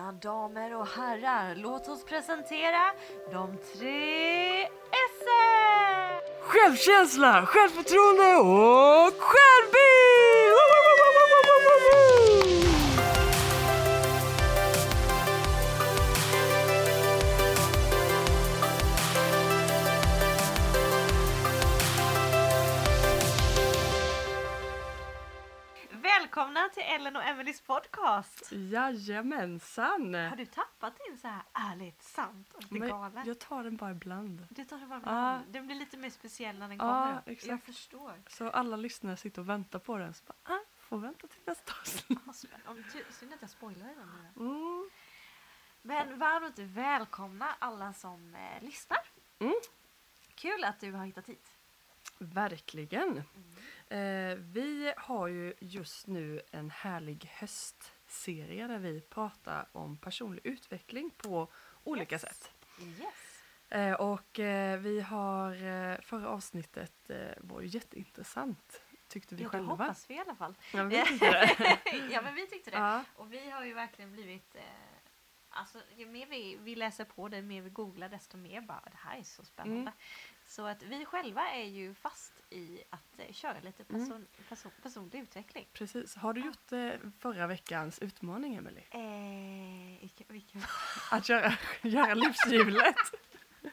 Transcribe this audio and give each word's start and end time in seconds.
Mina 0.00 0.12
damer 0.12 0.74
och 0.74 0.86
herrar, 0.86 1.54
låt 1.54 1.88
oss 1.88 2.04
presentera 2.04 2.92
de 3.32 3.58
tre 3.78 4.62
S. 4.62 5.26
Självkänsla, 6.42 7.46
självförtroende 7.46 8.36
och 8.36 9.12
själv 9.20 9.59
Ellen 26.94 27.16
och 27.16 27.22
Emelies 27.24 27.60
podcast. 27.60 28.48
Jajamensan! 28.52 30.14
Har 30.14 30.36
du 30.36 30.46
tappat 30.46 30.98
din 31.06 31.18
så 31.18 31.28
här 31.28 31.42
ärligt, 31.52 32.02
sant 32.02 32.52
och 32.54 32.62
lite 32.62 32.74
Men 32.74 32.88
galen? 32.88 33.26
jag 33.26 33.38
tar 33.38 33.64
den 33.64 33.76
bara 33.76 33.90
ibland. 33.90 34.46
Du 34.50 34.64
tar 34.64 34.78
det 34.78 34.86
bara 34.86 35.00
Ja. 35.04 35.38
med 35.38 35.42
Den 35.48 35.66
blir 35.66 35.76
lite 35.76 35.96
mer 35.96 36.10
speciell 36.10 36.58
när 36.58 36.68
den 36.68 36.76
Ja, 36.78 36.84
kommer. 36.84 37.12
då. 37.12 37.20
Jag 37.24 37.32
exakt. 37.32 37.64
förstår. 37.66 38.12
Så 38.28 38.50
alla 38.50 38.76
lyssnare 38.76 39.16
sitter 39.16 39.42
och 39.42 39.48
väntar 39.48 39.78
på 39.78 39.96
den. 39.98 40.14
Så 40.14 40.22
bara, 40.26 40.54
ah, 40.54 40.60
får 40.78 40.98
vänta 40.98 41.26
till 41.26 41.40
nästa 41.44 41.72
avsnitt. 41.80 42.18
Ah, 42.26 42.32
Synd 43.12 43.32
att 43.34 43.40
jag 43.40 43.50
spoilar 43.50 43.86
den 43.86 44.08
nu. 44.36 44.44
Mm. 44.44 44.90
Men 45.82 46.18
varmt 46.18 46.58
välkomna 46.58 47.46
alla 47.58 47.92
som 47.92 48.34
eh, 48.34 48.62
lyssnar. 48.64 48.98
Mm. 49.38 49.54
Kul 50.34 50.64
att 50.64 50.80
du 50.80 50.92
har 50.92 51.04
hittat 51.04 51.26
hit. 51.28 51.50
Verkligen. 52.18 53.22
Eh, 53.90 54.34
vi 54.38 54.92
har 54.96 55.26
ju 55.28 55.54
just 55.60 56.06
nu 56.06 56.40
en 56.50 56.70
härlig 56.70 57.30
höstserie 57.34 58.66
där 58.66 58.78
vi 58.78 59.00
pratar 59.00 59.66
om 59.72 59.96
personlig 59.96 60.46
utveckling 60.46 61.10
på 61.16 61.48
olika 61.84 62.14
Yes. 62.14 62.22
sätt. 62.22 62.50
Yes. 62.80 63.42
Eh, 63.68 63.92
och 63.94 64.38
eh, 64.38 64.78
vi 64.80 65.00
har, 65.00 65.52
eh, 65.52 66.00
förra 66.00 66.28
avsnittet 66.28 67.10
eh, 67.10 67.16
var 67.38 67.60
ju 67.60 67.66
jätteintressant 67.66 68.82
tyckte 69.08 69.34
vi 69.34 69.42
Ja, 69.42 69.48
det 69.48 69.50
själva. 69.50 69.70
hoppas 69.72 70.10
vi 70.10 70.14
i 70.14 70.18
alla 70.18 70.34
fall. 70.34 70.54
Ja, 70.74 70.84
vi 70.84 71.02
tyckte 71.06 71.30
det. 71.30 71.96
ja 72.10 72.22
men 72.22 72.34
vi 72.34 72.46
tyckte 72.46 72.70
det. 72.70 72.76
ja, 72.76 73.04
Och 73.16 73.32
vi 73.32 73.50
har 73.50 73.64
ju 73.64 73.74
verkligen 73.74 74.12
blivit 74.12 74.54
eh, 74.54 74.62
Alltså 75.52 75.78
ju 75.96 76.06
mer 76.06 76.26
vi, 76.26 76.56
vi 76.60 76.74
läser 76.76 77.04
på 77.04 77.28
det, 77.28 77.42
mer 77.42 77.62
vi 77.62 77.70
googlar 77.70 78.08
desto 78.08 78.36
mer 78.36 78.60
bara 78.60 78.80
det 78.84 78.96
här 78.96 79.18
är 79.18 79.22
så 79.22 79.44
spännande. 79.44 79.80
Mm. 79.80 79.92
Så 80.50 80.66
att 80.66 80.82
vi 80.82 81.04
själva 81.04 81.48
är 81.50 81.64
ju 81.64 81.94
fast 81.94 82.32
i 82.50 82.82
att 82.90 83.18
eh, 83.18 83.32
köra 83.32 83.60
lite 83.60 83.84
Mm. 83.88 84.00
person, 84.08 84.26
person, 84.48 84.72
personlig 84.82 85.20
utveckling. 85.20 85.66
precis. 85.72 86.16
Har 86.16 86.32
du 86.32 86.40
gjort 86.46 86.72
eh, 86.72 86.90
förra 87.18 87.46
veckans 87.46 87.98
utmaning 87.98 88.54
Emelie? 88.54 88.84
Eh, 88.90 90.00
vilka, 90.00 90.24
vilka... 90.28 90.58
Att 91.10 91.28
göra, 91.28 91.52
göra 91.82 92.14
livshjulet? 92.14 92.96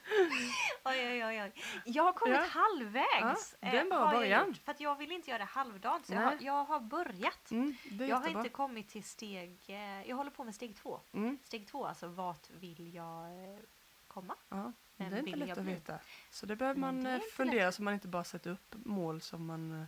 oj, 0.83 1.07
oj, 1.07 1.25
oj, 1.25 1.41
oj. 1.43 1.51
Jag 1.85 2.03
har 2.03 2.13
kommit 2.13 2.35
Ja. 2.37 2.45
halvvägs. 2.45 3.55
Ja, 3.59 3.71
det 3.71 3.77
är 3.77 3.81
en 3.81 3.89
bra 3.89 3.97
har 3.97 4.13
jag 4.13 4.21
början. 4.21 4.47
gjort, 4.47 4.57
För 4.57 4.71
att 4.71 4.79
jag 4.79 4.95
vill 4.95 5.11
inte 5.11 5.29
göra 5.29 5.37
det 5.39 5.45
halvdant. 5.45 6.05
Så 6.05 6.13
jag 6.13 6.21
har, 6.21 6.37
jag 6.41 6.63
har 6.65 6.79
börjat. 6.79 7.51
Mm, 7.51 7.75
Jag 7.99 8.15
har 8.17 8.27
inte 8.27 8.49
kommit 8.49 8.89
till 8.89 9.03
steg... 9.03 9.59
Eh, 9.67 10.09
jag 10.09 10.15
håller 10.15 10.31
på 10.31 10.43
med 10.43 10.55
steg 10.55 10.75
två. 10.75 10.99
Mm, 11.13 11.37
Steg 11.43 11.67
två, 11.67 11.85
alltså 11.85 12.07
vart 12.07 12.49
vill 12.49 12.93
jag 12.93 13.25
eh, 13.25 13.59
komma? 14.07 14.35
ja, 14.49 14.73
det 14.97 15.03
Vem 15.03 15.13
är 15.13 15.27
inte 15.27 15.35
lätt 15.39 15.49
jag 15.49 15.59
att 15.59 15.65
veta. 15.65 15.99
Så 16.29 16.45
det 16.45 16.55
behöver 16.55 16.79
man 16.79 17.03
det 17.03 17.11
eh, 17.13 17.21
fundera 17.31 17.65
lätt. 17.65 17.75
så 17.75 17.83
man 17.83 17.93
inte 17.93 18.07
bara 18.07 18.23
sätter 18.23 18.51
upp 18.51 18.75
mål 18.85 19.21
som 19.21 19.45
man 19.45 19.81
eh, 19.81 19.87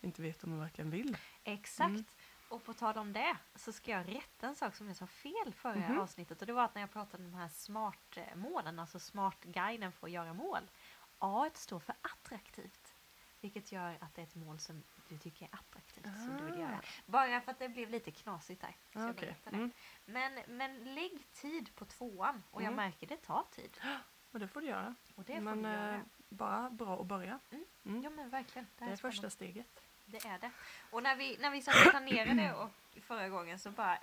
inte 0.00 0.22
vet 0.22 0.44
om 0.44 0.50
man 0.50 0.60
verkligen 0.60 0.90
vill. 0.90 1.16
Exakt. 1.44 1.88
Mm. 1.90 2.04
Och 2.48 2.64
på 2.64 2.72
tal 2.74 2.98
om 2.98 3.12
det 3.12 3.36
så 3.54 3.72
ska 3.72 3.90
jag 3.90 4.08
rätta 4.14 4.46
en 4.46 4.54
sak 4.54 4.74
som 4.76 4.86
jag 4.88 4.96
sa 4.96 5.06
fel 5.06 5.54
förra 5.56 5.74
Mhm. 5.76 5.98
avsnittet. 6.00 6.40
Och 6.40 6.46
det 6.46 6.52
var 6.52 6.64
att 6.64 6.74
när 6.74 6.82
jag 6.82 6.92
pratade 6.92 7.24
om 7.24 7.30
de 7.30 7.36
här 7.38 7.48
smart-målen, 7.48 8.78
alltså 8.78 8.98
smart-guiden 8.98 9.92
för 9.92 10.06
att 10.06 10.12
göra 10.12 10.32
mål. 10.34 10.70
A 11.18 11.50
står 11.54 11.80
för 11.80 11.94
attraktivt. 12.00 12.94
Vilket 13.40 13.72
gör 13.72 13.96
att 14.00 14.14
det 14.14 14.22
är 14.22 14.26
ett 14.26 14.34
mål 14.34 14.58
som 14.58 14.82
du 15.08 15.18
tycker 15.18 15.44
är 15.44 15.54
attraktivt 15.54 16.04
som 16.04 16.36
du 16.38 16.44
vill 16.44 16.60
göra. 16.60 16.78
Ah. 16.82 16.86
Bara 17.06 17.40
för 17.40 17.50
att 17.50 17.58
det 17.58 17.68
blev 17.68 17.90
lite 17.90 18.10
knasigt 18.10 18.60
där. 18.60 18.76
Ah, 18.94 19.06
jag 19.06 19.16
det. 19.16 19.34
Mm. 19.50 19.70
Men, 20.04 20.40
men 20.48 20.94
lägg 20.94 21.32
tid 21.32 21.74
på 21.74 21.84
tvåan 21.84 22.42
och 22.50 22.62
jag 22.62 22.72
Mm. 22.72 22.76
märker 22.76 23.06
det 23.06 23.16
tar 23.16 23.44
tid. 23.50 23.76
Och 24.34 24.40
det 24.40 24.48
får 24.48 24.60
du 24.60 24.66
göra. 24.66 24.94
Och 25.14 25.24
det 25.24 25.34
får 25.34 25.40
Men 25.40 25.62
du 25.62 25.68
eh, 25.68 25.74
göra. 25.74 26.04
bara 26.28 26.70
bra 26.70 27.00
att 27.00 27.06
börja. 27.06 27.38
Mm. 27.50 27.64
Mm. 27.84 28.02
Ja 28.02 28.10
men 28.10 28.30
verkligen. 28.30 28.66
Det 28.78 28.84
här 28.84 28.92
är 28.92 28.96
första 28.96 29.30
steget. 29.30 29.80
Det 30.06 30.26
är 30.26 30.38
det. 30.38 30.50
Och 30.90 31.02
när 31.02 31.16
vi, 31.16 31.36
när 31.40 31.50
vi 31.50 31.62
satt 31.62 31.86
och 31.86 31.90
planerade 31.90 32.54
och 32.62 32.70
förra 33.02 33.28
gången 33.28 33.58
så 33.58 33.70
bara... 33.70 33.98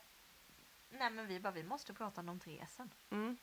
Nej 0.89 1.09
men 1.09 1.27
vi 1.27 1.39
bara, 1.39 1.51
vi 1.51 1.63
måste 1.63 1.93
prata 1.93 2.21
om 2.21 2.27
de 2.27 2.39
tre 2.39 2.65
S'n. 2.77 2.89
Mm. 3.09 3.37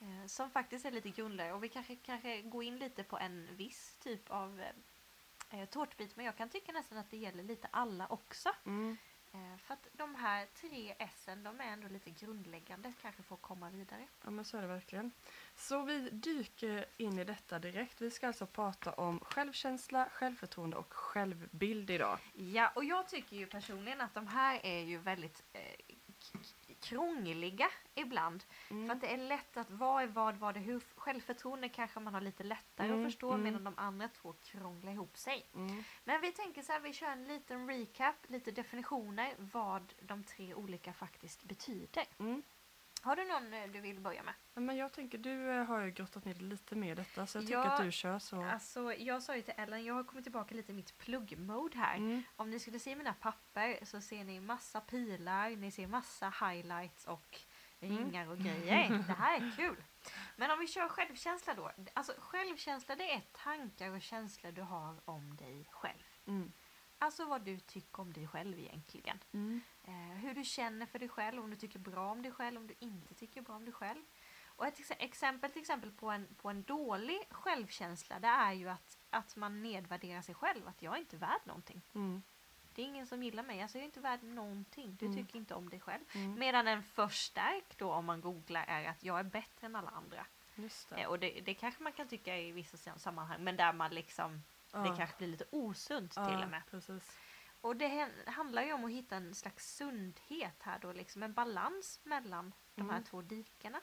Eh, 0.00 0.26
som 0.26 0.50
faktiskt 0.50 0.84
är 0.84 0.90
lite 0.90 1.10
grundläggande 1.10 1.56
och 1.56 1.64
vi 1.64 1.68
kanske, 1.68 1.96
kanske 1.96 2.42
går 2.42 2.64
in 2.64 2.78
lite 2.78 3.02
på 3.04 3.18
en 3.18 3.48
viss 3.56 3.96
typ 4.00 4.30
av 4.30 4.60
eh, 5.50 5.60
eh, 5.60 5.68
tårtbit. 5.68 6.16
Men 6.16 6.26
jag 6.26 6.36
kan 6.36 6.48
tycka 6.48 6.72
nästan 6.72 6.98
att 6.98 7.10
det 7.10 7.16
gäller 7.16 7.42
lite 7.42 7.68
alla 7.70 8.06
också. 8.06 8.48
Mm. 8.66 8.96
Eh, 9.36 9.58
för 9.58 9.74
att 9.74 9.86
de 9.92 10.14
här 10.14 10.46
tre 10.54 10.94
S'n, 10.98 11.44
de 11.44 11.60
är 11.60 11.64
ändå 11.64 11.88
lite 11.88 12.10
grundläggande 12.10 12.92
kanske 13.02 13.22
för 13.22 13.34
att 13.34 13.42
komma 13.42 13.70
vidare. 13.70 14.06
Ja 14.24 14.30
men 14.30 14.44
så 14.44 14.56
är 14.56 14.62
det 14.62 14.68
verkligen. 14.68 15.10
Så 15.56 15.82
vi 15.82 16.10
dyker 16.10 16.86
in 16.96 17.18
i 17.18 17.24
detta 17.24 17.58
direkt. 17.58 18.00
Vi 18.00 18.10
ska 18.10 18.26
alltså 18.26 18.46
prata 18.46 18.92
om 18.92 19.20
självkänsla, 19.20 20.08
självförtroende 20.12 20.76
och 20.76 20.92
självbild 20.92 21.90
idag. 21.90 22.18
Ja, 22.34 22.72
och 22.74 22.84
jag 22.84 23.08
tycker 23.08 23.36
ju 23.36 23.46
personligen 23.46 24.00
att 24.00 24.14
de 24.14 24.26
här 24.26 24.60
är 24.62 24.80
ju 24.80 24.98
väldigt 24.98 25.42
eh, 25.52 25.60
krångliga 26.88 27.68
ibland. 27.94 28.44
Mm. 28.70 28.86
För 28.86 28.94
att 28.94 29.00
det 29.00 29.14
är 29.14 29.16
lätt 29.16 29.56
att 29.56 29.70
vad 29.70 30.02
är 30.02 30.06
vad, 30.06 30.36
vad 30.36 30.56
är 30.56 30.60
hur. 30.60 30.82
Självförtroende 30.96 31.68
kanske 31.68 32.00
man 32.00 32.14
har 32.14 32.20
lite 32.20 32.44
lättare 32.44 32.86
Mm, 32.86 33.00
att 33.00 33.06
förstå 33.06 33.30
mm. 33.30 33.42
medan 33.42 33.64
de 33.64 33.74
andra 33.76 34.08
två 34.08 34.34
krånglar 34.42 34.92
ihop 34.92 35.16
sig. 35.16 35.46
Mm. 35.54 35.84
Men 36.04 36.20
vi 36.20 36.32
tänker 36.32 36.62
så 36.62 36.72
här, 36.72 36.80
vi 36.80 36.92
kör 36.92 37.10
en 37.10 37.28
liten 37.28 37.68
recap, 37.68 38.14
lite 38.26 38.50
definitioner 38.50 39.34
vad 39.38 39.94
de 40.00 40.24
tre 40.24 40.54
olika 40.54 40.92
faktiskt 40.92 41.42
betyder. 41.42 42.04
Har 43.02 43.16
du 43.16 43.24
någon 43.24 43.54
eh, 43.54 43.66
du 43.72 43.80
vill 43.80 44.00
börja 44.00 44.22
med? 44.22 44.34
Men 44.54 44.76
jag 44.76 44.92
tänker, 44.92 45.18
du 45.18 45.50
eh, 45.50 45.64
har 45.64 45.80
ju 45.80 45.90
grottat 45.90 46.24
ner 46.24 46.34
lite 46.34 46.74
mer 46.76 46.92
i 46.92 46.94
detta 46.94 47.26
så 47.26 47.38
jag 47.38 47.44
tycker 47.44 47.58
Ja, 47.58 47.64
att 47.64 47.82
du 47.84 47.92
kör 47.92 48.18
så. 48.18 48.42
Alltså, 48.44 48.92
jag 48.94 49.22
sa 49.22 49.36
ju 49.36 49.42
till 49.42 49.54
Ellen, 49.56 49.84
jag 49.84 49.94
har 49.94 50.04
kommit 50.04 50.24
tillbaka 50.24 50.54
lite 50.54 50.72
i 50.72 50.74
mitt 50.74 50.98
pluggmode 50.98 51.78
här. 51.78 51.96
Mm. 51.96 52.22
Om 52.36 52.50
ni 52.50 52.58
skulle 52.60 52.78
se 52.78 52.96
mina 52.96 53.12
papper 53.12 53.84
så 53.84 54.00
ser 54.00 54.24
ni 54.24 54.40
massa 54.40 54.80
pilar, 54.80 55.50
ni 55.50 55.70
ser 55.70 55.86
massa 55.86 56.32
highlights 56.40 57.04
och 57.04 57.40
Mm. 57.80 57.98
ringar 57.98 58.28
och 58.28 58.38
grejer. 58.38 58.88
Det 59.06 59.12
här 59.12 59.36
är 59.36 59.52
kul. 59.56 59.84
Men 60.36 60.50
om 60.50 60.58
vi 60.58 60.66
kör 60.66 60.88
självkänsla 60.88 61.54
då. 61.54 61.70
Alltså 61.94 62.12
självkänsla 62.18 62.96
det 62.96 63.12
är 63.12 63.20
tankar 63.32 63.90
och 63.90 64.02
känslor 64.02 64.52
du 64.52 64.62
har 64.62 64.96
om 65.04 65.36
dig 65.36 65.68
själv. 65.70 66.02
Mm. 66.26 66.52
Alltså 66.98 67.24
vad 67.24 67.42
du 67.42 67.58
tycker 67.60 68.00
om 68.00 68.12
dig 68.12 68.26
själv 68.28 68.58
egentligen. 68.58 69.18
Mm. 69.32 69.60
Eh, 69.86 69.92
hur 69.94 70.34
du 70.34 70.44
känner 70.44 70.86
för 70.86 70.98
dig 70.98 71.08
själv, 71.08 71.42
om 71.44 71.50
du 71.50 71.56
tycker 71.56 71.78
bra 71.78 72.10
om 72.10 72.22
dig 72.22 72.32
själv, 72.32 72.56
om 72.60 72.66
du 72.66 72.74
inte 72.78 73.14
tycker 73.14 73.40
bra 73.42 73.56
om 73.56 73.64
dig 73.64 73.74
själv. 73.74 74.02
Och 74.46 74.66
ett 74.66 74.80
ex- 74.80 74.90
exempel 74.98 75.50
till 75.50 75.60
exempel 75.60 75.90
på 75.92 76.10
en, 76.10 76.26
på 76.42 76.48
en 76.50 76.62
dålig 76.62 77.18
självkänsla 77.30 78.18
det 78.20 78.28
är 78.28 78.52
ju 78.52 78.68
att, 78.68 78.98
att 79.10 79.36
man 79.36 79.62
nedvärderar 79.62 80.22
sig 80.22 80.34
själv, 80.34 80.68
att 80.68 80.82
jag 80.82 80.94
är 80.94 80.98
inte 80.98 81.16
värd 81.16 81.40
någonting. 81.44 81.82
Mm. 81.94 82.22
Det 82.74 82.82
är 82.82 82.86
ingen 82.86 83.06
som 83.06 83.22
gillar 83.22 83.42
mig, 83.42 83.62
alltså 83.62 83.78
jag 83.78 83.82
är 83.82 83.86
inte 83.86 84.00
värd 84.00 84.22
någonting. 84.22 84.96
Du 85.00 85.06
Mm. 85.06 85.16
tycker 85.18 85.36
inte 85.38 85.54
om 85.54 85.68
dig 85.68 85.80
själv. 85.80 86.04
Mm. 86.14 86.38
Medan 86.38 86.68
en 86.68 86.82
förstärk 86.82 87.78
då 87.78 87.92
om 87.92 88.04
man 88.04 88.20
googlar 88.20 88.64
är 88.68 88.88
att 88.88 89.02
jag 89.04 89.18
är 89.18 89.22
bättre 89.24 89.66
än 89.66 89.76
alla 89.76 89.90
andra. 89.90 90.26
Just 90.54 90.92
Eh, 90.92 90.98
det. 90.98 91.06
och 91.06 91.18
det, 91.18 91.40
det 91.40 91.54
kanske 91.54 91.82
man 91.82 91.92
kan 91.92 92.08
tycka 92.08 92.36
i 92.38 92.52
vissa 92.52 92.76
sam- 92.76 92.98
sammanhang 92.98 93.44
men 93.44 93.56
där 93.56 93.72
man 93.72 93.90
liksom, 93.94 94.42
det 94.72 94.78
Ja. 94.78 94.96
kanske 94.96 95.16
blir 95.18 95.28
lite 95.28 95.44
osunt 95.50 96.12
Ja, 96.16 96.24
till 96.26 96.42
och 96.44 96.50
med. 96.50 96.62
Precis. 96.70 97.18
Och 97.60 97.76
det 97.76 98.10
handlar 98.26 98.62
ju 98.62 98.72
om 98.72 98.84
att 98.84 98.90
hitta 98.90 99.16
en 99.16 99.34
slags 99.34 99.76
sundhet 99.76 100.62
här 100.62 100.78
då, 100.78 100.92
liksom 100.92 101.22
en 101.22 101.32
balans 101.32 102.00
mellan 102.04 102.54
de 102.74 102.82
här 102.90 102.96
Mm. 102.96 103.04
två 103.04 103.22
dikena. 103.22 103.80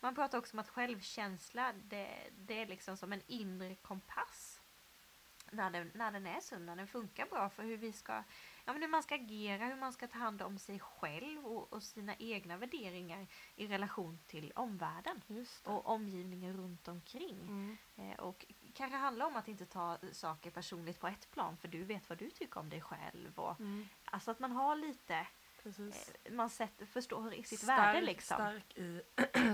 Man 0.00 0.14
pratar 0.14 0.38
också 0.38 0.56
om 0.56 0.58
att 0.58 0.68
självkänsla, 0.68 1.72
det, 1.72 2.30
det 2.32 2.60
är 2.62 2.66
liksom 2.66 2.96
som 2.96 3.12
en 3.12 3.22
inre 3.26 3.74
kompass. 3.74 4.53
När 5.54 5.70
den, 5.70 5.90
när 5.94 6.12
den 6.12 6.26
är 6.26 6.40
sund, 6.40 6.66
när 6.66 6.76
den 6.76 6.86
funkar 6.86 7.26
bra 7.26 7.50
för 7.50 7.62
hur 7.62 7.76
vi 7.76 7.92
ska, 7.92 8.12
ja 8.64 8.72
men 8.72 8.82
hur 8.82 8.88
man 8.88 9.02
ska 9.02 9.14
agera, 9.14 9.66
hur 9.66 9.76
man 9.76 9.92
ska 9.92 10.06
ta 10.08 10.18
hand 10.18 10.42
om 10.42 10.58
sig 10.58 10.80
själv 10.80 11.46
och, 11.46 11.72
och 11.72 11.82
sina 11.82 12.14
egna 12.18 12.56
värderingar 12.56 13.26
i 13.56 13.66
relation 13.66 14.18
till 14.26 14.52
omvärlden 14.56 15.20
och 15.64 15.86
omgivningen 15.86 16.56
runt 16.56 16.88
omkring. 16.88 17.40
Mm. 17.40 17.76
Eh, 17.96 18.18
Och 18.20 18.46
kanske 18.74 18.96
handla 18.98 19.26
om 19.26 19.36
att 19.36 19.48
inte 19.48 19.66
ta 19.66 19.98
saker 20.12 20.50
personligt 20.50 21.00
på 21.00 21.08
ett 21.08 21.30
plan 21.30 21.56
för 21.56 21.68
du 21.68 21.84
vet 21.84 22.08
vad 22.08 22.18
du 22.18 22.30
tycker 22.30 22.60
om 22.60 22.68
dig 22.68 22.80
själv. 22.80 23.38
Och, 23.38 23.60
Mm. 23.60 23.88
alltså 24.04 24.30
att 24.30 24.38
man 24.38 24.52
har 24.52 24.76
lite, 24.76 25.26
Precis. 25.62 26.12
eh, 26.24 26.32
man 26.32 26.50
sätter, 26.50 26.86
förstår 26.86 27.30
sitt 27.30 27.60
stark, 27.60 27.78
värde 27.78 28.00
liksom. 28.00 28.34
stark 28.36 28.76
i 28.78 29.02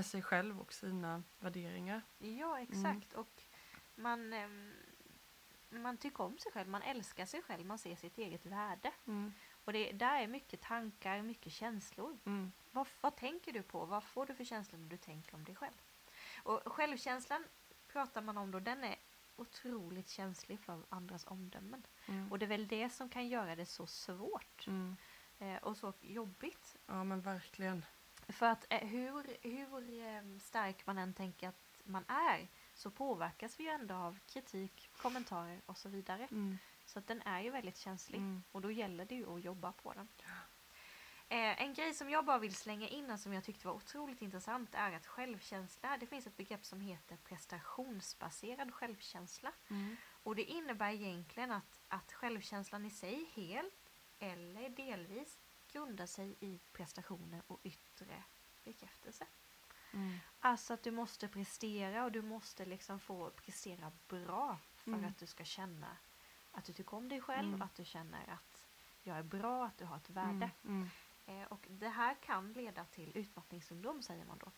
sig 0.04 0.22
själv 0.22 0.60
och 0.60 0.72
sina 0.72 1.22
värderingar. 1.38 2.02
Ja 2.18 2.60
exakt 2.60 3.12
och 3.12 3.42
man, 3.94 4.32
ehm, 4.32 4.72
man 5.70 5.96
tycker 5.96 6.24
om 6.24 6.38
sig 6.38 6.52
själv, 6.52 6.68
man 6.68 6.82
älskar 6.82 7.26
sig 7.26 7.42
själv, 7.42 7.66
man 7.66 7.78
ser 7.78 7.96
sitt 7.96 8.18
eget 8.18 8.46
värde. 8.46 8.92
Mm. 9.06 9.32
Och 9.64 9.72
det 9.72 9.92
där 9.92 10.22
är 10.22 10.26
mycket 10.26 10.60
tankar, 10.60 11.22
mycket 11.22 11.52
känslor. 11.52 12.18
Mm. 12.24 12.52
Vad, 12.72 12.86
vad 13.00 13.16
tänker 13.16 13.52
du 13.52 13.62
på? 13.62 13.84
Vad 13.84 14.04
får 14.04 14.26
du 14.26 14.34
för 14.34 14.44
känslor 14.44 14.78
när 14.78 14.88
du 14.88 14.96
tänker 14.96 15.34
om 15.34 15.44
dig 15.44 15.54
själv? 15.54 15.74
Och 16.42 16.60
självkänslan 16.72 17.44
pratar 17.88 18.22
man 18.22 18.38
om 18.38 18.50
då, 18.50 18.60
den 18.60 18.84
är 18.84 18.96
otroligt 19.36 20.08
känslig 20.08 20.60
för 20.60 20.82
andras 20.88 21.26
omdömen. 21.26 21.82
Mm. 22.06 22.32
Och 22.32 22.38
det 22.38 22.44
är 22.46 22.48
väl 22.48 22.68
det 22.68 22.90
som 22.90 23.08
kan 23.08 23.28
göra 23.28 23.56
det 23.56 23.66
så 23.66 23.86
svårt 23.86 24.66
Mm. 24.66 24.96
eh, 25.38 25.56
och 25.56 25.76
så 25.76 25.92
jobbigt. 26.00 26.76
Ja 26.86 27.04
men 27.04 27.20
verkligen. 27.20 27.84
För 28.28 28.46
att 28.46 28.66
eh, 28.70 28.88
hur, 28.88 29.36
hur 29.42 30.02
eh, 30.06 30.38
stark 30.40 30.86
man 30.86 30.98
än 30.98 31.14
tänker 31.14 31.48
att 31.48 31.82
man 31.84 32.04
är 32.08 32.48
så 32.80 32.90
påverkas 32.90 33.60
vi 33.60 33.64
ju 33.64 33.70
ändå 33.70 33.94
av 33.94 34.18
kritik, 34.26 34.90
kommentarer 34.96 35.60
och 35.66 35.76
så 35.76 35.88
vidare. 35.88 36.28
Mm. 36.30 36.58
Så 36.86 36.98
att 36.98 37.06
den 37.06 37.22
är 37.22 37.40
ju 37.40 37.50
väldigt 37.50 37.78
känslig 37.78 38.18
Mm. 38.18 38.42
och 38.52 38.60
då 38.60 38.70
gäller 38.70 39.04
det 39.04 39.14
ju 39.14 39.34
att 39.34 39.44
jobba 39.44 39.72
på 39.72 39.92
den. 39.92 40.08
Eh, 41.28 41.62
en 41.62 41.74
grej 41.74 41.94
som 41.94 42.10
jag 42.10 42.24
bara 42.24 42.38
vill 42.38 42.54
slänga 42.54 42.88
in 42.88 43.10
och 43.10 43.20
som 43.20 43.32
jag 43.32 43.44
tyckte 43.44 43.66
var 43.66 43.74
otroligt 43.74 44.22
intressant 44.22 44.70
är 44.72 44.92
att 44.92 45.06
självkänsla, 45.06 45.96
det 46.00 46.06
finns 46.06 46.26
ett 46.26 46.36
begrepp 46.36 46.64
som 46.64 46.80
heter 46.80 47.16
prestationsbaserad 47.16 48.74
självkänsla. 48.74 49.52
Mm. 49.68 49.96
Och 50.22 50.36
det 50.36 50.44
innebär 50.44 50.92
egentligen 50.92 51.50
att, 51.50 51.80
att 51.88 52.12
självkänslan 52.12 52.84
i 52.84 52.90
sig 52.90 53.30
helt 53.34 53.90
eller 54.18 54.68
delvis 54.68 55.38
grundar 55.72 56.06
sig 56.06 56.36
i 56.40 56.60
prestationer 56.72 57.42
och 57.46 57.60
yttre 57.62 58.22
bekräftelse. 58.64 59.26
Mm. 59.92 60.18
Alltså 60.40 60.74
att 60.74 60.82
du 60.82 60.90
måste 60.90 61.28
prestera 61.28 62.04
och 62.04 62.12
du 62.12 62.22
måste 62.22 62.64
liksom 62.64 63.00
få 63.00 63.30
prestera 63.30 63.92
bra 64.08 64.58
för 64.76 64.90
Mm. 64.92 65.04
att 65.04 65.18
du 65.18 65.26
ska 65.26 65.44
känna 65.44 65.96
att 66.52 66.64
du 66.64 66.72
tycker 66.72 66.94
om 66.96 67.08
dig 67.08 67.20
själv, 67.20 67.48
Mm. 67.48 67.62
att 67.62 67.74
du 67.74 67.84
känner 67.84 68.28
att 68.28 68.66
jag 69.02 69.16
är 69.18 69.22
bra, 69.22 69.66
att 69.66 69.78
du 69.78 69.84
har 69.84 69.96
ett 69.96 70.10
värde. 70.10 70.50
Mm. 70.64 70.88
Mm. 71.26 71.42
Eh, 71.42 71.48
och 71.48 71.66
det 71.68 71.88
här 71.88 72.14
kan 72.14 72.52
leda 72.52 72.84
till 72.84 73.12
utmattningssyndrom 73.16 74.02
säger 74.02 74.24
man 74.24 74.38
då. 74.38 74.50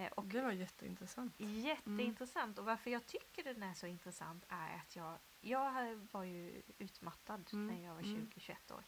Eh, 0.00 0.12
och 0.12 0.24
Det 0.24 0.40
var 0.42 0.52
jätteintressant. 0.52 1.34
Jätteintressant 1.40 2.58
och 2.58 2.64
varför 2.64 2.90
jag 2.90 3.06
tycker 3.06 3.44
den 3.44 3.62
är 3.62 3.74
så 3.74 3.86
intressant 3.86 4.44
är 4.48 4.74
att 4.76 4.96
jag, 4.96 5.18
jag 5.40 5.94
var 6.12 6.22
ju 6.24 6.62
utmattad 6.78 7.48
Mm, 7.52 7.66
när 7.76 7.84
jag 7.86 7.94
var 7.94 8.00
mm. 8.02 8.30
20-21 8.34 8.72
år. 8.74 8.84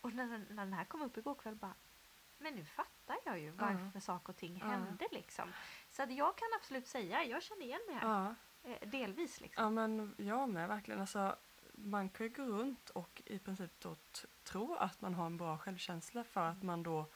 Och 0.00 0.12
när, 0.14 0.26
den- 0.26 0.46
när 0.50 0.64
den 0.64 0.72
här 0.72 0.84
kom 0.84 1.02
upp 1.02 1.16
igår 1.16 1.34
kväll 1.34 1.54
bara 1.56 1.74
men 2.42 2.54
nu 2.54 2.64
fattar 2.64 3.16
jag 3.24 3.38
ju 3.38 3.50
varför 3.50 4.00
saker 4.00 4.32
och 4.32 4.36
ting 4.36 4.58
Ja. 4.60 4.66
hände 4.66 5.08
liksom. 5.10 5.52
Så 5.90 6.02
att 6.02 6.12
jag 6.12 6.36
kan 6.36 6.48
absolut 6.56 6.86
säga, 6.86 7.24
jag 7.24 7.42
känner 7.42 7.62
igen 7.62 7.80
mig 7.88 7.96
här. 7.96 8.08
Ja. 8.08 8.34
Eh, 8.70 8.88
delvis 8.88 9.40
liksom. 9.40 9.64
ja 9.64 9.70
men 9.70 10.14
jag 10.18 10.48
med 10.48 10.68
verkligen. 10.68 11.00
Alltså, 11.00 11.36
man 11.72 12.08
kan 12.08 12.26
ju 12.26 12.32
gå 12.32 12.42
runt 12.42 12.90
och 12.90 13.22
i 13.26 13.38
princip 13.38 13.80
då 13.80 13.96
tro 14.42 14.74
att 14.74 15.00
man 15.00 15.14
har 15.14 15.26
en 15.26 15.36
bra 15.36 15.58
självkänsla 15.58 16.24
för 16.24 16.48
att 16.48 16.62
man 16.62 16.82
då 16.82 17.06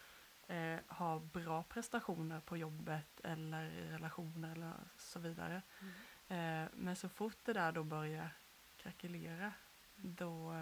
eh, 0.47 0.79
har 0.87 1.21
bra 1.21 1.63
prestationer 1.63 2.41
på 2.41 2.57
jobbet 2.57 3.21
eller 3.25 3.65
i 3.65 3.91
relationer 3.91 4.53
eller 4.53 4.75
så 4.97 5.19
vidare. 5.19 5.63
Mm. 5.81 6.65
Eh, 6.65 6.69
men 6.75 6.97
så 6.97 7.09
fort 7.09 7.39
det 7.45 7.53
där 7.53 7.73
då 7.73 7.85
börjar 7.85 8.29
krackelera 8.77 9.53
då, 9.97 10.55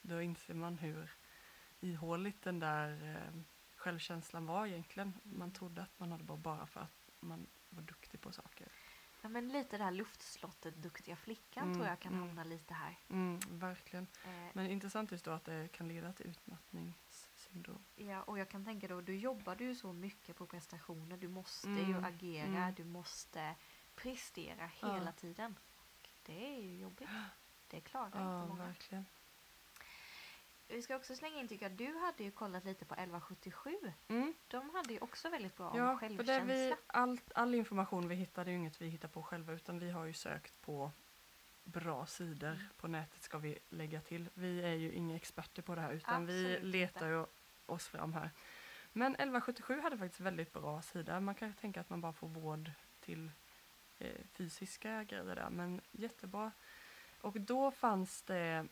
då 0.00 0.22
inser 0.22 0.54
man 0.54 0.78
hur 0.78 1.10
ihåligt 1.80 2.42
den 2.42 2.58
där 2.58 3.16
eh, 3.16 3.40
självkänslan 3.80 4.46
var 4.46 4.66
egentligen. 4.66 5.14
Man 5.22 5.50
trodde 5.52 5.82
att 5.82 5.98
man 6.00 6.12
hade 6.12 6.24
bara 6.24 6.38
bara 6.38 6.66
för 6.66 6.80
att 6.80 7.10
man 7.20 7.46
var 7.68 7.82
duktig 7.82 8.20
på 8.20 8.32
saker. 8.32 8.68
Ja, 9.22 9.28
men 9.28 9.48
lite 9.48 9.78
det 9.78 9.84
här 9.84 9.90
luftslottet 9.92 10.76
duktiga 10.76 11.16
flickan 11.16 11.62
Mm, 11.64 11.74
tror 11.74 11.86
jag 11.86 12.00
kan 12.00 12.12
mm. 12.12 12.26
hamna 12.26 12.44
lite 12.44 12.74
här. 12.74 12.98
Mm, 13.08 13.40
verkligen. 13.50 14.06
Eh, 14.24 14.30
Men 14.52 14.66
intressant 14.70 15.12
just 15.12 15.24
då 15.24 15.30
att 15.30 15.44
det 15.44 15.68
kan 15.72 15.88
leda 15.88 16.12
till 16.12 16.26
utmattningssyndrom. 16.26 17.84
Ja, 17.96 18.22
och 18.22 18.38
jag 18.38 18.48
kan 18.48 18.64
tänka 18.64 18.88
då, 18.88 19.00
du 19.00 19.16
jobbade 19.16 19.64
ju 19.64 19.74
så 19.74 19.92
mycket 19.92 20.36
på 20.36 20.46
prestationer. 20.46 21.16
Du 21.16 21.28
måste 21.28 21.68
ju 21.68 21.82
Mm, 21.84 22.04
agera, 22.04 22.46
mm. 22.46 22.74
du 22.74 22.84
måste 22.84 23.54
prestera 23.94 24.70
Ja. 24.82 24.94
hela 24.94 25.12
tiden. 25.12 25.56
Och 25.76 26.08
det 26.22 26.56
är 26.56 26.60
ju 26.62 26.76
jobbigt. 26.78 27.08
Det 27.68 27.80
klarar 27.80 28.10
Ja, 28.20 28.36
inte 28.42 28.48
många. 28.48 28.66
verkligen. 28.66 29.06
Vi 30.70 30.82
ska 30.82 30.96
också 30.96 31.14
slänga 31.16 31.40
in 31.40 31.48
tycker 31.48 31.64
jag, 31.64 31.72
du 31.72 31.96
hade 31.98 32.24
ju 32.24 32.30
kollat 32.30 32.64
lite 32.64 32.84
på 32.84 32.94
1177. 32.94 33.76
Mm. 34.08 34.34
De 34.48 34.70
hade 34.70 34.92
ju 34.92 34.98
också 35.00 35.28
väldigt 35.28 35.56
bra 35.56 35.68
om 35.70 35.78
Ja, 35.78 35.92
för 35.98 36.00
självkänsla. 36.08 36.34
det 36.34 36.44
vi, 36.44 36.74
allt, 36.86 37.32
all 37.34 37.54
information 37.54 38.08
vi 38.08 38.14
hittar 38.14 38.44
det 38.44 38.50
är 38.50 38.52
ju 38.52 38.58
inget 38.58 38.82
vi 38.82 38.88
hittar 38.88 39.08
på 39.08 39.22
själva 39.22 39.52
utan 39.52 39.78
vi 39.78 39.90
har 39.90 40.04
ju 40.04 40.12
sökt 40.12 40.60
på 40.62 40.90
bra 41.64 42.06
sidor 42.06 42.48
Mm. 42.48 42.60
på 42.76 42.88
nätet 42.88 43.22
ska 43.22 43.38
vi 43.38 43.58
lägga 43.68 44.00
till. 44.00 44.28
Vi 44.34 44.62
är 44.62 44.74
ju 44.74 44.92
inga 44.92 45.16
experter 45.16 45.62
på 45.62 45.74
det 45.74 45.80
här 45.80 45.92
utan 45.92 46.26
vi 46.26 46.52
Absolut 46.54 46.74
letar 46.74 47.06
inte. 47.06 47.06
ju 47.06 47.24
oss 47.74 47.88
fram 47.88 48.12
här. 48.12 48.30
Men 48.92 49.12
1177 49.14 49.80
hade 49.80 49.98
faktiskt 49.98 50.20
väldigt 50.20 50.52
bra 50.52 50.82
sida. 50.82 51.20
Man 51.20 51.34
kan 51.34 51.52
tänka 51.52 51.80
att 51.80 51.90
man 51.90 52.00
bara 52.00 52.12
får 52.12 52.28
vård 52.28 52.70
till 53.00 53.30
eh, 53.98 54.20
fysiska 54.32 55.04
grejer 55.04 55.24
där 55.34 55.50
men 55.50 55.80
jättebra. 55.90 56.52
Och 57.20 57.40
då 57.40 57.70
fanns 57.70 58.22
det 58.22 58.66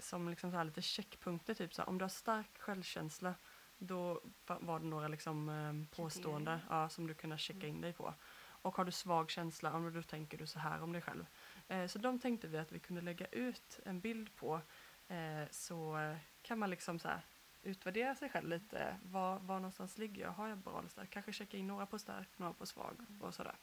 som 0.00 0.28
liksom 0.28 0.50
så 0.50 0.62
lite 0.62 0.82
checkpunkter 0.82 1.54
typ 1.54 1.74
så 1.74 1.82
här, 1.82 1.88
om 1.88 1.98
du 1.98 2.04
har 2.04 2.08
stark 2.08 2.58
självkänsla 2.58 3.34
då 3.78 4.20
var 4.46 4.78
det 4.80 4.86
några 4.86 5.08
liksom 5.08 5.48
eh, 5.48 5.96
påståenden 5.96 6.60
ja, 6.70 6.88
som 6.88 7.06
du 7.06 7.14
kunde 7.14 7.38
checka 7.38 7.58
Mm. 7.66 7.68
in 7.76 7.80
dig 7.80 7.92
på. 7.92 8.14
Och 8.46 8.76
har 8.76 8.84
du 8.84 8.92
svag 8.92 9.30
känsla, 9.30 9.70
då 9.90 10.02
tänker 10.02 10.38
du 10.38 10.46
så 10.46 10.58
här 10.58 10.82
om 10.82 10.92
dig 10.92 11.02
själv. 11.02 11.26
Eh, 11.68 11.86
så 11.86 11.98
de 11.98 12.18
tänkte 12.18 12.48
vi 12.48 12.58
att 12.58 12.72
vi 12.72 12.78
kunde 12.78 13.02
lägga 13.02 13.26
ut 13.26 13.80
en 13.84 14.00
bild 14.00 14.36
på 14.36 14.60
eh, 15.08 15.48
så 15.50 15.96
kan 16.42 16.58
man 16.58 16.70
liksom 16.70 16.98
så 16.98 17.08
här 17.08 17.20
utvärdera 17.62 18.14
sig 18.14 18.28
själv 18.28 18.48
lite. 18.48 18.98
Var, 19.02 19.38
var 19.38 19.54
någonstans 19.56 19.98
ligger 19.98 20.22
jag? 20.22 20.30
Har 20.32 20.48
jag 20.48 20.58
bra 20.58 20.78
eller 20.78 20.88
stark? 20.88 21.10
Kanske 21.10 21.32
checka 21.32 21.56
in 21.56 21.66
några 21.66 21.86
på 21.86 21.98
stark, 21.98 22.28
några 22.36 22.52
på 22.52 22.66
svag 22.66 22.96
Mm. 23.08 23.22
och 23.22 23.34
sådär. 23.34 23.56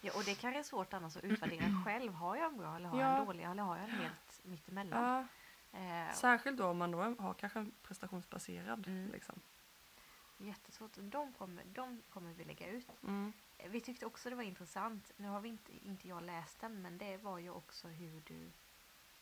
Ja, 0.00 0.12
och 0.16 0.24
det 0.24 0.34
kanske 0.34 0.58
är 0.58 0.62
svårt 0.62 0.92
annars 0.94 1.16
att 1.16 1.24
utvärdera 1.24 1.64
själv. 1.84 2.12
Har 2.12 2.36
jag 2.36 2.52
en 2.52 2.58
bra 2.58 2.76
eller 2.76 2.88
har 2.88 3.00
jag 3.00 3.10
Ja. 3.10 3.18
en 3.20 3.26
dålig 3.26 3.44
eller 3.44 3.62
har 3.62 3.76
jag 3.76 3.84
en 3.84 3.90
helt 3.90 4.40
mittemellan? 4.44 5.02
Ja, 5.04 5.26
Eh, 5.72 6.12
särskilt 6.14 6.56
då 6.58 6.66
om 6.66 6.78
man 6.78 6.90
då 6.90 6.98
har 7.18 7.34
kanske 7.34 7.58
en 7.58 7.72
prestationsbaserad. 7.82 8.86
Mm. 8.86 9.10
Liksom. 9.12 9.40
jättesvårt. 10.38 10.90
De 10.96 11.32
kommer, 11.32 11.64
de 11.64 12.02
kommer 12.10 12.32
vi 12.32 12.44
lägga 12.44 12.66
ut. 12.68 12.88
Mm. 13.02 13.32
Eh, 13.58 13.70
Vi 13.70 13.80
tyckte 13.80 14.06
också 14.06 14.30
det 14.30 14.36
var 14.36 14.42
intressant. 14.42 15.12
Nu 15.16 15.28
har 15.28 15.40
vi 15.40 15.48
inte, 15.48 15.86
inte 15.86 16.08
jag 16.08 16.22
läst 16.22 16.60
den, 16.60 16.82
men 16.82 16.98
det 16.98 17.16
var 17.16 17.38
ju 17.38 17.50
också 17.50 17.88
hur 17.88 18.20
du 18.26 18.50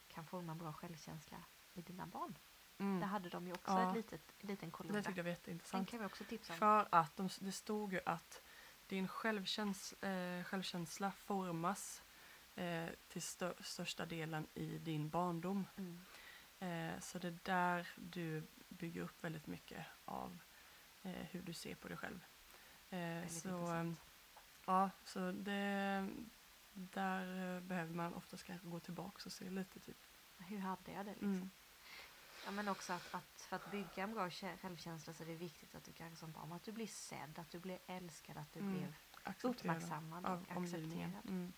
kan 0.09 0.27
forma 0.27 0.55
bra 0.55 0.73
självkänsla 0.73 1.37
med 1.73 1.85
dina 1.85 2.07
barn. 2.07 2.35
Mm. 2.79 3.01
Där 3.01 3.07
hade 3.07 3.29
de 3.29 3.47
ju 3.47 3.53
också 3.53 3.71
Ja. 3.73 3.89
ett 3.91 3.95
litet, 3.97 4.33
en 4.41 4.47
liten 4.49 4.71
kolumn. 4.71 4.95
Det 4.95 5.03
tyckte 5.03 5.19
jag 5.21 5.25
var 5.25 5.29
Den 5.31 5.33
jätteintressant. 5.33 5.89
kan 5.91 6.01
vi 6.01 6.07
också 6.07 6.25
tipsa 6.25 6.53
om. 6.53 6.59
För 6.59 6.89
att 6.91 7.17
de, 7.17 7.29
det 7.41 7.53
stod 7.53 7.93
ju 7.93 8.01
att 8.07 8.43
din 8.87 9.09
självkänsla, 9.09 10.09
eh, 10.09 10.45
självkänsla 10.45 11.11
formas 11.11 12.03
eh, 12.55 12.89
till 13.09 13.23
stö, 13.23 13.55
största 13.61 14.07
delen 14.07 14.47
i 14.55 14.79
din 14.79 15.09
barndom. 15.09 15.67
Mm. 15.77 16.01
Eh, 16.59 17.01
så 17.01 17.19
det 17.19 17.29
är 17.29 17.39
där 17.43 17.89
du 17.97 18.43
bygger 18.69 19.03
upp 19.03 19.25
väldigt 19.25 19.47
mycket 19.47 19.87
av 20.05 20.39
eh, 21.03 21.13
hur 21.13 21.43
du 21.43 21.53
ser 21.53 21.75
på 21.75 21.89
dig 21.89 21.97
själv. 21.97 22.25
Eh, 22.91 23.29
så, 23.29 23.75
eh, 23.75 23.93
ja, 24.67 24.91
så 25.05 25.33
det, 25.33 26.09
där 26.73 27.57
eh, 27.57 27.61
behöver 27.61 27.95
man 27.95 28.15
oftast 28.15 28.45
kanske 28.45 28.69
gå 28.69 28.81
tillbaka 28.81 29.23
och 29.25 29.33
se 29.33 29.51
lite 29.51 29.81
typ. 29.81 29.97
Hur 30.39 30.59
hade 30.59 30.93
jag 30.93 31.07
det 31.07 31.13
liksom? 31.13 31.29
Mm. 31.29 31.51
Ja, 32.45 32.51
men 32.51 32.69
också 32.69 32.93
att, 32.93 33.15
att 33.15 33.41
för 33.41 33.57
att 33.57 33.71
bygga 33.71 34.03
en 34.03 34.15
bra 34.15 34.29
kä- 34.29 34.57
självkänsla 34.59 35.13
så 35.13 35.23
är 35.23 35.27
det 35.27 35.35
viktigt 35.35 35.75
att 35.75 35.85
du 35.85 35.93
kanske 35.93 36.17
som 36.17 36.53
att 36.53 36.65
du 36.65 36.73
blir 36.73 36.87
sedd, 36.87 37.39
att 37.39 37.51
du 37.51 37.59
blir 37.59 37.79
älskad, 37.87 38.37
att 38.37 38.53
du 38.53 38.61
Mm. 38.61 38.73
blev 38.77 38.95
Acceptera 39.27 39.51
uppmärksammad 39.51 40.25
och 40.27 40.57
accepterad. 40.63 41.13
Mm. 41.29 41.53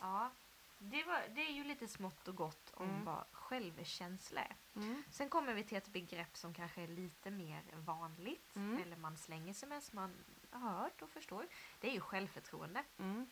Ja, 0.00 0.30
det, 0.78 1.04
var, 1.04 1.22
det 1.34 1.40
är 1.46 1.52
ju 1.52 1.64
lite 1.64 1.88
smått 1.88 2.28
och 2.28 2.36
gott 2.36 2.70
om 2.74 2.90
Mm. 2.90 3.04
vad 3.04 3.24
självkänsla 3.32 4.40
är. 4.40 4.56
Mm. 4.76 5.02
Sen 5.10 5.28
kommer 5.28 5.54
vi 5.54 5.64
till 5.64 5.78
ett 5.78 5.88
begrepp 5.88 6.36
som 6.36 6.54
kanske 6.54 6.82
är 6.82 6.88
lite 6.88 7.30
mer 7.30 7.62
vanligt, 7.76 8.56
Mm. 8.56 8.82
eller 8.82 8.96
man 8.96 9.16
slänger 9.16 9.52
sig 9.54 9.68
med, 9.68 9.82
som 9.82 9.96
man 9.96 10.14
har 10.50 10.70
hört 10.70 11.02
och 11.02 11.10
förstår. 11.10 11.46
Det 11.80 11.88
är 11.88 11.92
ju 11.92 12.00
självförtroende. 12.00 12.84
Mm. 12.98 13.30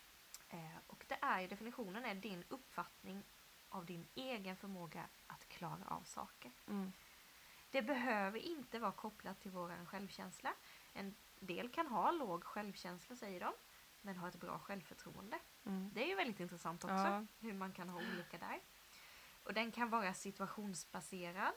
Eh, 0.49 0.75
och 0.87 1.05
det 1.07 1.17
är 1.21 1.39
ju, 1.41 1.47
definitionen 1.47 2.05
är 2.05 2.15
din 2.15 2.43
uppfattning 2.49 3.23
av 3.69 3.85
din 3.85 4.07
egen 4.15 4.55
förmåga 4.55 5.05
att 5.27 5.49
klara 5.49 5.85
av 5.87 6.03
saker. 6.03 6.51
Mm. 6.67 6.91
Det 7.71 7.81
behöver 7.81 8.39
inte 8.39 8.79
vara 8.79 8.91
kopplat 8.91 9.39
till 9.41 9.51
vår 9.51 9.85
självkänsla. 9.85 10.53
En 10.93 11.15
del 11.39 11.69
kan 11.69 11.87
ha 11.87 12.11
låg 12.11 12.43
självkänsla 12.43 13.15
säger 13.15 13.39
de, 13.39 13.53
men 14.01 14.17
ha 14.17 14.27
ett 14.27 14.39
bra 14.39 14.59
självförtroende. 14.59 15.39
Mm. 15.65 15.89
Det 15.93 16.03
är 16.03 16.07
ju 16.07 16.15
väldigt 16.15 16.39
intressant 16.39 16.83
också, 16.83 16.95
Ja. 16.95 17.25
hur 17.39 17.53
man 17.53 17.71
kan 17.73 17.89
ha 17.89 17.97
olika 18.13 18.37
där. 18.37 18.59
Och 19.43 19.53
den 19.53 19.71
kan 19.71 19.89
vara 19.89 20.13
situationsbaserad. 20.13 21.53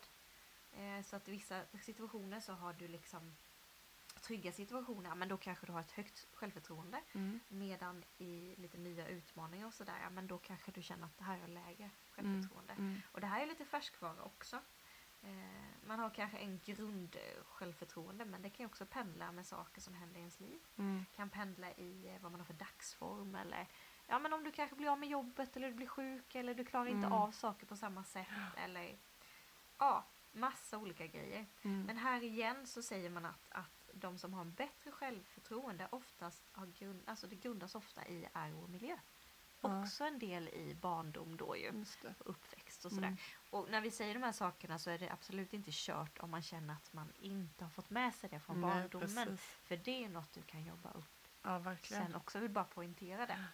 Eh, 0.73 1.03
så 1.05 1.17
att 1.17 1.29
i 1.29 1.31
vissa 1.31 1.63
situationer 1.83 2.41
så 2.41 2.53
har 2.53 2.73
du 2.73 2.89
liksom 2.89 3.37
trygga 4.23 4.53
situationer, 4.53 5.15
men 5.15 5.29
då 5.29 5.37
kanske 5.37 5.67
du 5.67 5.73
har 5.73 5.81
ett 5.81 5.91
högt 5.93 6.27
självförtroende. 6.35 7.01
Mm. 7.13 7.41
Medan 7.49 8.05
i 8.19 8.55
lite 8.59 8.79
nya 8.79 9.09
utmaningar 9.09 9.67
och 9.67 9.75
sådär, 9.75 10.11
men 10.11 10.27
då 10.27 10.39
kanske 10.39 10.71
du 10.71 10.83
känner 10.83 11.07
att 11.07 11.19
det 11.19 11.25
här 11.25 11.39
är 11.45 11.49
lägre 11.49 11.91
självförtroende. 12.13 12.73
Mm. 12.73 13.01
Och 13.13 13.21
det 13.21 13.27
här 13.27 13.43
är 13.43 13.47
lite 13.47 13.65
färskvara 13.65 14.23
också. 14.23 14.59
Eh, 15.23 15.87
man 15.87 15.99
har 15.99 16.11
kanske 16.11 16.39
en 16.39 16.61
grund 16.65 17.17
eh, 17.17 17.45
självförtroende 17.45 18.25
men 18.25 18.43
det 18.43 18.51
kan 18.51 18.65
ju 18.65 18.67
också 18.67 18.87
pendla 18.87 19.33
med 19.33 19.47
saker 19.47 19.81
som 19.81 19.95
händer 19.95 20.17
i 20.17 20.19
ens 20.19 20.41
liv. 20.41 20.61
Mm. 20.79 21.05
Kan 21.17 21.31
pendla 21.31 21.73
i 21.73 22.09
eh, 22.09 22.23
vad 22.23 22.31
man 22.33 22.41
har 22.41 22.47
för 22.47 22.55
dagsform 22.55 23.35
eller 23.35 23.67
ja 24.07 24.19
men 24.19 24.33
om 24.33 24.45
du 24.45 24.53
kanske 24.53 24.77
blir 24.77 24.89
av 24.89 24.99
med 24.99 25.09
jobbet 25.09 25.57
eller 25.57 25.69
du 25.69 25.75
blir 25.75 25.87
sjuk 25.87 26.35
eller 26.35 26.55
du 26.55 26.65
klarar 26.65 26.87
inte 26.87 27.07
Mm. 27.07 27.13
av 27.13 27.31
saker 27.31 27.67
på 27.67 27.77
samma 27.77 28.05
sätt 28.05 28.27
eller 28.57 28.97
ja, 29.79 30.05
massa 30.33 30.79
olika 30.79 31.07
grejer. 31.07 31.47
Mm. 31.63 31.83
Men 31.83 31.97
här 31.97 32.23
igen 32.23 32.67
så 32.67 32.83
säger 32.83 33.11
man 33.11 33.25
att, 33.25 33.47
att 33.49 33.82
de 33.93 34.19
som 34.19 34.33
har 34.33 34.41
en 34.41 34.53
bättre 34.53 34.91
självförtroende 34.91 35.89
oftast 35.91 36.43
har 36.53 36.67
grund, 36.67 37.03
alltså 37.07 37.27
det 37.27 37.37
grundas 37.37 37.75
ofta 37.75 38.07
i 38.07 38.29
arv 38.33 38.63
och 38.63 38.71
miljö. 38.71 38.97
Ja. 39.61 39.83
Också 39.83 40.05
en 40.05 40.19
del 40.19 40.49
i 40.49 40.75
barndom 40.75 41.37
då 41.37 41.57
ju, 41.57 41.85
uppväxt 42.19 42.85
och 42.85 42.93
sådär. 42.93 43.07
Mm. 43.07 43.19
Och 43.51 43.71
när 43.71 43.81
vi 43.81 43.91
säger 43.91 44.15
de 44.15 44.23
här 44.23 44.33
sakerna 44.33 44.79
så 44.79 44.91
är 44.91 44.99
det 44.99 45.11
absolut 45.11 45.53
inte 45.53 45.71
kört 45.73 46.19
om 46.19 46.31
man 46.31 46.43
känner 46.43 46.75
att 46.75 46.93
man 46.93 47.13
inte 47.21 47.65
har 47.65 47.71
fått 47.71 47.91
med 47.91 48.15
sig 48.15 48.31
det 48.31 48.41
från 48.41 48.61
Nej, 48.61 48.71
barndomen. 48.71 49.09
precis. 49.29 49.41
För 49.41 49.77
det 49.77 50.05
är 50.05 50.09
något 50.09 50.33
du 50.33 50.43
kan 50.43 50.65
jobba 50.65 50.91
upp 50.91 51.29
Ja, 51.43 51.59
verkligen. 51.59 52.07
sen 52.07 52.15
också. 52.15 52.39
Jag 52.39 52.43
vill 52.43 52.51
bara 52.51 52.65
poängtera 52.65 53.27
det. 53.27 53.45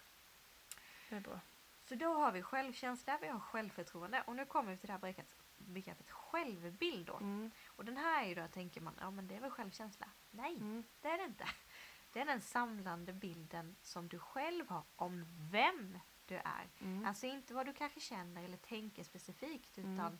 Det 1.09 1.17
är 1.17 1.21
bra. 1.21 1.41
Så 1.89 1.95
då 1.95 2.15
har 2.15 2.33
vi 2.33 2.43
självkänsla, 2.43 3.19
vi 3.21 3.29
har 3.29 3.41
självförtroende 3.41 4.23
och 4.27 4.37
nu 4.37 4.45
kommer 4.47 4.71
vi 4.71 4.77
till 4.77 4.87
det 4.87 4.93
här 4.93 5.01
begreppet, 5.01 5.39
begreppet 5.57 6.11
självbild 6.11 7.07
då. 7.07 7.17
Mm. 7.17 7.51
Och 7.79 7.85
den 7.85 7.97
här 7.97 8.23
är 8.23 8.29
ju 8.29 8.35
då, 8.35 8.49
tänker 8.49 8.81
man, 8.81 8.95
ja 9.01 9.11
men 9.11 9.29
det 9.29 9.37
är 9.37 9.41
väl 9.41 9.51
självkänsla? 9.51 10.07
Nej, 10.31 10.57
Mm. 10.57 10.85
det 11.01 11.09
är 11.09 11.19
det 11.19 11.25
inte. 11.25 11.49
Det 12.13 12.21
är 12.21 12.25
den 12.25 12.41
samlande 12.41 13.13
bilden 13.13 13.77
som 13.83 14.09
du 14.09 14.19
själv 14.19 14.69
har 14.69 14.83
om 14.97 15.25
vem 15.51 15.99
du 16.27 16.35
är. 16.37 16.69
Mm. 16.81 17.05
Alltså 17.07 17.27
inte 17.27 17.55
vad 17.55 17.67
du 17.67 17.73
kanske 17.73 18.01
känner 18.01 18.45
eller 18.45 18.57
tänker 18.57 19.05
specifikt 19.05 19.79
utan, 19.79 19.99
Mm. 19.99 20.19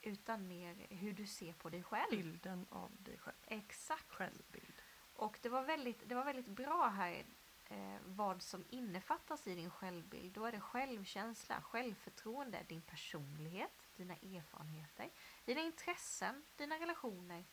utan 0.00 0.48
mer 0.48 0.86
hur 0.90 1.12
du 1.12 1.26
ser 1.26 1.52
på 1.52 1.68
dig 1.70 1.82
själv. 1.82 2.10
Bilden 2.10 2.66
av 2.70 2.90
dig 2.98 3.18
själv. 3.18 3.36
Exakt. 3.46 4.10
Självbild. 4.12 4.82
Och 5.14 5.38
det 5.42 5.48
var 5.48 5.62
väldigt, 5.62 6.08
det 6.08 6.14
var 6.14 6.24
väldigt 6.24 6.46
bra 6.48 6.88
här 6.88 7.24
eh, 7.68 7.96
vad 8.06 8.42
som 8.42 8.64
innefattas 8.68 9.46
i 9.46 9.54
din 9.54 9.70
självbild. 9.70 10.32
Då 10.32 10.44
är 10.44 10.52
det 10.52 10.60
självkänsla, 10.60 11.62
självförtroende, 11.62 12.64
din 12.68 12.82
personlighet, 12.82 13.79
dina 14.00 14.14
erfarenheter, 14.14 15.10
dina 15.44 15.60
intressen, 15.60 16.42
dina 16.56 16.74
relationer 16.78 17.44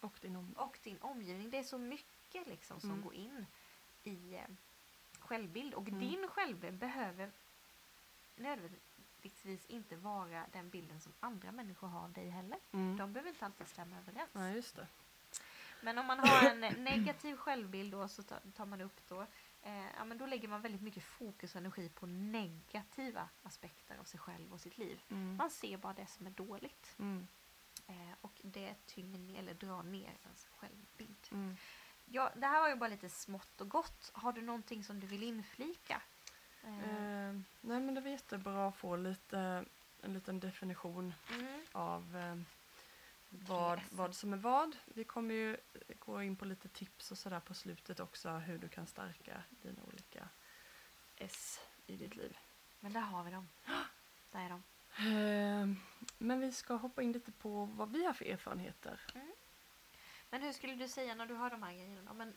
Och 0.00 0.14
din 0.20 0.36
om... 0.36 0.52
och 0.56 0.78
din 0.82 0.98
omgivning. 1.00 1.50
Det 1.50 1.58
är 1.58 1.62
så 1.64 1.78
mycket 1.78 2.46
liksom 2.48 2.80
som 2.80 2.90
Mm. 2.90 3.02
går 3.02 3.14
in 3.14 3.46
i 4.04 4.34
eh, 4.34 4.42
självbild. 5.18 5.74
Och 5.74 5.88
Mm. 5.88 6.00
din 6.00 6.28
självbild 6.28 6.78
behöver 6.78 7.30
nödvändigtvis 8.36 9.66
inte 9.66 9.96
vara 9.96 10.46
den 10.52 10.70
bilden 10.70 11.00
som 11.00 11.12
andra 11.20 11.52
människor 11.52 11.88
har 11.88 12.00
av 12.04 12.12
dig 12.12 12.28
heller. 12.30 12.58
Mm. 12.72 12.96
De 12.96 13.12
behöver 13.12 13.30
inte 13.30 13.44
alltid 13.44 13.68
stämma 13.68 13.96
överens. 13.98 14.30
Ja, 14.32 14.48
just 14.50 14.76
det. 14.76 14.86
Men 15.82 15.98
om 15.98 16.06
man 16.06 16.18
har 16.18 16.50
en 16.50 16.60
negativ 16.84 17.36
självbild 17.36 17.92
då 17.92 18.08
så 18.08 18.22
tar 18.22 18.64
man 18.66 18.80
upp 18.80 19.08
då 19.08 19.26
eh, 19.62 19.86
ja, 19.96 20.04
men 20.04 20.18
då 20.18 20.26
lägger 20.26 20.48
man 20.48 20.60
väldigt 20.62 20.82
mycket 20.82 21.04
fokus 21.04 21.54
och 21.54 21.60
energi 21.60 21.88
på 21.88 22.06
negativa 22.06 23.28
aspekter 23.42 23.98
av 23.98 24.04
sig 24.04 24.20
själv 24.20 24.52
och 24.52 24.60
sitt 24.60 24.78
liv. 24.78 25.00
Mm. 25.10 25.36
Man 25.36 25.50
ser 25.50 25.76
bara 25.76 25.92
det 25.92 26.06
som 26.06 26.26
är 26.26 26.30
dåligt 26.30 26.94
Mm. 26.98 27.26
eh, 27.86 28.12
och 28.20 28.32
det 28.42 28.74
tynger 28.86 29.18
ner, 29.18 29.38
eller 29.38 29.54
drar 29.54 29.82
ner 29.82 30.12
ens 30.24 30.46
självbild. 30.56 31.28
Mm. 31.32 31.56
Ja, 32.10 32.30
det 32.36 32.46
här 32.46 32.60
var 32.60 32.68
ju 32.68 32.74
bara 32.76 32.90
lite 32.90 33.08
smått 33.08 33.60
och 33.60 33.68
gott. 33.68 34.10
Har 34.14 34.32
du 34.32 34.42
någonting 34.42 34.84
som 34.84 35.00
du 35.00 35.06
vill 35.06 35.22
inflika? 35.22 36.02
Eh, 36.64 36.78
Eh, 36.78 37.32
nej 37.60 37.80
men 37.80 37.94
det 37.94 38.00
var 38.00 38.08
jättebra 38.10 38.68
att 38.68 38.76
få 38.76 38.96
lite, 38.96 39.64
en 40.02 40.12
liten 40.14 40.40
definition 40.40 41.14
mm, 41.32 41.60
av 41.72 42.16
eh, 42.16 42.36
vad, 43.28 43.80
vad 43.90 44.14
som 44.14 44.32
är 44.32 44.36
vad. 44.36 44.76
Vi 44.84 45.04
kommer 45.04 45.34
ju 45.34 45.56
gå 45.98 46.22
in 46.22 46.36
på 46.36 46.44
lite 46.44 46.68
tips 46.68 47.10
och 47.10 47.18
sådär 47.18 47.40
på 47.40 47.54
slutet 47.54 48.00
också 48.00 48.30
hur 48.30 48.58
du 48.58 48.68
kan 48.68 48.86
stärka 48.86 49.42
dina 49.62 49.82
olika 49.88 50.28
S 51.16 51.60
i 51.86 51.96
ditt 51.96 52.16
liv. 52.16 52.38
men 52.80 52.92
där 52.92 53.00
har 53.00 53.24
vi 53.24 53.30
dem. 53.30 53.48
Där 54.32 54.40
är 54.40 54.48
de. 54.48 54.62
Eh, 54.98 55.76
men 56.18 56.40
vi 56.40 56.52
ska 56.52 56.74
hoppa 56.74 57.02
in 57.02 57.12
lite 57.12 57.32
på 57.32 57.64
vad 57.64 57.92
vi 57.92 58.04
har 58.04 58.12
för 58.12 58.24
erfarenheter. 58.24 59.00
Men 60.30 60.42
hur 60.42 60.52
skulle 60.52 60.74
du 60.74 60.88
säga 60.88 61.14
när 61.14 61.26
du 61.26 61.34
hör 61.34 61.50
de 61.50 61.62
här 61.62 61.72
grejerna? 61.72 62.12
Men, 62.12 62.34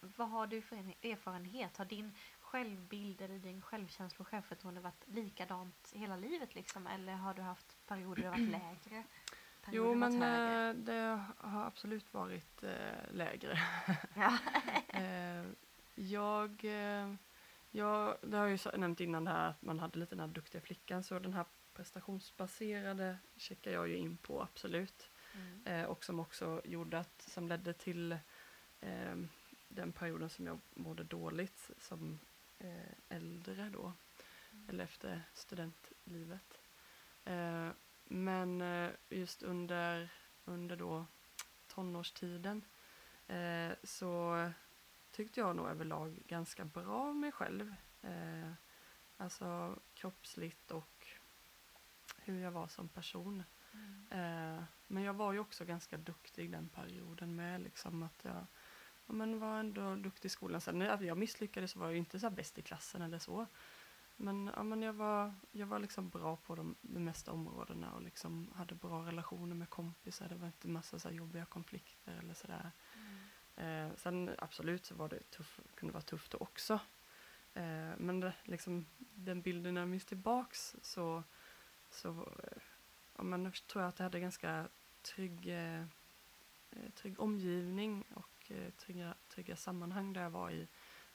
vad 0.00 0.28
har 0.28 0.46
du 0.46 0.62
för 0.62 0.76
en 0.76 0.94
erfarenhet? 1.02 1.76
Har 1.76 1.84
din 1.84 2.14
självbild 2.40 3.20
eller 3.20 3.38
din 3.38 3.62
självkänsla 3.62 4.22
och 4.22 4.28
självförtroende 4.28 4.80
varit 4.80 5.08
likadant 5.08 5.92
hela 5.92 6.16
livet 6.16 6.54
liksom? 6.54 6.86
Eller 6.86 7.12
har 7.12 7.34
du 7.34 7.42
haft 7.42 7.86
perioder 7.86 8.22
där 8.22 8.30
det 8.30 8.38
varit 8.38 8.50
lägre? 8.88 9.04
Jo 9.72 9.94
men 9.94 10.22
högre? 10.22 10.68
eh, 10.70 10.74
det 10.74 11.20
har 11.38 11.64
absolut 11.66 12.14
varit 12.14 12.62
eh, 12.62 13.12
lägre. 13.12 13.58
Ja. 14.14 14.38
Eh, 14.88 15.44
jag, 15.94 16.64
jag, 17.70 18.16
det 18.22 18.36
har 18.36 18.46
jag 18.46 18.50
ju 18.72 18.78
nämnt 18.78 19.00
innan 19.00 19.24
det 19.24 19.30
här 19.30 19.48
att 19.48 19.62
man 19.62 19.78
hade 19.80 19.98
lite 19.98 20.14
den 20.14 20.20
här 20.20 20.34
duktiga 20.34 20.60
flickan 20.60 21.02
så 21.02 21.18
den 21.18 21.32
här 21.32 21.44
prestationsbaserade 21.74 23.18
checkar 23.36 23.70
jag 23.70 23.88
ju 23.88 23.96
in 23.96 24.16
på 24.16 24.42
absolut. 24.42 25.10
Mm. 25.64 25.86
Och 25.86 26.04
som 26.04 26.20
också 26.20 26.60
gjorde 26.64 26.98
att, 26.98 27.22
som 27.22 27.48
ledde 27.48 27.72
till 27.72 28.18
den 29.68 29.92
perioden 29.92 30.30
som 30.30 30.46
jag 30.46 30.60
mådde 30.74 31.04
dåligt 31.04 31.70
som 31.78 32.18
äldre 33.08 33.70
då, 33.70 33.92
Mm. 34.52 34.68
eller 34.68 34.84
efter 34.84 35.22
studentlivet. 35.34 36.58
Men 38.08 38.60
eh, 38.60 38.90
just 39.08 39.42
under, 39.42 40.08
under 40.44 40.76
då 40.76 41.06
tonårstiden 41.66 42.64
eh, 43.26 43.72
så 43.82 44.50
tyckte 45.10 45.40
jag 45.40 45.56
nog 45.56 45.68
överlag 45.68 46.22
ganska 46.26 46.64
bra 46.64 47.10
om 47.10 47.20
mig 47.20 47.32
själv. 47.32 47.74
Eh, 48.02 48.52
alltså 49.16 49.78
kroppsligt 49.94 50.70
och 50.70 51.06
hur 52.16 52.42
jag 52.42 52.50
var 52.50 52.68
som 52.68 52.88
person. 52.88 53.42
Mm. 53.72 54.06
Eh, 54.10 54.64
men 54.86 55.02
jag 55.02 55.14
var 55.14 55.32
ju 55.32 55.38
också 55.38 55.64
ganska 55.64 55.96
duktig 55.96 56.52
den 56.52 56.68
perioden 56.68 57.34
med 57.34 57.60
liksom 57.60 58.02
att 58.02 58.24
jag 58.24 58.46
ja, 59.06 59.12
men 59.12 59.38
var 59.38 59.60
ändå 59.60 59.96
duktig 59.96 60.26
i 60.26 60.30
skolan. 60.30 60.60
Sen 60.60 60.78
när 60.78 61.02
jag 61.02 61.18
misslyckades 61.18 61.70
så 61.70 61.78
var 61.78 61.86
jag 61.86 61.92
ju 61.92 61.98
inte 61.98 62.20
så 62.20 62.30
bäst 62.30 62.58
i 62.58 62.62
klassen 62.62 63.02
eller 63.02 63.18
så. 63.18 63.46
Men, 64.16 64.50
ja, 64.56 64.62
men 64.62 64.82
jag, 64.82 64.92
var, 64.92 65.34
jag 65.52 65.66
var 65.66 65.78
liksom 65.78 66.08
bra 66.08 66.36
på 66.36 66.54
de, 66.54 66.74
de 66.80 67.04
mesta 67.04 67.32
områdena 67.32 67.92
och 67.92 68.02
liksom 68.02 68.50
hade 68.54 68.74
bra 68.74 69.06
relationer 69.06 69.54
med 69.54 69.70
kompisar. 69.70 70.28
Det 70.28 70.34
var 70.34 70.46
inte 70.46 70.68
massa 70.68 70.98
så 70.98 71.10
jobbiga 71.10 71.44
konflikter 71.44 72.18
eller 72.22 72.34
sådär. 72.34 72.70
Mm. 72.96 73.88
Eh, 73.90 73.96
sen 73.96 74.30
absolut 74.38 74.86
så 74.86 74.94
var 74.94 75.08
det 75.08 75.30
tuff, 75.30 75.60
kunde 75.74 75.92
vara 75.92 76.02
tufft 76.02 76.34
också. 76.34 76.74
Eh, 77.54 77.92
men 77.96 78.20
det, 78.20 78.32
liksom, 78.44 78.86
den 78.98 79.40
bilden 79.40 79.74
när 79.74 79.80
jag 79.80 79.88
minns 79.88 80.04
tillbaks 80.04 80.76
så, 80.82 81.22
så 81.90 82.32
ja, 83.16 83.22
men, 83.22 83.52
tror 83.52 83.82
jag 83.82 83.88
att 83.88 83.98
jag 83.98 84.04
hade 84.04 84.20
ganska 84.20 84.68
trygg, 85.02 85.48
eh, 85.48 85.80
eh, 86.70 86.90
trygg 86.94 87.20
omgivning 87.20 88.04
och 88.14 88.50
eh, 88.50 88.70
trygga, 88.70 89.14
trygga 89.28 89.56
sammanhang 89.56 90.12
där 90.12 90.22
jag 90.22 90.30
var 90.30 90.50
i 90.50 90.68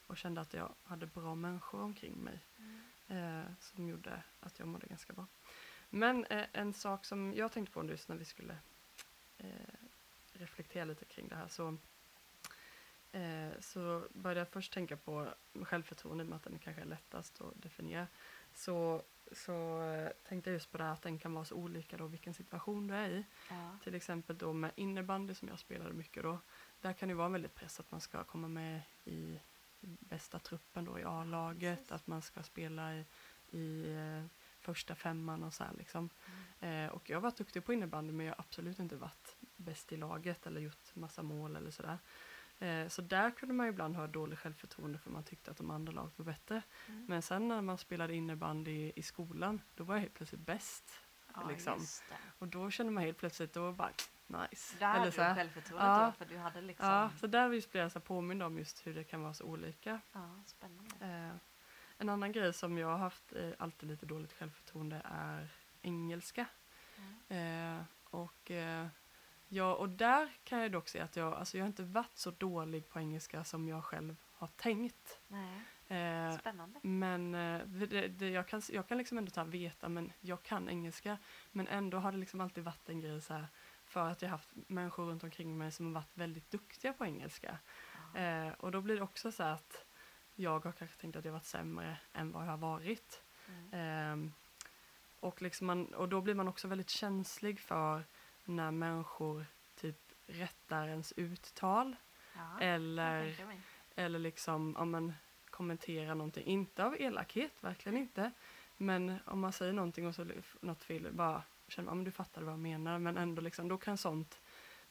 och 0.08 0.18
kände 0.18 0.42
att 0.42 0.54
jag 0.54 0.70
hade 0.84 1.06
bra 1.06 1.36
människor 1.36 1.82
omkring 1.82 2.16
mig 2.16 2.40
Mm. 2.62 2.91
Eh, 3.12 3.54
som 3.60 3.88
gjorde 3.88 4.24
att 4.40 4.60
jag 4.60 4.68
mådde 4.68 4.88
ganska 4.88 5.14
bra. 5.14 5.28
Men 5.90 6.26
eh, 6.26 6.46
en 6.54 6.74
sak 6.74 7.06
som 7.06 7.34
jag 7.34 7.52
tänkte 7.52 7.74
på 7.74 7.86
just 7.86 8.10
när 8.10 8.16
vi 8.16 8.26
skulle 8.26 8.58
eh, 9.38 9.46
reflektera 10.34 10.86
lite 10.86 11.06
kring 11.06 11.28
det 11.28 11.36
här 11.36 11.48
så, 11.48 11.78
eh, 13.12 13.50
så 13.60 14.08
började 14.14 14.40
jag 14.40 14.50
först 14.50 14.74
tänka 14.74 14.98
på 14.98 15.28
självförtroende 15.62 16.24
med 16.24 16.36
att 16.36 16.44
den 16.44 16.60
kanske 16.60 16.82
är 16.82 16.86
lättast 16.86 17.42
att 17.42 17.62
definiera. 17.62 18.08
Så, 18.54 19.02
så 19.32 19.82
eh, 19.82 20.12
tänkte 20.30 20.50
jag 20.50 20.54
just 20.54 20.72
på 20.72 20.78
det 20.78 20.84
här 20.84 20.94
att 20.94 21.02
den 21.02 21.20
kan 21.20 21.34
vara 21.34 21.46
så 21.46 21.56
olika 21.56 21.98
då 21.98 22.08
vilken 22.08 22.34
situation 22.34 22.88
du 22.88 22.96
är 22.96 23.10
i. 23.10 23.26
Ja. 23.50 23.78
Till 23.84 23.96
exempel 23.96 24.38
då 24.38 24.54
med 24.54 24.72
innebandy 24.76 25.34
som 25.36 25.48
jag 25.48 25.60
spelade 25.60 25.94
mycket 25.94 26.24
då. 26.24 26.40
Där 26.82 26.94
kan 26.94 27.10
det 27.10 27.16
vara 27.16 27.30
väldigt 27.30 27.56
press 27.56 27.80
att 27.80 27.92
man 27.92 28.02
ska 28.02 28.24
komma 28.24 28.48
med 28.48 28.82
i 29.06 29.40
bästa 29.82 30.40
truppen 30.40 30.86
då 30.86 31.00
i 31.00 31.04
A-laget. 31.04 31.92
Att 31.92 32.08
man 32.08 32.22
ska 32.22 32.44
spela 32.44 32.96
i, 32.96 33.06
i 33.52 33.96
eh, 33.96 34.26
första 34.60 34.96
femman 34.96 35.44
och 35.44 35.54
så 35.54 35.64
här 35.64 35.74
liksom. 35.78 36.10
Mm. 36.60 36.86
Eh, 36.86 36.92
och 36.92 37.10
jag 37.10 37.18
har 37.18 37.22
varit 37.22 37.38
duktig 37.38 37.66
på 37.66 37.74
innebandy 37.74 38.14
men 38.14 38.26
jag 38.26 38.34
har 38.34 38.40
absolut 38.40 38.80
inte 38.80 38.96
varit 38.96 39.36
bäst 39.56 39.92
i 39.92 39.98
laget 39.98 40.48
eller 40.48 40.62
gjort 40.62 40.96
massa 40.96 41.24
mål 41.24 41.56
eller 41.56 41.72
sådär. 41.72 41.98
Eh, 42.60 42.88
så 42.88 43.02
där 43.02 43.32
kunde 43.32 43.54
man 43.54 43.68
ibland 43.68 43.96
ha 43.96 44.08
dåligt 44.08 44.40
självförtroende 44.40 45.00
för 45.00 45.10
man 45.12 45.24
tyckte 45.24 45.52
att 45.52 45.58
de 45.58 45.72
andra 45.72 45.92
laget 45.92 46.18
var 46.18 46.26
bättre. 46.26 46.62
Mm. 46.88 47.06
Men 47.06 47.22
sen 47.22 47.48
när 47.48 47.62
man 47.62 47.78
spelade 47.78 48.16
innebandy 48.16 48.72
i, 48.72 48.94
i 48.96 49.02
skolan, 49.02 49.62
då 49.76 49.84
var 49.84 49.96
jag 49.96 50.02
helt 50.02 50.14
plötsligt 50.14 50.42
bäst. 50.42 50.92
ja, 51.34 51.48
liksom. 51.50 51.80
Och 52.40 52.48
då 52.48 52.72
kände 52.72 52.92
man 52.92 53.04
helt 53.04 53.18
plötsligt, 53.18 53.54
då 53.54 53.72
bara 53.72 53.92
nice. 54.32 54.76
Där 54.80 54.96
Eller 55.02 55.12
så 55.12 55.22
här. 55.22 55.36
självförtroendet 55.36 55.88
Ja. 55.88 56.06
då, 56.06 56.12
för 56.12 56.26
du 56.34 56.38
hade 56.38 56.62
liksom... 56.62 56.88
Ja, 56.88 57.10
så 57.20 57.28
där 57.28 57.52
just 57.52 57.72
blev 57.72 57.84
jag 57.84 57.92
så 57.92 58.00
påmind 58.00 58.44
om 58.44 58.58
just 58.58 58.88
hur 58.88 58.94
det 58.94 59.04
kan 59.04 59.22
vara 59.22 59.34
så 59.34 59.44
olika. 59.46 60.00
Ja, 60.12 60.30
spännande. 60.46 60.96
Eh, 61.02 61.36
en 61.98 62.10
annan 62.10 62.32
grej 62.32 62.54
som 62.54 62.78
jag 62.78 62.88
har 62.88 62.98
haft 62.98 63.34
eh, 63.36 63.50
alltid 63.60 63.90
lite 63.90 64.06
dåligt 64.06 64.34
självförtroende 64.34 65.02
är 65.06 65.48
engelska. 65.82 66.46
Mm. 67.28 67.78
Eh, 67.78 67.84
och, 68.04 68.52
eh, 68.52 68.88
ja, 69.48 69.76
och 69.76 69.90
där 69.90 70.30
kan 70.44 70.60
jag 70.60 70.72
dock 70.72 70.88
se 70.88 71.00
att 71.00 71.16
jag, 71.16 71.34
alltså 71.34 71.58
jag 71.58 71.64
har 71.64 71.68
inte 71.68 71.84
varit 71.84 72.18
så 72.18 72.32
dålig 72.32 72.90
på 72.90 73.00
engelska 73.00 73.44
som 73.44 73.68
jag 73.68 73.84
själv 73.86 74.16
har 74.34 74.48
tänkt. 74.48 75.20
Nej, 75.28 75.62
Eh, 75.92 76.38
spännande. 76.38 76.80
men 76.84 77.36
eh, 77.36 77.62
det, 77.66 78.08
det, 78.08 78.30
jag, 78.30 78.48
kan, 78.48 78.62
jag 78.70 78.88
kan 78.88 78.98
liksom 78.98 79.18
ändå 79.18 79.32
ta 79.32 79.44
veta, 79.44 79.90
men 79.90 80.14
jag 80.20 80.44
kan 80.44 80.70
engelska. 80.70 81.18
Men 81.52 81.68
ändå 81.68 81.98
har 81.98 82.12
det 82.12 82.18
liksom 82.18 82.42
alltid 82.42 82.64
varit 82.64 82.90
en 82.90 83.00
grej 83.00 83.22
så 83.22 83.34
här, 83.34 83.48
för 83.92 84.08
att 84.08 84.22
jag 84.22 84.30
haft 84.30 84.50
människor 84.54 85.06
runt 85.06 85.24
omkring 85.24 85.58
mig 85.58 85.72
som 85.72 85.86
har 85.86 85.94
varit 85.94 86.18
väldigt 86.18 86.52
duktiga 86.52 86.94
på 86.94 87.06
engelska. 87.06 87.58
Ja. 88.14 88.20
Eh, 88.20 88.54
och 88.54 88.72
då 88.72 88.82
blir 88.82 88.96
det 88.96 89.02
också 89.02 89.32
så 89.32 89.44
att 89.44 89.86
jag 90.36 90.60
har 90.60 90.72
kanske 90.72 90.98
tänkt 90.98 91.16
att 91.16 91.26
jag 91.26 91.32
varit 91.32 91.46
sämre 91.46 91.98
än 92.14 92.32
vad 92.32 92.44
jag 92.44 92.50
har 92.50 92.58
varit. 92.58 93.24
Mm. 93.48 93.70
Ehm, 93.72 94.34
och, 95.20 95.42
liksom 95.42 95.68
man, 95.68 95.94
och 95.94 96.10
då 96.10 96.22
blir 96.22 96.36
man 96.36 96.48
också 96.48 96.68
väldigt 96.68 96.90
känslig 96.90 97.60
för 97.60 98.04
när 98.46 98.72
människor 98.72 99.46
typ 99.76 100.12
rättar 100.28 100.88
ens 100.88 101.14
uttal. 101.16 101.96
Ja, 102.36 102.60
eller, 102.60 103.36
eller 103.96 104.20
liksom 104.20 104.76
om 104.76 104.92
man 104.92 105.14
kommenterar 105.50 106.16
någonting. 106.16 106.46
Inte 106.46 106.86
av 106.86 107.02
elakhet, 107.02 107.64
verkligen 107.64 107.98
inte. 107.98 108.32
Men 108.78 109.20
om 109.26 109.40
man 109.40 109.54
säger 109.54 109.74
någonting 109.74 110.08
och 110.08 110.16
så 110.16 110.28
något 110.62 110.84
fel, 110.84 111.08
bara 111.12 111.44
känner 111.72 111.94
men 111.96 112.04
du 112.04 112.12
fattar 112.12 112.42
vad 112.42 112.52
jag 112.54 112.60
menar. 112.60 113.00
Men 113.00 113.18
ändå 113.18 113.42
liksom, 113.42 113.68
då 113.68 113.78
kan 113.78 113.98
sånt 113.98 114.42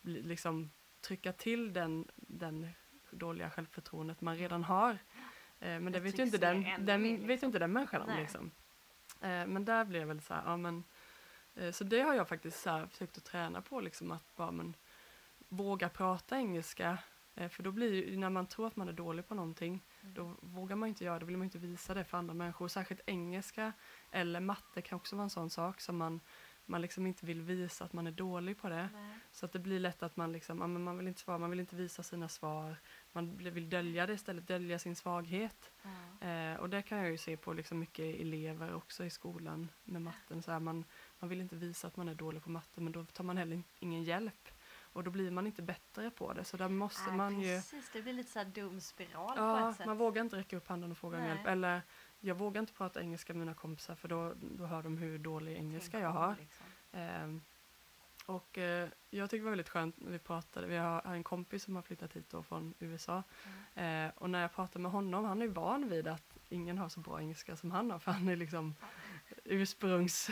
bli, 0.02 0.22
liksom 0.22 0.70
trycka 1.00 1.32
till 1.32 1.72
den, 1.72 2.08
den 2.16 2.68
dåliga 3.10 3.50
självförtroendet 3.50 4.20
man 4.20 4.36
redan 4.36 4.64
har. 4.64 4.90
Eh, 4.90 4.98
men 5.60 5.84
det 5.84 5.90
Det 5.90 6.00
vet 6.00 6.18
ju 6.18 6.22
inte 6.22 6.38
den, 6.38 6.66
den, 6.86 7.02
mer, 7.02 7.18
vet 7.18 7.28
liksom. 7.28 7.46
inte 7.46 7.58
den 7.58 7.72
människan 7.72 8.02
om. 8.02 8.16
Liksom. 8.16 8.50
Eh, 9.20 9.46
men 9.46 9.64
där 9.64 9.84
blir 9.84 10.00
jag 10.00 10.06
väl 10.06 10.20
så 10.20 10.34
här, 10.34 10.42
ja 10.46 10.56
men 10.56 10.84
eh, 11.54 11.72
så 11.72 11.84
det 11.84 12.00
har 12.00 12.14
jag 12.14 12.28
faktiskt 12.28 12.60
så 12.60 12.70
här, 12.70 12.86
försökt 12.86 13.18
att 13.18 13.24
träna 13.24 13.62
på, 13.62 13.80
liksom 13.80 14.10
att 14.12 14.36
bara 14.36 14.50
men, 14.50 14.74
våga 15.48 15.88
prata 15.88 16.36
engelska. 16.36 16.98
Eh, 17.34 17.48
för 17.48 17.62
då 17.62 17.70
blir 17.70 17.94
ju, 17.94 18.16
när 18.16 18.30
man 18.30 18.46
tror 18.46 18.66
att 18.66 18.76
man 18.76 18.88
är 18.88 18.92
dålig 18.92 19.28
på 19.28 19.34
någonting, 19.34 19.80
Mm. 20.02 20.14
då 20.14 20.34
vågar 20.40 20.76
man 20.76 20.88
inte 20.88 21.04
göra 21.04 21.14
det, 21.14 21.20
då 21.20 21.26
vill 21.26 21.36
man 21.36 21.44
inte 21.44 21.58
visa 21.58 21.94
det 21.94 22.04
för 22.04 22.18
andra 22.18 22.34
människor. 22.34 22.68
Särskilt 22.68 23.00
engelska 23.06 23.72
eller 24.10 24.40
matte 24.40 24.82
kan 24.82 24.96
också 24.96 25.16
vara 25.16 25.24
en 25.24 25.30
sån 25.30 25.50
sak 25.50 25.80
som 25.80 25.96
man, 25.96 26.20
man 26.70 26.80
liksom 26.82 27.06
inte 27.06 27.26
vill 27.26 27.40
visa 27.40 27.84
att 27.84 27.92
man 27.92 28.06
är 28.06 28.10
dålig 28.10 28.58
på 28.58 28.68
det. 28.68 28.88
Nej. 28.92 29.18
Så 29.32 29.46
att 29.46 29.52
det 29.52 29.58
blir 29.58 29.80
lätt 29.80 30.02
att 30.02 30.16
man 30.16 30.32
liksom, 30.32 30.58
ja, 30.60 30.66
man 30.66 30.98
vill 30.98 31.08
inte 31.08 31.20
svara, 31.20 31.38
man 31.38 31.50
vill 31.50 31.60
inte 31.60 31.76
visa 31.76 32.02
sina 32.02 32.28
svar. 32.28 32.76
Man 33.12 33.36
vill 33.36 33.70
dölja 33.70 34.06
det 34.06 34.12
istället, 34.12 34.46
dölja 34.48 34.78
sin 34.78 34.96
svaghet. 34.96 35.72
Ja. 36.20 36.28
Eh, 36.28 36.56
och 36.56 36.70
det 36.70 36.82
kan 36.82 36.98
jag 36.98 37.10
ju 37.10 37.18
se 37.18 37.36
på 37.36 37.52
liksom 37.52 37.78
mycket 37.78 38.20
elever 38.20 38.74
också 38.74 39.04
i 39.04 39.10
skolan 39.10 39.68
med 39.84 40.02
matten. 40.02 40.42
Så 40.42 40.50
här, 40.52 40.60
man, 40.60 40.84
man 41.18 41.30
vill 41.30 41.40
inte 41.40 41.56
visa 41.56 41.86
att 41.86 41.96
man 41.96 42.08
är 42.08 42.14
dålig 42.14 42.42
på 42.44 42.50
matte 42.50 42.80
men 42.80 42.92
då 42.92 43.04
tar 43.04 43.24
man 43.24 43.36
heller 43.36 43.56
in- 43.56 43.64
ingen 43.78 44.02
hjälp. 44.04 44.48
Och 44.92 45.04
då 45.04 45.10
blir 45.10 45.30
man 45.30 45.46
inte 45.46 45.62
bättre 45.62 46.10
på 46.10 46.32
det. 46.32 46.44
Så 46.44 46.56
där 46.56 46.68
måste 46.68 47.08
Nej, 47.08 47.16
man 47.16 47.40
ju... 47.40 47.56
precis, 47.56 47.90
det 47.92 48.02
blir 48.02 48.12
lite 48.12 48.30
så 48.30 48.38
här 48.38 48.46
dum 48.46 48.80
spiral 48.80 49.36
på 49.36 49.42
Ja, 49.42 49.70
ett 49.70 49.76
sätt. 49.76 49.86
man 49.86 49.98
vågar 49.98 50.22
inte 50.22 50.36
räcka 50.36 50.56
upp 50.56 50.68
handen 50.68 50.90
och 50.90 50.98
fråga 50.98 51.18
om 51.18 51.24
hjälp. 51.24 51.46
Eller 51.46 51.82
jag 52.20 52.34
vågar 52.34 52.60
inte 52.60 52.72
prata 52.72 53.00
engelska 53.00 53.32
med 53.32 53.40
mina 53.40 53.54
kompisar 53.54 53.94
för 53.94 54.08
då, 54.08 54.34
då 54.40 54.64
hör 54.64 54.82
de 54.82 54.98
hur 54.98 55.18
dålig 55.18 55.56
engelska 55.56 56.00
jag 56.00 56.10
har. 56.10 56.36
liksom. 56.40 56.66
Ehm, 56.92 57.42
och 58.26 58.58
eh, 58.58 58.88
jag 59.10 59.30
tycker 59.30 59.38
det 59.38 59.44
var 59.44 59.50
väldigt 59.50 59.68
skönt 59.68 60.00
när 60.00 60.10
vi 60.10 60.18
pratade. 60.18 60.66
Vi 60.66 60.76
har, 60.76 61.02
har 61.02 61.14
en 61.14 61.24
kompis 61.24 61.62
som 61.62 61.76
har 61.76 61.82
flyttat 61.82 62.12
hit 62.12 62.30
då 62.30 62.42
från 62.42 62.74
USA. 62.78 63.22
Mm. 63.74 64.06
Eh, 64.06 64.12
och 64.16 64.30
när 64.30 64.42
jag 64.42 64.52
pratar 64.52 64.80
med 64.80 64.92
honom, 64.92 65.24
han 65.24 65.42
är 65.42 65.48
van 65.48 65.88
vid 65.88 66.08
att 66.08 66.38
ingen 66.48 66.78
har 66.78 66.88
så 66.88 67.00
bra 67.00 67.20
engelska 67.20 67.56
som 67.56 67.70
han 67.70 67.90
har. 67.90 67.98
För 67.98 68.12
han 68.12 68.28
är 68.28 68.36
liksom 68.36 68.74
ursprungs... 69.44 70.30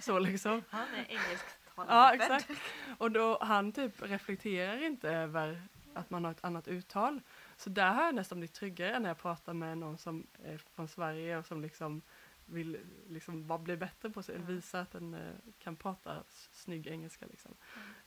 så 0.00 0.18
liksom. 0.18 0.62
Han 0.68 0.88
är 0.94 1.04
engelsktalande 1.08 1.94
Ja, 1.94 2.14
exakt. 2.14 2.50
Och 2.98 3.10
då, 3.10 3.38
han 3.40 3.72
typ 3.72 4.02
reflekterar 4.02 4.84
inte 4.84 5.10
över 5.10 5.62
att 5.94 6.10
man 6.10 6.24
har 6.24 6.30
ett 6.30 6.44
annat 6.44 6.68
uttal. 6.68 7.20
Så 7.60 7.70
där 7.70 7.92
har 7.92 8.02
jag 8.04 8.14
nästan 8.14 8.38
blivit 8.38 8.54
tryggare 8.54 8.98
när 8.98 9.08
jag 9.08 9.18
pratar 9.18 9.54
med 9.54 9.78
någon 9.78 9.98
som 9.98 10.26
är 10.44 10.58
från 10.58 10.88
Sverige 10.88 11.38
och 11.38 11.46
som 11.46 11.60
liksom 11.62 12.02
vill 12.46 12.80
liksom 13.08 13.46
bara 13.46 13.58
bli 13.58 13.76
bättre 13.76 14.10
på 14.10 14.22
sig, 14.22 14.34
Ja. 14.34 14.42
visa 14.46 14.80
att 14.80 14.90
den 14.92 15.14
eh, 15.14 15.34
kan 15.58 15.76
prata 15.76 16.24
snygg 16.52 16.86
engelska. 16.86 17.26
Liksom. 17.26 17.54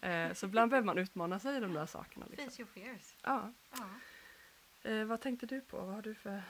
Eh, 0.02 0.34
så 0.34 0.46
ibland 0.46 0.70
behöver 0.70 0.86
man 0.86 0.98
utmana 0.98 1.40
sig 1.40 1.58
i 1.58 1.60
de 1.60 1.74
där 1.74 1.86
sakerna. 1.86 2.26
Liksom. 2.30 2.50
Face 2.50 2.62
your 2.62 2.72
fears. 2.72 3.16
Ja. 3.22 3.54
Ja. 3.72 3.90
Eh, 4.90 5.06
vad 5.06 5.22
tänkte 5.22 5.46
du 5.46 5.62
på? 5.62 5.78
Vad 5.78 5.96
har 5.96 6.02
du 6.02 6.16
för... 6.16 6.42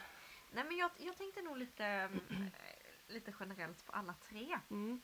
Nej 0.51 0.63
men 0.63 0.77
jag, 0.77 0.91
jag 0.97 1.17
tänkte 1.17 1.41
nog 1.41 1.57
lite, 1.57 1.85
mm, 1.85 2.19
eh, 2.29 3.13
lite 3.13 3.33
generellt 3.39 3.85
på 3.85 3.91
alla 3.91 4.13
tre. 4.29 4.59
Mm. 4.69 5.01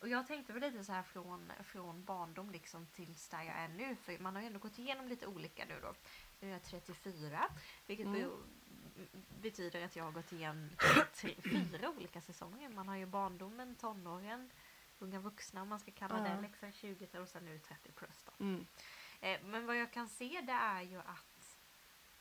Och 0.00 0.08
jag 0.08 0.26
tänkte 0.26 0.52
väl 0.52 0.62
lite 0.62 0.84
så 0.84 0.92
här 0.92 1.02
från, 1.02 1.52
från 1.64 2.04
barndom 2.04 2.50
liksom 2.50 2.86
tills 2.86 3.28
där 3.28 3.42
jag 3.42 3.56
är 3.56 3.68
nu. 3.68 3.96
För 3.96 4.18
man 4.18 4.34
har 4.34 4.42
ju 4.42 4.46
ändå 4.46 4.58
gått 4.58 4.78
igenom 4.78 5.08
lite 5.08 5.26
olika 5.26 5.64
nu 5.64 5.74
då. 5.82 5.94
Nu 6.40 6.48
är 6.48 6.52
jag 6.52 6.62
34. 6.62 7.48
Vilket 7.86 8.06
Mm. 8.06 8.20
be- 8.20 9.06
betyder 9.42 9.84
att 9.84 9.96
jag 9.96 10.04
har 10.04 10.12
gått 10.12 10.32
igenom 10.32 10.70
tre, 11.14 11.34
fyra 11.44 11.90
olika 11.90 12.20
säsonger. 12.20 12.68
Man 12.68 12.88
har 12.88 12.96
ju 12.96 13.06
barndomen, 13.06 13.74
tonåren, 13.74 14.50
unga 14.98 15.18
vuxna 15.20 15.62
om 15.62 15.68
man 15.68 15.80
ska 15.80 15.90
kalla 15.90 16.14
det. 16.20 16.40
Liksom 16.42 16.72
20 16.72 17.18
och 17.18 17.28
sen 17.28 17.44
nu 17.44 17.58
30 17.58 17.92
plus 17.92 18.22
då. 18.24 18.44
Mm. 18.44 18.66
Eh, 19.20 19.40
men 19.44 19.66
vad 19.66 19.76
jag 19.76 19.92
kan 19.92 20.08
se 20.08 20.40
det 20.40 20.52
är 20.52 20.82
ju 20.82 20.98
att, 20.98 21.56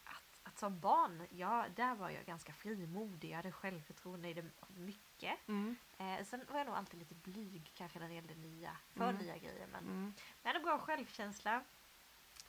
att, 0.03 0.23
att 0.43 0.59
som 0.59 0.79
barn, 0.79 1.27
ja, 1.29 1.65
där 1.75 1.95
var 1.95 2.09
jag 2.09 2.25
ganska 2.25 2.53
frimodig. 2.53 3.29
Jag 3.31 3.35
hade 3.35 3.51
självförtroende 3.51 4.29
i 4.29 4.33
det 4.33 4.45
mycket. 4.77 5.47
Mm. 5.47 5.75
Eh, 5.97 6.25
sen 6.25 6.45
var 6.51 6.57
jag 6.57 6.65
nog 6.67 6.75
alltid 6.75 6.99
lite 6.99 7.15
blyg 7.15 7.71
kanske 7.75 7.99
när 7.99 8.07
det 8.07 8.13
gällde 8.13 8.35
nya, 8.35 8.77
för 8.93 9.09
Mm. 9.09 9.15
nya 9.21 9.37
grejer. 9.37 9.67
Men 9.71 9.83
Mm. 9.83 10.13
jag 10.43 10.49
hade 10.53 10.63
bra 10.65 10.79
självkänsla. 10.79 11.63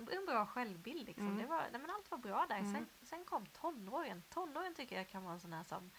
En 0.09 0.27
bra 0.27 0.47
självbild 0.47 1.07
liksom. 1.07 1.27
Mm. 1.27 1.39
Det 1.39 1.47
var, 1.47 1.59
nej, 1.73 1.81
men 1.81 1.91
allt 1.91 2.11
var 2.11 2.19
bra 2.19 2.47
där. 2.49 2.59
Mm. 2.59 2.73
Sen, 2.75 2.87
sen 3.03 3.25
kom 3.25 3.47
tonåren. 3.47 4.23
Tonåren 4.29 4.75
tycker 4.75 4.97
jag 4.97 5.09
kan 5.09 5.23
vara 5.25 5.35
en 5.35 5.41
sån 5.41 5.53
här 5.53 5.65
som 5.65 5.91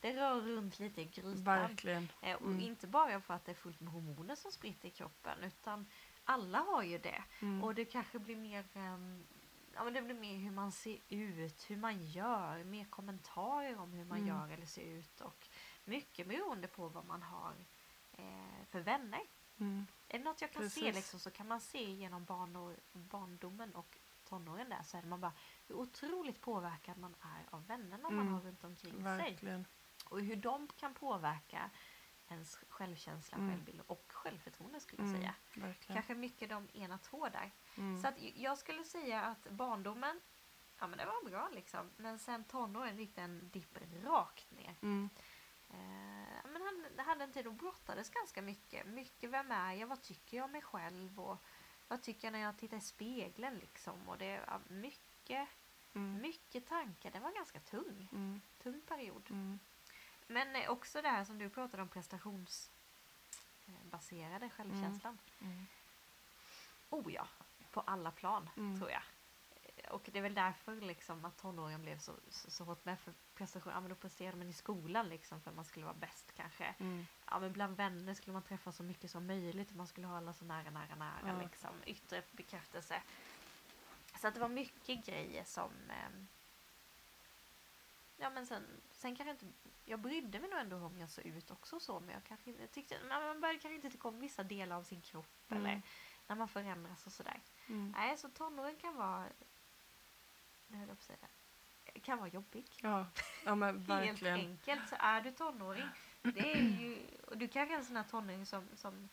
det 0.00 0.16
rör 0.16 0.40
runt 0.40 0.78
lite 0.78 1.00
i 1.00 1.04
grytan. 1.04 1.44
Verkligen. 1.44 2.08
Eh, 2.22 2.36
och 2.36 2.46
Mm. 2.46 2.60
inte 2.60 2.86
bara 2.86 3.20
för 3.20 3.34
att 3.34 3.44
det 3.44 3.52
är 3.52 3.54
fullt 3.54 3.80
med 3.80 3.92
hormoner 3.92 4.34
som 4.34 4.52
spritter 4.52 4.88
i 4.88 4.90
kroppen 4.90 5.38
utan 5.44 5.86
alla 6.24 6.58
har 6.58 6.82
ju 6.82 6.98
det. 6.98 7.24
Mm. 7.42 7.64
Och 7.64 7.74
det 7.74 7.84
kanske 7.84 8.18
blir 8.18 8.36
mer 8.36 8.64
ehm, 8.74 9.24
Ja, 9.74 9.84
men 9.84 9.92
det 9.92 10.02
blir 10.02 10.14
mer 10.14 10.36
hur 10.36 10.50
man 10.50 10.72
ser 10.72 10.98
ut, 11.08 11.70
hur 11.70 11.76
man 11.76 12.04
gör, 12.06 12.64
mer 12.64 12.84
kommentarer 12.84 13.78
om 13.78 13.92
hur 13.92 14.04
man 14.04 14.18
Mm. 14.18 14.28
gör 14.28 14.48
eller 14.48 14.66
ser 14.66 14.84
ut 14.84 15.20
och 15.20 15.48
mycket 15.84 16.28
beroende 16.28 16.68
på 16.68 16.88
vad 16.88 17.04
man 17.06 17.22
har 17.22 17.54
eh, 18.12 18.64
för 18.70 18.80
vänner. 18.80 19.20
Mm. 19.60 19.86
Är 20.08 20.18
det 20.18 20.24
något 20.24 20.40
jag 20.40 20.52
kan 20.52 20.70
se 20.70 20.80
Precis. 20.80 20.94
liksom, 20.94 21.20
så 21.20 21.30
kan 21.30 21.48
man 21.48 21.60
se 21.60 21.90
genom 21.92 22.24
barnår, 22.24 22.76
barndomen 22.92 23.74
och 23.74 23.96
tonåren 24.28 24.68
där 24.68 24.82
så 24.82 24.96
är 24.96 25.02
man 25.02 25.20
bara 25.20 25.32
hur 25.68 25.74
otroligt 25.74 26.40
påverkad 26.40 26.98
man 26.98 27.14
är 27.20 27.56
av 27.56 27.66
vännerna 27.66 28.10
man 28.10 28.20
Mm. 28.20 28.32
har 28.34 28.40
runt 28.40 28.64
omkring 28.64 28.92
sig. 28.92 29.02
Verkligen. 29.02 29.66
Och 30.04 30.20
hur 30.20 30.36
de 30.36 30.68
kan 30.76 30.94
påverka 30.94 31.70
ens 32.28 32.58
självkänsla, 32.68 33.36
Mm. 33.38 33.50
självbild 33.50 33.80
och 33.86 34.04
självförtroende 34.08 34.80
skulle 34.80 35.02
jag 35.02 35.08
Mm. 35.08 35.20
säga. 35.20 35.34
Verkligen. 35.66 35.94
Kanske 35.96 36.14
mycket 36.14 36.48
de 36.48 36.68
ena 36.74 36.98
två 36.98 37.28
där. 37.28 37.50
Mm. 37.76 38.02
Så 38.02 38.08
att 38.08 38.14
jag 38.34 38.58
skulle 38.58 38.84
säga 38.84 39.20
att 39.22 39.50
barndomen, 39.50 40.20
ja 40.78 40.86
men 40.86 40.98
det 40.98 41.04
var 41.06 41.30
bra 41.30 41.48
liksom. 41.52 41.90
Men 41.96 42.18
sen 42.18 42.44
tonåren 42.44 42.98
gick 42.98 43.14
den 43.14 43.48
dipp 43.52 43.78
rakt 44.04 44.50
ner. 44.50 44.74
Mm. 45.74 46.22
Eh, 46.22 46.26
men 46.52 46.62
han 46.62 46.86
hade 47.06 47.24
en 47.24 47.32
tid 47.32 47.46
och 47.46 47.54
brottades 47.54 48.10
ganska 48.10 48.42
mycket. 48.42 48.86
Mycket 48.86 49.30
vem 49.30 49.50
är 49.52 49.72
jag, 49.72 49.86
vad 49.86 50.02
tycker 50.02 50.36
jag 50.36 50.44
om 50.44 50.52
mig 50.52 50.62
själv 50.62 51.20
och 51.20 51.36
vad 51.88 52.02
tycker 52.02 52.26
jag 52.26 52.32
när 52.32 52.40
jag 52.40 52.58
tittar 52.58 52.76
i 52.76 52.80
spegeln 52.80 53.58
liksom. 53.58 54.08
Och 54.08 54.18
det 54.18 54.40
var 54.46 54.60
mycket, 54.68 55.48
Mm. 55.94 56.20
mycket 56.22 56.66
tankar. 56.68 57.10
Det 57.10 57.20
var 57.20 57.32
ganska 57.32 57.60
tung, 57.60 58.08
Mm. 58.12 58.40
tung 58.62 58.80
period. 58.80 59.22
Mm. 59.30 59.58
Men 60.26 60.56
eh, 60.56 60.70
också 60.70 61.02
det 61.02 61.08
här 61.08 61.24
som 61.24 61.38
du 61.38 61.50
pratade 61.50 61.82
om 61.82 61.88
prestationsbaserade 61.88 64.50
självkänslan. 64.50 65.18
Mm. 65.40 65.66
Oh 66.90 67.12
ja, 67.12 67.28
på 67.70 67.80
alla 67.80 68.10
plan 68.10 68.50
Mm. 68.56 68.78
tror 68.78 68.90
jag. 68.90 69.02
Eh, 69.90 69.94
Och 69.94 70.08
det 70.12 70.18
är 70.18 70.22
väl 70.22 70.34
därför 70.34 70.76
liksom 70.80 71.24
att 71.24 71.36
tonåringen 71.38 71.82
blev 71.82 71.98
så, 71.98 72.12
så, 72.30 72.50
så 72.50 72.64
hårt 72.64 72.84
med 72.84 72.98
för 73.00 73.12
prestation. 73.34 73.72
Ja 73.72 73.80
men 73.80 73.88
då 73.90 73.96
presterade 73.96 74.36
man 74.36 74.48
i 74.48 74.52
skolan 74.52 75.08
liksom 75.08 75.40
för 75.40 75.52
man 75.52 75.64
skulle 75.64 75.84
vara 75.86 75.94
bäst 75.96 76.32
kanske. 76.36 76.74
Mm. 76.78 77.06
Ja 77.30 77.38
men 77.40 77.52
bland 77.52 77.76
vänner 77.76 78.14
skulle 78.14 78.32
man 78.32 78.42
träffa 78.42 78.72
så 78.72 78.82
mycket 78.82 79.10
som 79.10 79.26
möjligt 79.26 79.70
och 79.70 79.76
man 79.76 79.86
skulle 79.86 80.06
ha 80.06 80.16
alla 80.16 80.32
så 80.32 80.44
nära, 80.44 80.70
nära, 80.70 80.94
nära 80.94 81.20
Ja. 81.26 81.42
liksom. 81.42 81.70
Yttre 81.86 82.22
bekräftelse. 82.32 83.02
Så 84.20 84.28
att 84.28 84.34
det 84.34 84.40
var 84.40 84.48
mycket 84.48 85.06
grejer 85.06 85.44
som 85.44 85.70
ehm, 85.90 86.28
Ja 88.16 88.30
men 88.30 88.46
sen, 88.46 88.66
sen 88.92 89.16
kanske 89.16 89.30
inte, 89.30 89.46
jag 89.84 89.98
brydde 90.00 90.40
mig 90.40 90.50
nog 90.50 90.58
ändå 90.60 90.76
om 90.76 90.98
jag 90.98 91.10
såg 91.10 91.24
ut 91.26 91.50
också 91.50 91.80
så 91.80 92.00
men 92.00 92.10
jag 92.14 92.24
kanske 92.24 92.50
inte, 92.50 92.66
tyckte, 92.66 92.98
man 93.08 93.22
man 93.26 93.40
började 93.40 93.58
kanske 93.60 93.74
inte 93.76 93.90
tycka 93.90 94.08
om 94.08 94.20
vissa 94.20 94.42
delar 94.42 94.76
av 94.76 94.82
sin 94.82 95.00
kropp 95.00 95.26
Mm. 95.48 95.66
eller 95.66 95.82
när 96.26 96.36
man 96.36 96.48
förändras 96.48 97.06
och 97.06 97.12
sådär. 97.12 97.40
Mm. 97.68 97.94
Nej, 97.96 98.18
så 98.18 98.28
tonåren 98.28 98.76
kan 98.76 98.96
vara, 98.96 99.26
det 100.70 100.76
höll 100.78 100.88
jag 100.88 100.98
på 100.98 101.00
att 101.12 101.18
säga, 101.18 101.28
kan 102.02 102.18
vara 102.18 102.28
jobbig. 102.28 102.64
Ja. 102.82 103.06
ja, 103.44 103.54
men 103.54 103.74
Helt 103.88 103.88
verkligen. 103.88 104.34
enkelt 104.34 104.88
så 104.88 104.96
är 104.98 105.20
du 105.20 105.30
tonåring, 105.32 105.88
det 106.22 106.52
är 106.52 106.56
ju, 106.80 106.98
och 107.26 107.36
du 107.36 107.48
kanske 107.48 107.74
är 107.74 107.78
en 107.78 107.84
sån 107.84 107.96
här 107.96 108.04
tonåring 108.04 108.46
som, 108.46 108.68
som 108.76 109.08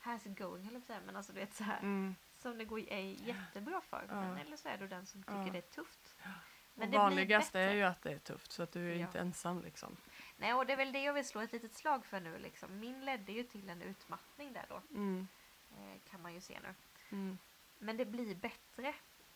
has 0.00 0.24
going, 0.24 0.64
höll 0.64 0.72
jag 0.72 0.72
på 0.72 0.76
att 0.76 0.86
säga, 0.86 1.00
men 1.06 1.16
alltså 1.16 1.32
du 1.32 1.40
vet 1.40 1.54
så 1.54 1.64
här. 1.64 1.78
Mm. 1.78 2.14
Som 2.38 2.58
det 2.58 2.64
går, 2.64 2.80
är 2.80 3.00
jättebra 3.00 3.80
för. 3.80 4.04
Ja. 4.08 4.14
Men, 4.20 4.38
eller 4.38 4.56
så 4.56 4.68
är 4.68 4.78
du 4.78 4.88
den 4.88 5.06
som 5.06 5.22
tycker 5.22 5.46
Ja. 5.46 5.52
det 5.52 5.58
är 5.58 5.62
tufft. 5.62 6.14
Och 6.18 6.26
Men 6.74 6.86
det 6.86 6.90
blir 6.90 6.98
vanligast 6.98 7.54
är 7.54 7.72
ju 7.74 7.82
att 7.82 8.02
det 8.02 8.12
är 8.12 8.18
tufft 8.18 8.52
så 8.52 8.62
att 8.62 8.72
du 8.72 8.90
är 8.92 8.94
Ja. 8.94 9.06
inte 9.06 9.18
ensam 9.20 9.62
liksom. 9.62 9.96
Nej, 10.36 10.54
och 10.54 10.66
det 10.66 10.72
är 10.72 10.76
väl 10.76 10.92
det 10.92 11.02
jag 11.02 11.12
vill 11.14 11.24
slå 11.26 11.40
ett 11.40 11.52
litet 11.52 11.74
slag 11.74 12.06
för 12.06 12.20
nu 12.20 12.38
liksom. 12.38 12.80
Min 12.80 13.04
ledde 13.04 13.32
ju 13.32 13.42
till 13.44 13.68
en 13.68 13.82
utmattning 13.82 14.52
där 14.52 14.64
då. 14.68 14.82
Mm. 14.90 15.28
Eh, 15.70 16.10
kan 16.10 16.22
man 16.22 16.34
ju 16.34 16.40
se 16.40 16.58
nu. 16.62 16.74
Mm. 17.16 17.38
Men 17.78 17.96
det 17.96 18.04
blir 18.04 18.34
bättre. 18.34 18.94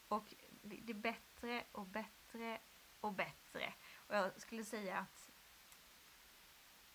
Och 0.09 0.35
det 0.63 0.93
är 0.93 0.95
bättre 0.95 1.65
och 1.73 1.87
bättre 1.87 2.59
och 3.01 3.13
bättre. 3.13 3.73
Och 3.97 4.15
jag 4.15 4.41
skulle 4.41 4.65
säga 4.65 4.99
att 4.99 5.31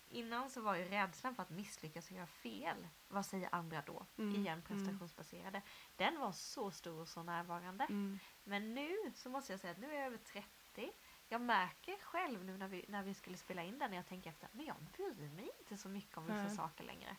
innan 0.08 0.50
så 0.50 0.60
var 0.60 0.76
ju 0.76 0.84
rädslan 0.84 1.34
för 1.34 1.42
att 1.42 1.50
misslyckas 1.50 2.10
och 2.10 2.16
göra 2.16 2.26
fel. 2.26 2.88
Vad 3.08 3.26
säger 3.26 3.54
andra 3.54 3.82
då? 3.86 4.06
Mm, 4.16 4.34
Igen 4.34 4.52
mm. 4.52 4.62
prestationsbaserade. 4.62 5.62
Den 5.96 6.20
var 6.20 6.32
så 6.32 6.70
stor 6.70 7.00
och 7.00 7.08
så 7.08 7.22
närvarande. 7.22 7.84
Mm. 7.84 8.18
Men 8.44 8.74
nu 8.74 8.96
så 9.14 9.30
måste 9.30 9.52
jag 9.52 9.60
säga 9.60 9.70
att 9.70 9.78
nu 9.78 9.90
är 9.90 9.94
jag 9.94 10.06
över 10.06 10.18
30. 10.18 10.92
Jag 11.28 11.40
märker 11.40 11.96
själv 12.00 12.44
nu 12.44 12.58
när 12.58 12.68
vi, 12.68 12.84
när 12.88 13.02
vi 13.02 13.14
skulle 13.14 13.36
spela 13.36 13.62
in 13.62 13.78
den 13.78 13.90
när 13.90 13.96
jag 13.96 14.06
tänker 14.06 14.30
efter. 14.30 14.48
Men 14.52 14.66
jag 14.66 14.76
bryr 14.92 15.30
mig 15.30 15.50
inte 15.58 15.76
så 15.76 15.88
mycket 15.88 16.16
om 16.16 16.26
vissa 16.26 16.42
Nej. 16.42 16.56
saker 16.56 16.84
längre. 16.84 17.16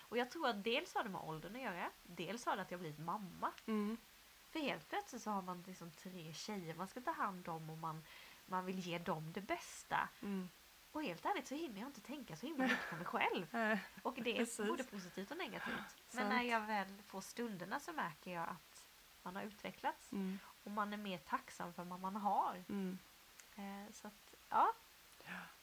Och 0.00 0.18
jag 0.18 0.30
tror 0.30 0.48
att 0.48 0.64
dels 0.64 0.94
har 0.94 1.04
det 1.04 1.10
med 1.10 1.20
åldern 1.20 1.56
att 1.56 1.62
göra. 1.62 1.90
Dels 2.02 2.46
har 2.46 2.56
det 2.56 2.62
att 2.62 2.70
jag 2.70 2.80
blivit 2.80 2.98
mamma. 2.98 3.52
Mm. 3.66 3.96
För 4.50 4.58
helt 4.58 4.88
plötsligt 4.88 5.22
så 5.22 5.30
har 5.30 5.42
man 5.42 5.64
liksom 5.66 5.90
tre 5.90 6.32
tjejer 6.32 6.74
man 6.74 6.88
ska 6.88 7.00
ta 7.00 7.10
hand 7.10 7.48
om 7.48 7.70
och 7.70 7.78
man, 7.78 8.04
man 8.46 8.64
vill 8.64 8.78
ge 8.78 8.98
dem 8.98 9.32
det 9.32 9.40
bästa. 9.40 10.08
Mm. 10.22 10.48
Och 10.92 11.02
helt 11.02 11.26
ärligt 11.26 11.48
så 11.48 11.54
hinner 11.54 11.80
jag 11.80 11.88
inte 11.88 12.00
tänka 12.00 12.36
så 12.36 12.46
himla 12.46 12.64
mycket 12.64 12.90
på 12.90 12.96
mig 12.96 13.04
själv. 13.04 13.46
Och 14.02 14.14
det 14.22 14.30
är 14.30 14.36
Precis. 14.36 14.66
både 14.66 14.84
positivt 14.84 15.30
och 15.30 15.36
negativt. 15.36 15.96
Men 16.12 16.28
när 16.28 16.42
jag 16.42 16.60
väl 16.60 17.02
får 17.06 17.20
stunderna 17.20 17.80
så 17.80 17.92
märker 17.92 18.34
jag 18.34 18.48
att 18.48 18.88
man 19.22 19.36
har 19.36 19.42
utvecklats. 19.42 20.12
Mm. 20.12 20.38
Och 20.64 20.70
man 20.70 20.92
är 20.92 20.96
mer 20.96 21.18
tacksam 21.18 21.72
för 21.72 21.84
vad 21.84 22.00
man 22.00 22.16
har. 22.16 22.64
Mm. 22.68 22.98
Eh, 23.56 23.92
så 23.92 24.06
att, 24.06 24.34
ja, 24.48 24.72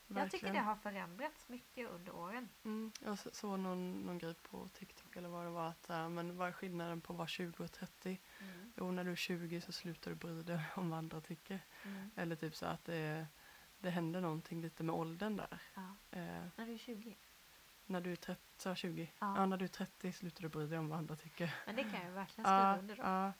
jag 0.07 0.31
tycker 0.31 0.45
Verkligen. 0.45 0.53
det 0.55 0.61
har 0.61 0.75
förändrats 0.75 1.49
mycket 1.49 1.89
under 1.89 2.15
åren. 2.15 2.49
Mm, 2.63 2.91
jag 3.01 3.19
så- 3.19 3.29
såg 3.33 3.59
någon, 3.59 4.01
någon 4.01 4.17
grej 4.17 4.33
på 4.33 4.67
TikTok 4.67 5.15
eller 5.15 5.29
vad 5.29 5.45
det 5.45 5.49
var 5.49 5.67
att 5.69 5.89
äh, 5.89 6.09
men 6.09 6.37
vad 6.37 6.47
är 6.47 6.51
skillnaden 6.51 7.01
på 7.01 7.13
att 7.13 7.17
vara 7.17 7.27
20 7.27 7.63
och 7.63 7.71
30? 7.71 8.19
Mm. 8.39 8.73
Jo, 8.75 8.91
när 8.91 9.03
du 9.03 9.11
är 9.11 9.15
20 9.15 9.61
så 9.61 9.71
slutar 9.71 10.11
du 10.11 10.15
bry 10.15 10.43
dig 10.43 10.59
om 10.75 10.89
vad 10.89 10.99
andra 10.99 11.21
tycker. 11.21 11.59
Mm. 11.85 12.11
Eller 12.15 12.35
typ 12.35 12.55
så 12.55 12.65
att 12.65 12.85
det, 12.85 13.27
det 13.79 13.89
händer 13.89 14.21
någonting 14.21 14.61
lite 14.61 14.83
med 14.83 14.95
åldern 14.95 15.35
där. 15.37 15.61
Ja. 15.73 15.81
Eh, 16.11 16.47
När 16.55 16.65
du 16.65 16.73
är 16.73 16.77
20. 16.77 17.17
när 17.85 18.01
du 18.01 18.11
är 18.11 18.15
30, 18.15 18.41
så 18.57 18.69
jag 18.69 18.77
20? 18.77 19.11
Ja. 19.19 19.33
Ja. 19.37 19.45
när 19.45 19.57
du 19.57 19.65
är 19.65 19.69
30 19.69 20.11
slutar 20.11 20.41
du 20.41 20.49
bry 20.49 20.67
dig 20.67 20.79
om 20.79 20.89
vad 20.89 20.97
andra 20.99 21.15
tycker. 21.15 21.55
Men 21.65 21.75
det 21.75 21.83
kan 21.83 22.05
jag 22.05 22.11
verkligen 22.11 22.45
skriva 22.45 22.71
Ja, 22.73 22.77
under 22.79 22.95
då. 22.95 23.01
ja, 23.03 23.33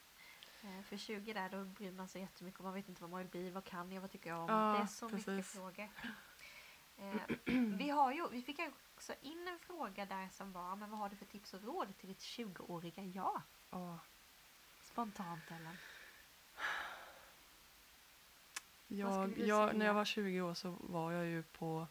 Eh, 0.64 0.82
För 0.84 0.98
20 0.98 1.34
där, 1.34 1.50
då 1.50 1.64
bryr 1.66 1.92
man 1.92 2.08
sig 2.08 2.22
jättemycket 2.22 2.60
om. 2.60 2.64
Man 2.66 2.74
vet 2.74 2.90
inte 2.90 3.02
vad 3.02 3.10
man 3.12 3.20
vill 3.20 3.28
bli, 3.28 3.50
vad 3.50 3.64
kan 3.64 3.92
jag, 3.92 4.02
vad 4.02 4.12
tycker 4.12 4.30
jag 4.30 4.40
om? 4.40 4.50
Ja, 4.50 4.74
det 4.78 4.84
är 4.84 4.88
så 4.88 5.06
mycket 5.10 5.26
precis. 5.26 5.52
frågor. 5.54 5.90
Eh, 6.98 7.22
vi, 7.78 7.90
har 7.90 8.14
ju, 8.14 8.30
vi 8.30 8.42
fick 8.42 8.60
också 8.96 9.14
in 9.22 9.48
en 9.48 9.60
fråga 9.60 10.06
där 10.06 10.30
som 10.30 10.52
var, 10.52 10.76
men 10.76 10.90
vad 10.90 11.00
har 11.00 11.10
du 11.10 11.16
för 11.16 11.26
tips 11.26 11.54
och 11.54 11.64
råd 11.64 11.98
till 11.98 12.10
ditt 12.10 12.20
20-åriga 12.20 13.04
jag? 13.04 13.42
ja. 13.70 14.00
Spontant 14.82 15.52
Ellen. 15.52 15.78
Jag, 18.88 19.38
jag, 19.38 19.76
när 19.76 19.86
jag 19.86 19.94
var 19.94 20.06
20 20.06 20.42
år 20.42 20.54
så 20.54 20.78
var 20.80 21.12
jag 21.12 21.26
ju 21.26 21.44
på 21.44 21.88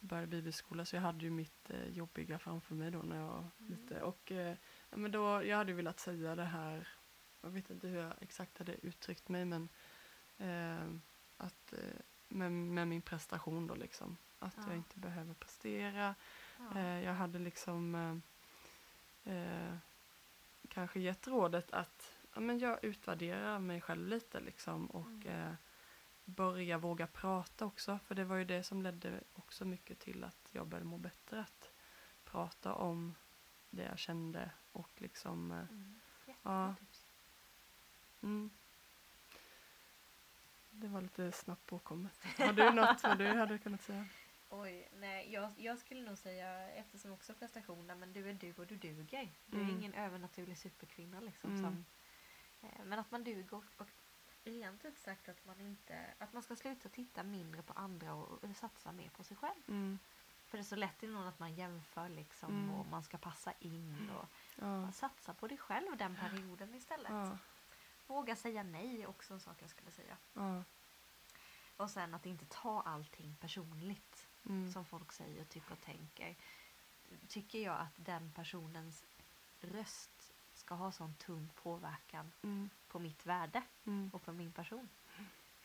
började 0.00 0.26
bibelskola 0.26 0.84
så 0.84 0.96
jag 0.96 1.02
hade 1.02 1.24
ju 1.24 1.30
mitt 1.30 1.70
eh, 1.70 1.88
jobbiga 1.88 2.38
framför 2.38 2.74
mig 2.74 2.90
då 2.90 2.98
när 2.98 3.16
jag 3.16 3.26
var 3.26 3.38
Mm. 3.58 3.70
lite 3.70 4.02
och 4.02 4.32
eh, 4.32 4.56
men 4.90 5.10
då, 5.12 5.44
jag 5.44 5.56
hade 5.56 5.72
velat 5.72 6.00
säga 6.00 6.34
det 6.34 6.44
här 6.44 6.88
jag 7.40 7.50
vet 7.50 7.70
inte 7.70 7.88
hur 7.88 7.98
jag 8.00 8.12
exakt 8.20 8.58
hade 8.58 8.86
uttryckt 8.86 9.28
mig 9.28 9.44
men 9.44 9.68
eh, 10.38 10.98
att 11.36 11.72
eh, 11.72 11.78
med, 12.32 12.52
med 12.52 12.88
min 12.88 13.02
prestation 13.02 13.66
då 13.66 13.74
liksom 13.74 14.16
att 14.38 14.54
Ja. 14.56 14.62
jag 14.66 14.76
inte 14.76 14.98
behöver 14.98 15.34
prestera 15.34 16.14
Ja. 16.58 16.78
Eh, 16.78 17.04
jag 17.04 17.14
hade 17.14 17.38
liksom 17.38 17.94
eh, 19.24 19.34
eh, 19.34 19.76
kanske 20.68 21.00
gett 21.00 21.26
rådet 21.28 21.72
att 21.72 22.12
ja, 22.34 22.40
men 22.40 22.58
jag 22.58 22.84
utvärderar 22.84 23.58
mig 23.58 23.80
själv 23.80 24.08
lite 24.08 24.40
liksom 24.40 24.86
och 24.86 25.06
Mm. 25.06 25.26
eh, 25.48 25.54
börja 26.24 26.78
våga 26.78 27.06
prata 27.06 27.64
också. 27.66 27.98
För 28.06 28.14
det 28.14 28.24
var 28.24 28.36
ju 28.36 28.44
det 28.44 28.62
som 28.62 28.82
ledde 28.82 29.20
också 29.34 29.64
mycket 29.64 29.98
till 29.98 30.24
att 30.24 30.48
jag 30.52 30.66
började 30.66 30.86
må 30.88 30.98
bättre. 30.98 31.40
Att 31.40 31.70
prata 32.24 32.74
om 32.74 33.14
det 33.70 33.82
jag 33.82 33.98
kände 33.98 34.50
och 34.72 34.90
liksom 34.96 35.52
eh, 35.52 35.58
Mm. 35.58 36.00
Ja. 36.42 36.74
tips. 36.78 37.06
mm. 38.22 38.50
Det 40.74 40.88
var 40.88 41.00
lite 41.00 41.32
snabbt 41.32 41.66
påkommet. 41.66 42.24
Har 42.38 42.52
du 42.52 42.70
något 42.70 43.02
vad 43.02 43.18
du 43.18 43.26
hade 43.26 43.58
kunnat 43.58 43.82
säga? 43.82 44.04
Oj, 44.50 44.88
nej, 44.92 45.32
jag, 45.32 45.52
jag 45.56 45.78
skulle 45.78 46.02
nog 46.02 46.18
säga, 46.18 46.68
eftersom 46.70 47.12
också 47.12 47.34
prestationen, 47.34 47.98
men 47.98 48.12
du 48.12 48.30
är 48.30 48.34
du 48.34 48.54
och 48.58 48.66
du 48.66 48.76
duger. 48.76 49.28
Du 49.46 49.56
är 49.58 49.62
Mm. 49.62 49.76
ingen 49.76 49.94
övernaturlig 49.94 50.58
superkvinna 50.58 51.20
liksom. 51.20 51.50
Mm. 51.50 51.62
Som, 51.62 51.84
eh, 52.68 52.84
men 52.84 52.98
att 52.98 53.10
man 53.10 53.24
duger 53.24 53.54
och, 53.54 53.64
och 53.76 53.88
rent 54.44 54.84
ut 54.84 54.98
sagt 54.98 55.28
att 55.28 55.44
man 55.44 55.60
inte, 55.60 56.06
att 56.18 56.32
man 56.32 56.42
ska 56.42 56.56
sluta 56.56 56.88
titta 56.88 57.22
mindre 57.22 57.62
på 57.62 57.72
andra 57.72 58.14
och, 58.14 58.44
och 58.44 58.56
satsa 58.56 58.92
mer 58.92 59.08
på 59.08 59.24
sig 59.24 59.36
själv. 59.36 59.62
Mm. 59.68 59.98
För 60.46 60.58
det 60.58 60.62
är 60.62 60.64
så 60.64 60.76
lätt 60.76 61.02
innan 61.02 61.26
att 61.26 61.38
man 61.38 61.54
jämför 61.54 62.08
liksom 62.08 62.50
Mm. 62.50 62.74
och 62.74 62.86
man 62.86 63.02
ska 63.02 63.18
passa 63.18 63.52
in 63.60 64.10
och 64.16 64.26
Ja. 64.60 64.92
satsa 64.92 65.34
på 65.34 65.48
dig 65.48 65.58
själv 65.58 65.96
den 65.96 66.16
perioden 66.16 66.74
istället. 66.74 67.10
Ja. 67.12 67.38
Våga 68.06 68.36
säga 68.36 68.62
nej 68.62 69.02
är 69.02 69.06
också 69.08 69.34
en 69.34 69.40
sak 69.40 69.56
jag 69.62 69.70
skulle 69.70 69.90
säga. 69.90 70.16
Ja. 70.34 70.62
Och 71.76 71.90
sen 71.90 72.14
att 72.14 72.26
inte 72.26 72.44
ta 72.44 72.82
allting 72.82 73.36
personligt. 73.40 74.26
Mm. 74.48 74.72
som 74.72 74.84
folk 74.84 75.12
säger, 75.12 75.44
tycker 75.44 75.72
och 75.72 75.80
tänker. 75.80 76.34
Tycker 77.28 77.58
jag 77.58 77.80
att 77.80 77.92
den 77.96 78.32
personens 78.32 79.04
röst 79.60 80.32
ska 80.54 80.74
ha 80.74 80.92
sån 80.92 81.14
tung 81.14 81.48
påverkan 81.54 82.32
Mm. 82.42 82.70
på 82.88 82.98
mitt 82.98 83.26
värde 83.26 83.62
Mm. 83.86 84.10
och 84.14 84.22
på 84.24 84.32
min 84.32 84.52
person. 84.52 84.88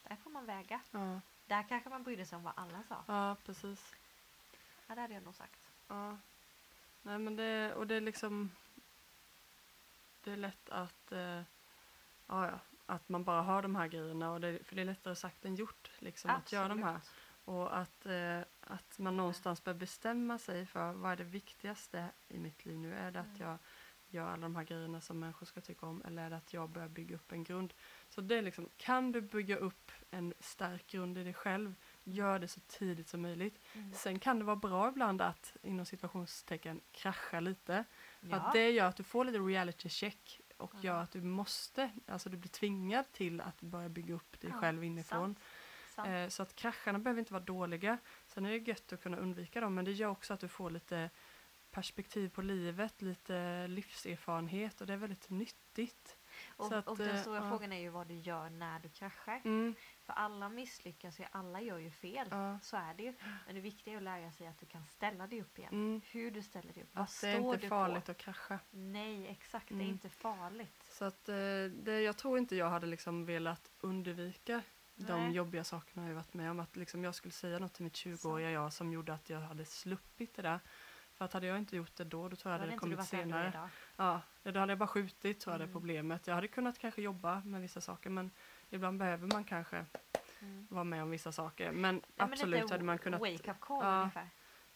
Där 0.03 0.15
får 0.15 0.29
man 0.29 0.45
väga. 0.45 0.81
Ja. 0.91 1.21
Där 1.45 1.63
kanske 1.69 1.89
man 1.89 2.03
brydde 2.03 2.25
sig 2.25 2.35
om 2.35 2.43
vad 2.43 2.53
alla 2.57 2.83
sa. 2.83 3.03
ja, 3.07 3.35
precis. 3.45 3.93
Ja, 4.87 4.95
det 4.95 5.01
hade 5.01 5.13
jag 5.13 5.23
nog 5.23 5.35
sagt. 5.35 5.69
Ja. 5.87 6.17
Nej 7.01 7.19
men 7.19 7.35
det, 7.35 7.73
och 7.73 7.87
det 7.87 7.95
är 7.95 8.01
liksom 8.01 8.51
Det 10.23 10.31
är 10.31 10.37
lätt 10.37 10.69
att 10.69 11.11
eh, 11.11 11.41
ja, 12.27 12.45
ja, 12.47 12.59
att 12.85 13.09
man 13.09 13.23
bara 13.23 13.41
har 13.41 13.61
de 13.61 13.75
här 13.75 13.87
grejerna 13.87 14.31
och 14.31 14.41
det, 14.41 14.59
för 14.63 14.75
det 14.75 14.81
är 14.81 14.85
lättare 14.85 15.15
sagt 15.15 15.45
än 15.45 15.55
gjort 15.55 15.91
liksom 15.99 16.31
att 16.31 16.51
göra 16.51 16.67
de 16.67 16.83
här. 16.83 16.99
Och 17.45 17.77
att, 17.77 18.05
eh, 18.05 18.39
att 18.61 18.99
man 18.99 19.17
någonstans 19.17 19.63
bör 19.63 19.73
bestämma 19.73 20.37
sig 20.37 20.65
för 20.65 20.91
vad 20.93 21.11
är 21.11 21.15
det 21.15 21.23
viktigaste 21.23 22.09
i 22.27 22.39
mitt 22.39 22.65
liv 22.65 22.77
nu? 22.77 22.93
Är 22.93 23.11
det 23.11 23.19
att 23.19 23.25
Mm. 23.39 23.41
jag 23.41 23.57
gör 24.09 24.27
alla 24.27 24.41
de 24.41 24.55
här 24.55 24.63
grejerna 24.63 25.01
som 25.01 25.19
människor 25.19 25.45
ska 25.45 25.61
tycka 25.61 25.85
om 25.85 26.01
eller 26.05 26.21
är 26.25 26.29
det 26.29 26.37
att 26.37 26.53
jag 26.53 26.69
börjar 26.69 26.87
bygga 26.89 27.15
upp 27.15 27.31
en 27.31 27.43
grund? 27.43 27.73
Så 28.09 28.21
det 28.21 28.35
är 28.35 28.41
liksom, 28.41 28.69
kan 28.77 29.11
du 29.11 29.21
bygga 29.21 29.57
upp 29.57 29.91
en 30.11 30.33
stark 30.39 30.87
grund 30.87 31.17
i 31.17 31.23
dig 31.23 31.33
själv, 31.33 31.75
gör 32.03 32.39
det 32.39 32.47
så 32.47 32.59
tidigt 32.67 33.07
som 33.07 33.21
möjligt. 33.21 33.59
Mm. 33.73 33.93
Sen 33.93 34.19
kan 34.19 34.39
det 34.39 34.45
vara 34.45 34.55
bra 34.55 34.89
ibland 34.89 35.21
att 35.21 35.57
inom 35.63 35.85
situationstecken 35.85 36.81
krascha 36.91 37.39
lite. 37.39 37.83
För 38.21 38.27
Ja. 38.27 38.35
att 38.35 38.53
det 38.53 38.69
gör 38.71 38.85
att 38.85 38.95
du 38.97 39.03
får 39.03 39.25
lite 39.25 39.37
reality 39.39 39.89
check 39.89 40.41
och 40.57 40.71
Ja. 40.75 40.79
gör 40.81 41.01
att 41.01 41.11
du 41.11 41.21
måste, 41.21 41.91
alltså 42.07 42.29
du 42.29 42.37
blir 42.37 42.49
tvingad 42.51 43.11
till 43.11 43.41
att 43.41 43.61
börja 43.61 43.89
bygga 43.89 44.13
upp 44.15 44.39
dig 44.39 44.49
Ja, 44.53 44.59
själv 44.59 44.83
inifrån. 44.83 45.35
Sant. 45.35 45.39
Sant. 45.95 46.07
Eh, 46.07 46.27
så 46.27 46.43
att 46.43 46.55
krascharna 46.55 46.99
behöver 46.99 47.19
inte 47.19 47.33
vara 47.33 47.43
dåliga. 47.43 47.97
Sen 48.27 48.45
är 48.45 48.49
det 48.49 48.57
gött 48.57 48.93
att 48.93 49.01
kunna 49.03 49.17
undvika 49.17 49.61
dem 49.61 49.75
men 49.75 49.85
det 49.85 49.91
gör 49.91 50.09
också 50.09 50.33
att 50.33 50.39
du 50.39 50.47
får 50.47 50.69
lite 50.69 51.09
perspektiv 51.71 52.29
på 52.29 52.41
livet, 52.41 53.01
lite 53.01 53.67
livserfarenhet 53.67 54.81
och 54.81 54.87
det 54.87 54.93
är 54.93 54.97
väldigt 54.97 55.29
nyttigt. 55.29 56.17
Och, 56.57 56.71
att, 56.73 56.87
och 56.87 56.97
den 56.97 57.09
eh, 57.15 57.21
stora 57.21 57.37
ja. 57.43 57.49
frågan 57.49 57.71
är 57.73 57.79
ju 57.79 57.89
vad 57.89 58.07
du 58.07 58.15
gör 58.15 58.49
när 58.49 58.79
du 58.79 58.89
kraschar. 58.89 59.41
Mm, 59.45 59.75
För 60.05 60.13
alla 60.13 60.49
misslyckas 60.49 61.19
ju, 61.19 61.25
alla 61.31 61.61
gör 61.61 61.77
ju 61.77 61.91
fel. 61.91 62.27
ja, 62.31 62.59
Så 62.61 62.77
är 62.77 62.93
det 62.93 63.03
ju. 63.03 63.13
Men 63.45 63.55
det 63.55 63.61
viktiga 63.61 63.93
är 63.93 63.97
att 63.97 64.03
lära 64.03 64.31
sig 64.31 64.47
att 64.47 64.59
du 64.59 64.65
kan 64.65 64.85
ställa 64.85 65.27
dig 65.27 65.41
upp 65.41 65.59
igen. 65.59 65.73
mm. 65.73 66.01
Hur 66.11 66.31
du 66.31 66.41
ställer 66.41 66.73
dig 66.73 66.83
upp. 66.83 66.89
Vad 66.93 67.03
Att 67.03 67.21
det 67.21 67.27
är 67.29 67.39
står 67.39 67.53
inte 67.53 67.65
du 67.65 67.69
farligt 67.69 68.05
på? 68.05 68.11
att 68.11 68.17
krascha. 68.17 68.59
Nej, 68.69 69.27
exakt. 69.27 69.67
Det 69.69 69.73
är 69.73 69.79
Mm. 69.79 69.87
inte 69.89 70.09
farligt. 70.09 70.83
Så 70.89 71.05
att 71.05 71.29
eh, 71.29 71.35
det, 71.73 72.01
jag 72.01 72.17
tror 72.17 72.37
inte 72.37 72.55
jag 72.55 72.69
hade 72.69 72.87
liksom 72.87 73.25
velat 73.25 73.69
undvika 73.79 74.61
de 74.95 75.23
Nej. 75.23 75.31
jobbiga 75.35 75.63
sakerna 75.63 76.07
jag 76.07 76.15
varit 76.15 76.33
med 76.33 76.51
om. 76.51 76.59
Att 76.59 76.75
liksom 76.75 77.03
jag 77.03 77.15
skulle 77.15 77.31
säga 77.31 77.59
något 77.59 77.73
till 77.73 77.83
mitt 77.83 77.93
20-åriga 77.93 78.51
jag 78.51 78.73
som 78.73 78.91
gjorde 78.91 79.13
att 79.13 79.29
jag 79.29 79.39
hade 79.39 79.65
sluppit 79.65 80.35
det 80.35 80.41
där. 80.41 80.59
För 81.17 81.25
att 81.25 81.33
hade 81.33 81.47
jag 81.47 81.57
inte 81.57 81.75
gjort 81.75 81.95
det 81.95 82.03
då, 82.03 82.29
då 82.29 82.35
tror 82.35 82.51
jag 82.51 82.61
det 82.61 82.65
hade 82.65 82.77
kommit 82.77 83.03
senare. 83.05 83.69
Ja, 83.97 84.21
då 84.43 84.59
hade 84.59 84.71
jag 84.71 84.79
bara 84.79 84.87
skjutit 84.87 85.39
tror 85.39 85.53
jag 85.53 85.59
det 85.59 85.63
Mm. 85.63 85.73
problemet. 85.73 86.27
Jag 86.27 86.35
hade 86.35 86.47
kunnat 86.47 86.79
kanske 86.79 87.01
jobba 87.01 87.41
med 87.45 87.61
vissa 87.61 87.81
saker 87.81 88.09
men 88.09 88.31
ibland 88.69 88.99
behöver 88.99 89.27
man 89.27 89.43
kanske 89.43 89.85
Mm. 90.39 90.67
vara 90.69 90.83
med 90.83 91.03
om 91.03 91.09
vissa 91.09 91.31
saker. 91.31 91.71
Men 91.71 91.95
Ja, 91.95 92.01
men 92.15 92.33
absolut 92.33 92.61
lite 92.61 92.73
hade 92.73 92.83
man 92.83 92.97
kunnat, 92.97 93.21
Wake 93.21 93.51
up 93.51 93.59
call 93.59 93.85
ja. 93.85 93.99
ungefär. 93.99 94.29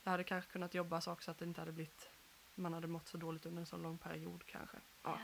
jag 0.04 0.12
hade 0.12 0.23
kanske 0.23 0.51
kunnat 0.51 0.73
jobba 0.73 1.01
saker 1.01 1.23
så 1.23 1.32
att 1.32 1.38
det 1.38 1.45
inte 1.45 1.62
hade 1.62 1.71
blivit 1.71 2.10
man 2.56 2.73
hade 2.73 2.88
mått 2.88 3.08
så 3.08 3.17
dåligt 3.17 3.45
under 3.45 3.60
en 3.60 3.65
så 3.65 3.77
lång 3.77 3.97
period 3.97 4.43
kanske. 4.45 4.77
Ja. 5.04 5.17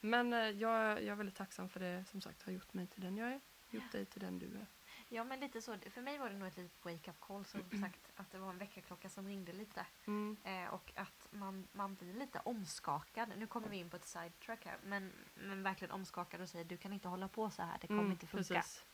Men 0.00 0.32
eh, 0.32 0.38
jag, 0.38 0.90
jag 0.92 1.02
är 1.08 1.14
väldigt 1.14 1.36
tacksam 1.36 1.68
för 1.68 1.80
det 1.80 2.04
som 2.10 2.20
sagt 2.20 2.42
har 2.42 2.52
gjort 2.52 2.74
mig 2.74 2.86
till 2.86 3.00
den 3.02 3.16
jag 3.16 3.28
är, 3.28 3.40
gjort 3.70 3.82
Ja. 3.92 3.98
dig 3.98 4.04
till 4.06 4.20
den 4.20 4.38
du 4.38 4.46
är. 4.46 4.66
Ja, 5.12 5.24
men 5.24 5.40
lite 5.40 5.62
så. 5.62 5.76
För 5.90 6.00
mig 6.02 6.18
var 6.18 6.30
det 6.30 6.36
nog 6.36 6.48
ett 6.48 6.56
litet 6.56 6.84
wake-up 6.84 7.20
call, 7.20 7.44
som 7.44 7.60
sagt, 7.80 8.00
att 8.16 8.30
det 8.32 8.38
var 8.38 8.50
en 8.50 8.58
väckarklocka 8.58 9.08
som 9.08 9.26
ringde 9.28 9.52
lite. 9.52 9.86
Mm. 10.06 10.36
Eh, 10.44 10.74
och 10.74 10.92
att 10.96 11.28
man, 11.30 11.68
man 11.72 11.94
blir 11.94 12.14
lite 12.14 12.40
omskakad. 12.44 13.28
Nu 13.36 13.46
kommer 13.46 13.68
vi 13.68 13.76
in 13.76 13.90
på 13.90 13.96
ett 13.96 14.04
sidetrack 14.06 14.64
här, 14.66 14.78
men, 14.84 15.12
men 15.34 15.62
verkligen 15.62 15.92
omskakad 15.92 16.40
och 16.40 16.48
säger 16.48 16.64
du 16.64 16.76
kan 16.76 16.92
inte 16.92 17.08
hålla 17.08 17.28
på 17.28 17.50
så 17.50 17.62
här, 17.62 17.78
det 17.80 17.86
kommer 17.86 18.00
Mm, 18.00 18.12
inte 18.12 18.26
funka. 18.26 18.54
Precis. 18.54 18.84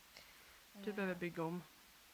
Du 0.73 0.89
Eh, 0.89 0.95
behöver 0.95 1.15
bygga 1.15 1.43
om. 1.43 1.63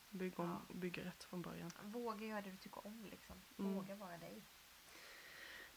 Bygga 0.09 0.43
om 0.43 0.49
Ja. 0.69 0.73
bygga 0.75 1.03
rätt 1.05 1.23
från 1.23 1.41
början. 1.41 1.71
Våga 1.83 2.25
göra 2.25 2.41
det 2.41 2.51
du 2.51 2.57
tycker 2.57 2.87
om, 2.87 3.05
liksom. 3.11 3.41
Mm. 3.59 3.73
Våga 3.73 3.95
vara 3.95 4.17
dig. 4.17 4.41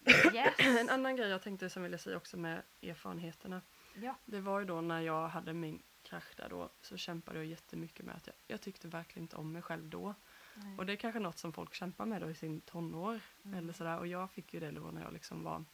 Yes! 0.35 0.55
En 0.59 0.89
annan 0.91 1.17
grej 1.17 1.29
jag 1.29 1.43
tänkte 1.43 1.71
som 1.71 1.83
ville 1.83 1.99
säga 1.99 2.17
också 2.17 2.37
med 2.37 2.63
erfarenheterna. 2.83 3.61
Ja. 3.95 4.15
Det 4.25 4.41
var 4.41 4.59
ju 4.61 4.65
då 4.67 4.81
när 4.81 5.01
jag 5.01 5.29
hade 5.29 5.53
min 5.53 5.83
krasch 6.09 6.33
där 6.37 6.49
då 6.49 6.69
så 6.83 6.97
kämpade 6.97 7.39
jag 7.39 7.47
jättemycket 7.47 8.05
med 8.07 8.15
att 8.17 8.27
jag, 8.27 8.35
jag 8.47 8.61
tyckte 8.61 8.89
verkligen 8.89 9.25
inte 9.25 9.37
om 9.37 9.53
mig 9.53 9.63
själv 9.63 9.89
då. 9.89 10.15
Nej. 10.55 10.79
Och 10.79 10.87
det 10.87 10.93
är 10.93 10.97
kanske 10.97 11.21
något 11.21 11.39
som 11.39 11.53
folk 11.53 11.75
kämpar 11.75 12.07
med 12.07 12.23
då 12.23 12.31
i 12.31 12.35
sin 12.35 12.61
tonår 12.61 13.21
Mm. 13.45 13.59
eller 13.59 13.73
sådär. 13.73 13.99
Och 13.99 14.07
jag 14.07 14.31
fick 14.31 14.55
ju 14.55 14.61
det 14.61 14.71
då 14.71 14.81
när 14.91 15.03
jag 15.03 15.13
liksom 15.13 15.43
var 15.45 15.65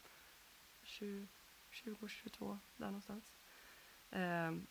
20, 0.85 1.27
20 1.71 2.09
22 2.09 2.59
där 2.77 2.87
någonstans. 2.87 3.25
Ehm, 4.11 4.67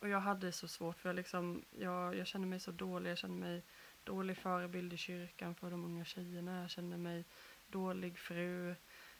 och 0.00 0.08
jag 0.08 0.20
hade 0.20 0.52
så 0.52 0.68
svårt 0.68 0.98
för 0.98 1.08
jag 1.08 1.16
liksom, 1.16 1.64
jag, 1.78 2.16
jag 2.16 2.26
kände 2.26 2.46
mig 2.46 2.60
så 2.60 2.70
dålig. 2.70 3.10
Jag 3.10 3.18
kände 3.18 3.36
mig 3.36 3.62
dålig 4.04 4.36
förebild 4.36 4.92
i 4.92 4.96
kyrkan 4.96 5.54
för 5.54 5.70
de 5.70 5.84
unga 5.84 6.04
tjejerna. 6.04 6.60
Jag 6.60 6.70
kände 6.70 6.96
mig 6.96 7.24
dålig 7.66 8.18
fru, 8.18 8.74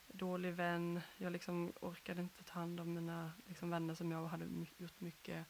dålig 0.07 0.53
vän. 0.53 1.01
Jag 1.17 1.31
liksom 1.31 1.73
orkade 1.81 2.21
inte 2.21 2.43
ta 2.43 2.53
hand 2.53 2.79
om 2.79 2.93
mina 2.93 3.31
liksom, 3.47 3.69
vänner 3.69 3.95
som 3.95 4.11
jag 4.11 4.27
hade 4.27 4.45
my- 4.45 4.67
gjort 4.77 4.99
mycket. 4.99 5.45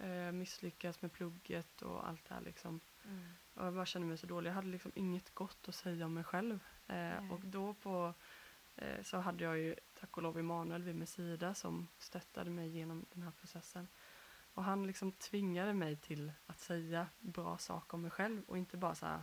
Eh, 0.00 0.32
misslyckats 0.32 1.02
med 1.02 1.12
plugget 1.12 1.82
och 1.82 2.08
allt 2.08 2.24
det 2.28 2.34
här 2.34 2.40
liksom. 2.40 2.80
Mm. 3.04 3.28
Och 3.54 3.66
jag 3.66 3.74
bara 3.74 3.86
kände 3.86 4.08
mig 4.08 4.18
så 4.18 4.26
dålig. 4.26 4.50
Jag 4.50 4.54
hade 4.54 4.68
liksom 4.68 4.92
inget 4.94 5.34
gott 5.34 5.68
att 5.68 5.74
säga 5.74 6.06
om 6.06 6.14
mig 6.14 6.24
själv. 6.24 6.54
Eh, 6.86 6.94
Nej. 6.96 7.30
och 7.30 7.40
då 7.40 7.74
på 7.74 8.14
eh, 8.76 9.02
så 9.02 9.16
hade 9.18 9.44
jag 9.44 9.58
ju 9.58 9.74
tack 10.00 10.16
och 10.16 10.22
lov 10.22 10.38
Emanuel 10.38 10.82
vid 10.82 10.94
min 10.94 11.06
sida 11.06 11.54
som 11.54 11.88
stöttade 11.98 12.50
mig 12.50 12.68
genom 12.68 13.06
den 13.12 13.22
här 13.22 13.30
processen. 13.40 13.88
Och 14.54 14.64
han 14.64 14.86
liksom 14.86 15.12
tvingade 15.12 15.72
mig 15.74 15.96
till 15.96 16.32
att 16.46 16.58
säga 16.60 17.06
bra 17.18 17.58
saker 17.58 17.94
om 17.94 18.02
mig 18.02 18.10
själv 18.10 18.42
och 18.46 18.58
inte 18.58 18.76
bara 18.76 18.94
så 18.94 19.06
här 19.06 19.22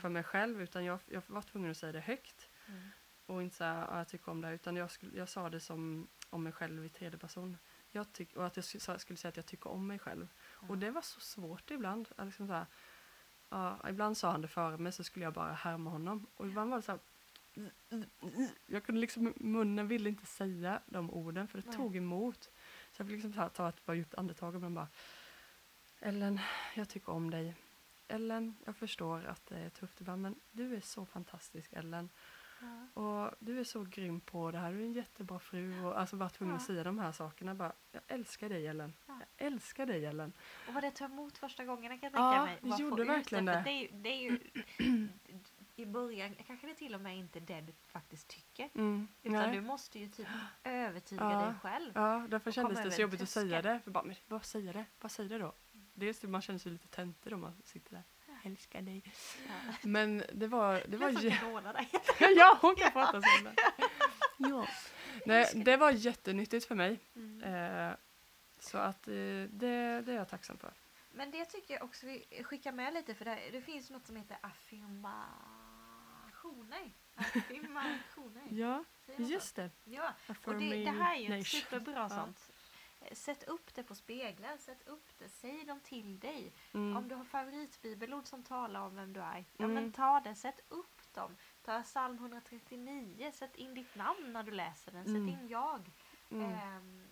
för 0.00 0.08
mig 0.08 0.22
själv 0.22 0.62
utan 0.62 0.84
jag, 0.84 0.98
jag 1.06 1.22
var 1.26 1.42
tvungen 1.42 1.70
att 1.70 1.76
säga 1.76 1.92
det 1.92 2.00
högt 2.00 2.48
Mm. 2.68 2.88
och 3.26 3.42
inte 3.42 3.56
så 3.56 3.64
här, 3.64 3.86
"Ja, 3.90 3.98
jag 3.98 4.08
tycker 4.08 4.30
om 4.30 4.40
det 4.40 4.46
här", 4.46 4.54
utan 4.54 4.76
jag, 4.76 4.90
skulle, 4.90 5.16
jag 5.18 5.28
sa 5.28 5.50
det 5.50 5.60
som 5.60 6.08
om 6.30 6.42
mig 6.42 6.52
själv 6.52 6.84
i 6.84 6.88
tredje 6.88 7.18
person. 7.18 7.58
Jag 7.96 8.12
tyck, 8.12 8.36
och 8.36 8.46
att 8.46 8.56
jag 8.56 8.64
skulle, 8.64 9.16
säga 9.16 9.28
att 9.28 9.36
jag 9.36 9.46
tycker 9.46 9.70
om 9.70 9.86
mig 9.86 9.98
själv. 9.98 10.28
Ja. 10.60 10.68
Och 10.68 10.78
det 10.78 10.90
var 10.90 11.02
så 11.02 11.20
svårt 11.20 11.70
ibland. 11.70 12.08
att 12.16 12.26
Liksom 12.26 12.46
så 12.46 12.52
här, 12.52 12.66
ja, 13.48 13.88
ibland 13.88 14.16
sa 14.16 14.30
han 14.30 14.40
det 14.40 14.48
före 14.48 14.78
mig 14.78 14.92
så 14.92 15.04
skulle 15.04 15.24
jag 15.24 15.32
bara 15.32 15.52
härma 15.52 15.90
honom. 15.90 16.26
Och 16.36 16.46
ibland 16.46 16.70
var 16.70 16.76
det 16.76 16.82
så 16.82 16.92
här, 16.92 17.00
jag 18.66 18.84
kunde 18.84 19.00
liksom, 19.00 19.34
munnen 19.36 19.88
ville 19.88 20.08
inte 20.08 20.26
säga 20.26 20.80
de 20.86 21.10
orden 21.10 21.48
för 21.48 21.58
det 21.58 21.66
Nej. 21.66 21.76
tog 21.76 21.96
emot. 21.96 22.50
Så 22.92 23.02
jag 23.02 23.06
fick 23.06 23.14
liksom 23.14 23.32
så 23.32 23.40
här, 23.40 23.48
ta 23.48 23.68
ett 23.68 23.84
par 23.84 23.94
djupt 23.94 24.14
andetag 24.14 24.54
och 24.54 24.70
bara 24.70 24.88
Ellen, 26.00 26.40
jag 26.74 26.88
tycker 26.88 27.12
om 27.12 27.30
dig. 27.30 27.54
Ellen, 28.08 28.56
jag 28.64 28.76
förstår 28.76 29.24
att 29.24 29.46
det 29.46 29.58
är 29.58 29.70
tufft 29.70 30.00
ibland 30.00 30.22
men 30.22 30.34
du 30.50 30.76
är 30.76 30.80
så 30.80 31.06
fantastisk 31.06 31.72
Ellen. 31.72 32.08
Ja. 32.60 33.02
Och 33.02 33.34
du 33.38 33.60
är 33.60 33.64
så 33.64 33.82
grym 33.84 34.20
på 34.20 34.50
det 34.50 34.58
här, 34.58 34.72
du 34.72 34.78
är 34.80 34.84
en 34.84 34.92
jättebra 34.92 35.38
fru. 35.38 35.84
Och 35.84 36.00
alltså 36.00 36.16
bara 36.16 36.28
tvungen 36.28 36.54
att 36.56 36.62
Ja. 36.62 36.66
säga 36.66 36.84
de 36.84 36.98
här 36.98 37.12
sakerna. 37.12 37.54
Bara, 37.54 37.72
jag 37.92 38.02
älskar 38.08 38.48
dig 38.48 38.66
Ellen. 38.66 38.92
Ja. 39.06 39.18
Jag 39.36 39.46
älskar 39.46 39.86
dig 39.86 40.04
Ellen. 40.06 40.32
Och 40.68 40.74
vad 40.74 40.82
det 40.82 40.90
tog 40.90 41.10
emot 41.10 41.38
första 41.38 41.64
gången 41.64 41.98
kan 41.98 42.10
jag 42.12 42.20
Ja, 42.20 42.46
tänka 42.46 42.66
mig. 42.66 42.76
få 42.76 42.82
gjorde 42.82 43.04
verkligen 43.04 43.44
det. 43.44 43.62
Det 43.64 43.70
är, 43.70 43.88
det 43.92 44.08
är 44.08 44.22
ju 44.30 44.40
i 45.76 45.86
början 45.86 46.34
kanske 46.46 46.66
det 46.66 46.74
till 46.74 46.94
och 46.94 47.00
med 47.00 47.16
inte 47.18 47.38
är 47.38 47.40
det 47.40 47.60
du 47.60 47.72
faktiskt 47.86 48.28
tycker. 48.28 48.70
Mm, 48.74 49.08
Utan 49.22 49.32
nej. 49.42 49.52
du 49.56 49.60
måste 49.60 49.98
ju 49.98 50.08
typ 50.08 50.26
övertyga 50.64 51.22
Ja. 51.30 51.44
dig 51.46 51.54
själv. 51.62 51.92
Ja, 51.94 52.26
därför 52.30 52.50
kändes 52.52 52.82
det 52.82 52.90
så 52.90 53.02
jobbigt 53.02 53.22
att 53.22 53.28
säga 53.28 53.62
det. 53.62 53.80
För 53.84 53.90
bara, 53.90 54.04
men 54.04 54.16
vad 54.26 54.44
säger 54.44 54.72
det? 54.72 54.84
Vad 55.00 55.10
säger 55.12 55.30
det 55.30 55.38
då? 55.38 55.52
Dels 55.94 56.18
det, 56.20 56.28
man 56.28 56.42
känner 56.42 56.58
sig 56.58 56.72
lite 56.72 56.88
töntig 56.88 57.32
då 57.32 57.36
man 57.36 57.62
sitter 57.64 57.90
där. 57.90 58.02
Älskar 58.46 58.82
dig. 58.82 59.02
Ja. 59.48 59.52
Men 59.82 60.22
det 60.32 60.46
var... 60.46 60.82
Det 60.88 60.96
var 60.96 61.12
som 61.12 61.20
där. 61.64 61.86
ja, 62.36 62.58
hon 62.60 62.76
kan 62.76 62.92
prata 62.92 63.20
ibland. 63.38 63.58
Ja. 64.36 64.68
Nej, 65.26 65.52
det 65.54 65.76
var 65.76 65.90
jättenyttigt 65.90 66.66
för 66.66 66.74
mig. 66.74 66.98
Mm. 67.16 67.42
Eh, 67.42 67.92
så 68.58 68.78
att 68.78 69.08
eh, 69.08 69.14
det, 69.14 70.00
det 70.00 70.12
är 70.12 70.16
jag 70.16 70.28
tacksam 70.28 70.58
för. 70.58 70.72
Men 71.10 71.30
det 71.30 71.44
tycker 71.44 71.74
jag 71.74 71.84
också 71.84 72.06
vi 72.06 72.42
skickar 72.42 72.72
med 72.72 72.94
lite 72.94 73.14
för 73.14 73.24
det, 73.24 73.38
det 73.52 73.60
finns 73.60 73.90
något 73.90 74.06
som 74.06 74.16
heter 74.16 74.36
affirmationer. 74.40 76.92
Affirmationer. 77.14 78.42
Ja, 78.50 78.84
just 79.16 79.56
det. 79.56 79.70
Ja, 79.84 80.14
och 80.44 80.58
det, 80.58 80.84
det 80.84 80.90
här 80.90 81.16
är 81.16 81.20
ju 81.20 81.40
ett 81.40 81.46
superbra 81.46 81.94
Ja. 81.94 82.08
sånt. 82.08 82.45
Sätt 83.14 83.44
upp 83.44 83.74
det 83.74 83.82
på 83.82 83.94
spegeln, 83.94 84.58
sätt 84.58 84.88
upp 84.88 85.18
det, 85.18 85.28
säg 85.28 85.64
dem 85.64 85.80
till 85.80 86.18
dig. 86.20 86.52
Mm. 86.74 86.96
Om 86.96 87.08
du 87.08 87.14
har 87.14 87.24
favoritbibelord 87.24 88.26
som 88.26 88.42
talar 88.42 88.80
om 88.80 88.94
vem 88.96 89.12
du 89.12 89.20
är, 89.20 89.44
ja 89.56 89.64
Mm. 89.64 89.74
men 89.74 89.92
ta 89.92 90.20
det, 90.20 90.34
sätt 90.34 90.60
upp 90.68 91.14
dem. 91.14 91.36
Ta 91.62 91.82
psalm 91.82 92.16
139, 92.16 93.30
sätt 93.34 93.56
in 93.56 93.74
ditt 93.74 93.94
namn 93.94 94.32
när 94.32 94.42
du 94.42 94.52
läser 94.52 94.92
den, 94.92 95.06
Mm. 95.06 95.26
sätt 95.28 95.40
in 95.42 95.48
jag. 95.48 95.90
Mm. 96.30 96.52
Ehm, 96.52 97.05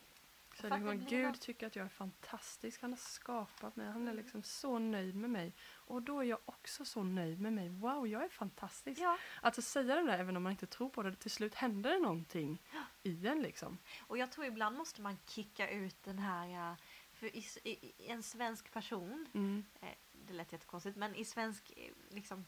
Så 0.60 0.68
liksom, 0.68 0.98
Gud 1.08 1.40
tycker 1.40 1.66
att 1.66 1.76
jag 1.76 1.84
är 1.84 1.88
fantastisk. 1.88 2.82
Han 2.82 2.90
har 2.92 2.96
skapat 2.98 3.76
mig. 3.76 3.86
Han 3.86 3.96
är 4.08 4.12
Mm. 4.12 4.16
liksom 4.16 4.42
så 4.42 4.78
nöjd 4.78 5.14
med 5.14 5.30
mig. 5.30 5.54
Och 5.72 6.02
då 6.02 6.20
är 6.20 6.24
jag 6.24 6.38
också 6.44 6.84
så 6.84 7.02
nöjd 7.02 7.40
med 7.40 7.52
mig. 7.52 7.68
Wow, 7.68 8.06
jag 8.08 8.24
är 8.24 8.28
fantastisk. 8.28 9.00
ja, 9.00 9.18
Alltså 9.42 9.62
säga 9.62 9.94
det 9.94 10.02
där 10.02 10.18
även 10.18 10.36
om 10.36 10.42
man 10.42 10.52
inte 10.52 10.66
tror 10.66 10.88
på 10.88 11.02
det. 11.02 11.14
Till 11.16 11.30
slut 11.30 11.54
händer 11.54 11.90
det 11.90 11.98
någonting 11.98 12.62
i 13.02 13.26
en 13.26 13.42
liksom. 13.42 13.78
och 14.00 14.18
jag 14.18 14.32
tror 14.32 14.46
ibland 14.46 14.76
måste 14.76 15.02
man 15.02 15.18
kicka 15.26 15.70
ut 15.70 16.02
den 16.02 16.18
här, 16.18 16.76
för 17.12 17.26
i, 17.36 17.44
i, 17.64 17.92
i 17.98 18.08
en 18.08 18.22
svensk 18.22 18.72
person, 18.72 19.26
Mm. 19.34 19.64
eh, 19.80 19.88
det 20.12 20.32
lät 20.32 20.52
jättekonstigt, 20.52 20.96
men 20.96 21.14
i 21.14 21.24
svensk 21.24 21.72
eh, 21.76 21.92
liksom 22.14 22.44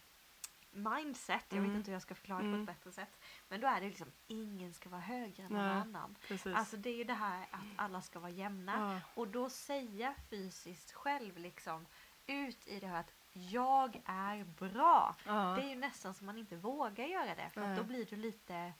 mindset, 0.76 1.44
jag 1.48 1.58
Mm. 1.58 1.70
vet 1.70 1.76
inte 1.78 1.90
hur 1.90 1.94
jag 1.94 2.02
ska 2.02 2.14
förklara 2.14 2.38
det 2.38 2.44
på 2.44 2.48
Mm. 2.48 2.60
ett 2.60 2.66
bättre 2.76 2.92
sätt, 2.92 3.18
men 3.48 3.60
då 3.60 3.66
är 3.66 3.80
det 3.80 3.86
liksom 3.88 4.12
ingen 4.26 4.74
ska 4.74 4.88
vara 4.88 5.00
högre 5.00 5.42
än 5.42 5.52
någon 5.52 5.62
Nej. 5.62 5.76
annan. 5.76 6.16
Precis. 6.28 6.56
Alltså 6.56 6.76
det 6.76 6.90
är 6.90 6.96
ju 6.96 7.04
det 7.04 7.14
här 7.14 7.42
att 7.50 7.60
alla 7.76 8.02
ska 8.02 8.18
vara 8.20 8.30
jämna. 8.30 8.72
ja. 8.94 9.00
Och 9.14 9.28
då 9.28 9.50
säga 9.50 10.14
fysiskt 10.30 10.92
själv 10.92 11.38
liksom 11.38 11.86
ut 12.26 12.66
i 12.68 12.80
det 12.80 12.86
här 12.86 13.00
att 13.00 13.12
jag 13.32 14.02
är 14.04 14.44
bra. 14.44 15.16
Ja. 15.26 15.32
Det 15.32 15.62
är 15.62 15.68
ju 15.68 15.76
nästan 15.76 16.14
som 16.14 16.26
man 16.26 16.38
inte 16.38 16.56
vågar 16.56 17.04
göra 17.04 17.34
det 17.34 17.50
för 17.50 17.60
Nej. 17.60 17.76
då 17.76 17.84
blir 17.84 18.06
du 18.06 18.16
lite 18.16 18.72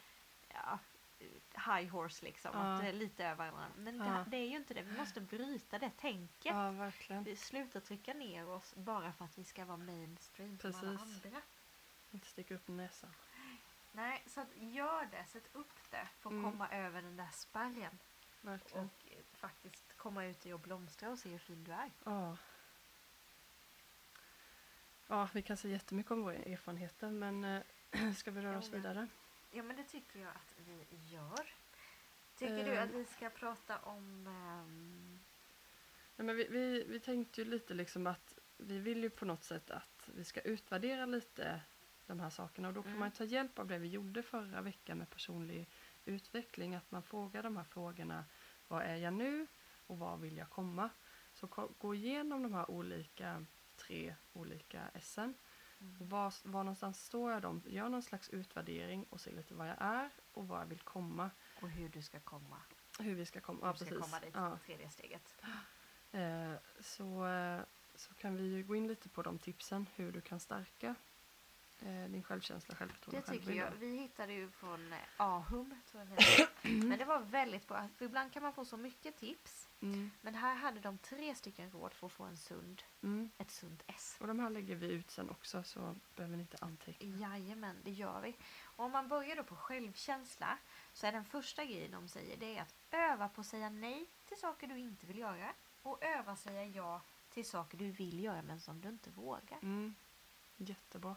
ja, 0.49 0.79
high 1.55 1.89
horse 1.93 2.25
liksom. 2.25 2.51
Ja. 2.55 2.59
Att 2.75 2.81
det 2.83 2.89
är 2.89 2.93
lite 2.93 3.25
över 3.27 3.51
varandra. 3.51 3.73
Men 3.77 3.97
Ja. 3.99 4.05
det, 4.05 4.25
det 4.31 4.37
är 4.37 4.49
ju 4.49 4.57
inte 4.57 4.75
det. 4.75 4.83
Vi 4.83 4.99
måste 4.99 5.21
bryta 5.21 5.79
det 5.79 5.91
tänket. 5.97 6.55
ja. 7.09 7.21
Vi 7.25 7.37
slutar 7.37 7.81
trycka 7.81 8.15
ner 8.15 8.49
oss 8.49 8.75
bara 8.75 9.13
för 9.13 9.25
att 9.25 9.39
vi 9.39 9.45
ska 9.45 9.65
vara 9.65 9.77
mainstream 9.77 10.59
som 10.59 10.75
alla 10.75 10.99
Precis. 10.99 11.25
andra. 11.25 11.41
Inte 12.17 12.27
sticka 12.29 12.55
upp 12.55 12.69
näsan. 12.69 13.11
Nej, 13.93 14.23
så 14.27 14.41
att 14.41 14.49
gör 14.57 15.05
det. 15.11 15.25
Sätt 15.25 15.49
upp 15.53 15.91
det 15.91 16.09
för 16.21 16.31
att 16.31 16.33
Mm. 16.33 16.51
komma 16.51 16.69
över 16.71 17.03
den 17.03 17.17
där 17.17 17.31
spärren. 17.33 17.99
Verkligen. 18.41 18.85
Och 18.85 19.13
eh, 19.13 19.19
faktiskt 19.33 19.97
komma 19.97 20.25
ut 20.25 20.47
i 20.47 20.53
och 20.53 20.61
blomstra 20.61 21.11
och 21.11 21.19
se 21.19 21.29
hur 21.29 21.39
fin 21.39 21.65
du 21.65 21.73
är. 21.73 21.91
Ja. 22.05 22.37
Ja, 25.07 25.29
vi 25.33 25.43
kan 25.43 25.57
säga 25.57 25.73
jättemycket 25.73 26.13
om 26.13 26.23
våra 26.23 26.35
erfarenheter 26.35 27.11
men 27.11 27.45
eh, 27.45 28.13
ska 28.17 28.31
vi 28.31 28.41
röra 28.41 28.53
Jo, 28.53 28.59
oss 28.59 28.69
vidare? 28.69 29.09
Ja, 29.51 29.63
men 29.63 29.77
det 29.77 29.85
tycker 29.85 30.19
jag 30.21 30.29
att 30.31 30.55
vi 30.67 30.87
gör. 31.11 31.55
Tycker 32.37 32.65
du 32.65 32.73
Eh. 32.75 32.83
att 32.83 32.91
vi 32.91 33.05
ska 33.05 33.31
prata 33.31 33.79
om... 33.79 34.27
ehm, 34.27 35.21
Nej, 36.17 36.27
men 36.27 36.37
vi, 36.37 36.47
vi, 36.51 36.85
vi 36.89 37.01
tänkte 37.01 37.41
ju 37.43 37.49
lite 37.51 37.75
liksom 37.75 38.07
att 38.07 38.39
vi 38.57 38.79
vill 38.79 39.03
ju 39.03 39.11
på 39.11 39.25
något 39.25 39.45
sätt 39.45 39.71
att 39.71 40.09
vi 40.15 40.25
ska 40.25 40.41
utvärdera 40.41 41.07
lite 41.07 41.61
de 42.07 42.21
här 42.21 42.31
sakerna 42.31 42.69
och 42.69 42.75
då 42.75 42.83
kan 42.83 42.91
Mm. 42.91 43.01
man 43.01 43.11
ta 43.11 43.25
hjälp 43.25 43.59
av 43.59 43.67
det 43.67 43.79
vi 43.79 43.89
gjorde 43.89 44.23
förra 44.23 44.61
veckan 44.61 44.99
med 44.99 45.11
personlig 45.11 45.69
utveckling. 46.05 46.75
Att 46.75 46.91
man 46.91 47.03
frågar 47.03 47.43
de 47.43 47.57
här 47.57 47.65
frågorna. 47.65 48.25
Vad 48.69 48.83
är 48.83 48.97
jag 48.97 49.13
nu 49.15 49.47
och 49.87 49.99
var 49.99 50.17
vill 50.17 50.37
jag 50.37 50.51
komma? 50.51 50.91
Så 51.35 51.47
gå 51.79 51.95
igenom 51.95 52.43
de 52.43 52.55
här 52.55 52.71
olika 52.71 53.45
tre 53.77 54.15
olika 54.33 54.83
S'en. 54.95 55.35
mm, 55.81 56.09
var, 56.09 56.35
var 56.49 56.65
någonstans 56.65 57.05
står 57.05 57.33
jag 57.33 57.43
dem? 57.43 57.63
Gör 57.67 57.89
någon 57.89 58.03
slags 58.03 58.29
utvärdering 58.29 59.05
och 59.11 59.21
se 59.21 59.33
lite 59.33 59.55
vad 59.55 59.69
jag 59.69 59.77
är 59.81 60.11
och 60.33 60.49
var 60.49 60.59
jag 60.59 60.67
vill 60.67 60.81
komma. 60.81 61.31
och 61.63 61.71
hur 61.71 61.89
du 61.89 62.03
ska 62.03 62.21
komma. 62.21 62.57
Hur 62.99 63.15
vi 63.15 63.27
ska 63.27 63.41
komma. 63.41 63.59
Hur 63.61 63.67
Ja, 63.69 63.75
ska 63.77 63.85
precis. 63.85 64.01
komma 64.05 64.21
dit, 64.21 64.31
Ja. 64.35 64.59
tredje 64.67 64.91
steget. 64.91 65.35
Eh, 66.13 66.53
så, 66.81 67.27
eh, 67.27 67.61
så 67.95 68.15
kan 68.15 68.37
vi 68.37 68.43
ju 68.45 68.63
gå 68.65 68.77
in 68.77 68.89
lite 68.89 69.09
på 69.09 69.23
de 69.23 69.39
tipsen 69.39 69.87
hur 69.95 70.13
du 70.13 70.21
kan 70.21 70.41
stärka 70.41 70.95
din 71.85 72.23
självkänsla, 72.23 72.73
Det 72.73 72.77
självförtroende, 72.77 73.27
tycker 73.27 73.39
självbild 73.39 73.61
jag. 73.61 73.71
Vi 73.71 73.97
hittade 73.97 74.33
ju 74.33 74.51
från 74.51 74.93
eh, 74.93 74.99
Ahum, 75.17 75.75
tror 75.91 76.03
jag 76.03 76.19
det. 76.19 76.49
Men 76.69 76.99
det 76.99 77.05
var 77.05 77.21
väldigt 77.21 77.69
bra. 77.69 77.89
För 77.97 78.05
ibland 78.05 78.33
kan 78.33 78.43
man 78.43 78.53
få 78.53 78.65
så 78.65 78.77
mycket 78.77 79.17
tips. 79.17 79.69
Mm, 79.81 80.11
Men 80.21 80.35
här 80.35 80.55
hade 80.55 80.81
de 80.81 80.99
tre 80.99 81.35
stycken 81.35 81.71
råd 81.71 81.93
för 81.93 82.07
att 82.07 82.13
få 82.13 82.25
en 82.25 82.37
sund, 82.37 82.83
mm. 83.03 83.31
ett 83.39 83.51
sunt 83.51 83.83
S. 83.87 84.17
Och 84.21 84.27
de 84.27 84.39
här 84.39 84.51
lägger 84.51 84.75
vi 84.75 84.87
ut 84.87 85.11
sen 85.11 85.31
också 85.31 85.63
så 85.63 85.97
behöver 86.17 86.37
ni 86.37 86.43
inte 86.43 86.57
anteckna. 86.61 87.07
Jajamän, 87.07 87.77
det 87.85 87.91
gör 87.91 88.21
vi. 88.21 88.37
Och 88.63 88.85
om 88.85 88.93
man 88.93 89.09
börjar 89.09 89.37
då 89.37 89.45
på 89.45 89.57
självkänsla 89.57 90.59
så 90.93 91.07
är 91.07 91.13
den 91.13 91.25
första 91.25 91.65
grejen 91.65 91.91
de 91.91 92.09
säger 92.09 92.37
det 92.37 92.57
är 92.57 92.63
att 92.63 92.75
öva 92.91 93.29
på 93.29 93.41
att 93.41 93.47
säga 93.47 93.71
nej 93.71 94.07
till 94.29 94.37
saker 94.37 94.67
du 94.67 94.79
inte 94.79 95.07
vill 95.07 95.19
göra 95.19 95.53
och 95.83 96.03
öva 96.05 96.37
säga 96.37 96.65
ja 96.65 97.01
till 97.31 97.47
saker 97.47 97.79
du 97.79 97.91
vill 97.91 98.25
göra 98.25 98.43
men 98.43 98.61
som 98.61 98.81
du 98.81 98.89
inte 98.89 99.11
vågar. 99.11 99.59
Mm. 99.63 99.95
Jättebra. 100.57 101.17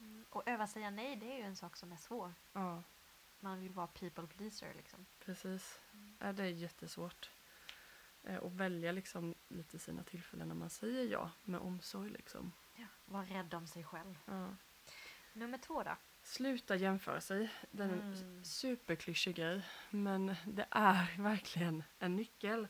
Mm. 0.00 0.24
Och 0.30 0.42
öva 0.48 0.66
säga 0.66 0.90
nej 0.90 1.16
det 1.16 1.32
är 1.32 1.36
ju 1.36 1.42
en 1.42 1.56
sak 1.56 1.76
som 1.76 1.92
är 1.92 1.96
svår. 1.96 2.32
Ja, 2.52 2.82
Man 3.40 3.60
vill 3.60 3.72
vara 3.72 3.86
people 3.86 4.26
pleaser 4.26 4.74
liksom. 4.76 5.06
precis. 5.24 5.80
Mm. 5.92 6.16
Ja, 6.20 6.32
det 6.32 6.42
är 6.42 6.48
jättesvårt. 6.48 7.30
Eh, 8.24 8.36
och 8.36 8.60
välja 8.60 8.92
liksom 8.92 9.34
lite 9.48 9.78
sina 9.78 10.02
tillfällen 10.02 10.48
när 10.48 10.54
man 10.54 10.70
säger 10.70 11.04
ja 11.12 11.30
med 11.44 11.60
omsorg 11.60 12.10
liksom. 12.10 12.52
Ja. 12.76 12.86
Var 13.04 13.24
rädd 13.24 13.54
om 13.54 13.66
sig 13.66 13.84
själv. 13.84 14.18
Ja. 14.26 14.48
Nummer 15.32 15.58
två 15.58 15.82
då? 15.82 15.96
Sluta 16.22 16.76
jämföra 16.76 17.20
sig. 17.20 17.50
Det 17.70 17.82
är 17.82 17.88
en 17.88 18.00
Mm. 18.14 18.44
superklyschig 18.44 19.36
grej. 19.36 19.62
Men 19.90 20.34
det 20.46 20.66
är 20.70 21.16
verkligen 21.22 21.82
en 21.98 22.16
nyckel. 22.16 22.68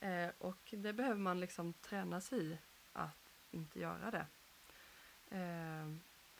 Eh, 0.00 0.28
och 0.38 0.58
det 0.76 0.92
behöver 0.92 1.20
man 1.20 1.40
liksom 1.40 1.72
träna 1.72 2.20
sig 2.20 2.38
i 2.52 2.58
att 2.92 3.32
inte 3.50 3.80
göra 3.80 4.10
det. 4.10 4.26
Eh, 5.36 5.92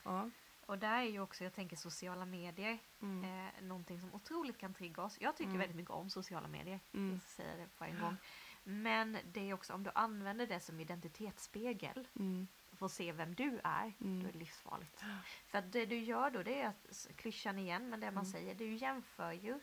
ja. 0.07 0.29
Och 0.65 0.77
där 0.79 0.97
är 0.97 1.01
ju 1.09 1.19
också, 1.19 1.43
jag 1.43 1.53
tänker 1.53 1.75
sociala 1.75 2.25
medier, 2.25 2.79
Mm. 3.01 3.23
eh, 3.47 3.61
någonting 3.61 3.99
som 4.01 4.13
otroligt 4.13 4.57
kan 4.57 4.73
trigga 4.73 5.03
oss. 5.03 5.17
Jag 5.21 5.35
tycker 5.35 5.49
Mm. 5.49 5.59
väldigt 5.59 5.75
mycket 5.77 5.91
om 5.91 6.09
sociala 6.09 6.47
medier. 6.47 6.79
Mm. 6.93 7.11
Jag 7.13 7.21
säga 7.21 7.55
det 7.57 7.67
på 7.77 7.83
en 7.83 7.99
gång. 8.01 8.17
Men 8.63 9.17
det 9.33 9.49
är 9.49 9.53
också 9.53 9.73
om 9.73 9.83
du 9.83 9.91
använder 9.95 10.47
det 10.47 10.59
som 10.59 10.79
identitetsspegel 10.79 12.07
Mm. 12.15 12.47
för 12.77 12.85
att 12.85 12.91
se 12.91 13.11
vem 13.11 13.35
du 13.35 13.59
är, 13.63 13.93
Mm. 14.01 14.23
då 14.23 14.29
är 14.29 14.33
det 14.33 14.39
livsfarligt. 14.39 15.03
För 15.47 15.57
att 15.57 15.71
det 15.71 15.85
du 15.85 15.99
gör 15.99 16.29
då, 16.31 16.43
det 16.43 16.61
är 16.61 16.67
att, 16.67 17.07
klyschan 17.15 17.59
igen, 17.59 17.89
men 17.89 17.99
det 17.99 18.11
man 18.11 18.23
Mm. 18.23 18.31
säger, 18.31 18.55
du 18.55 18.73
jämför 18.75 19.31
ju 19.31 19.59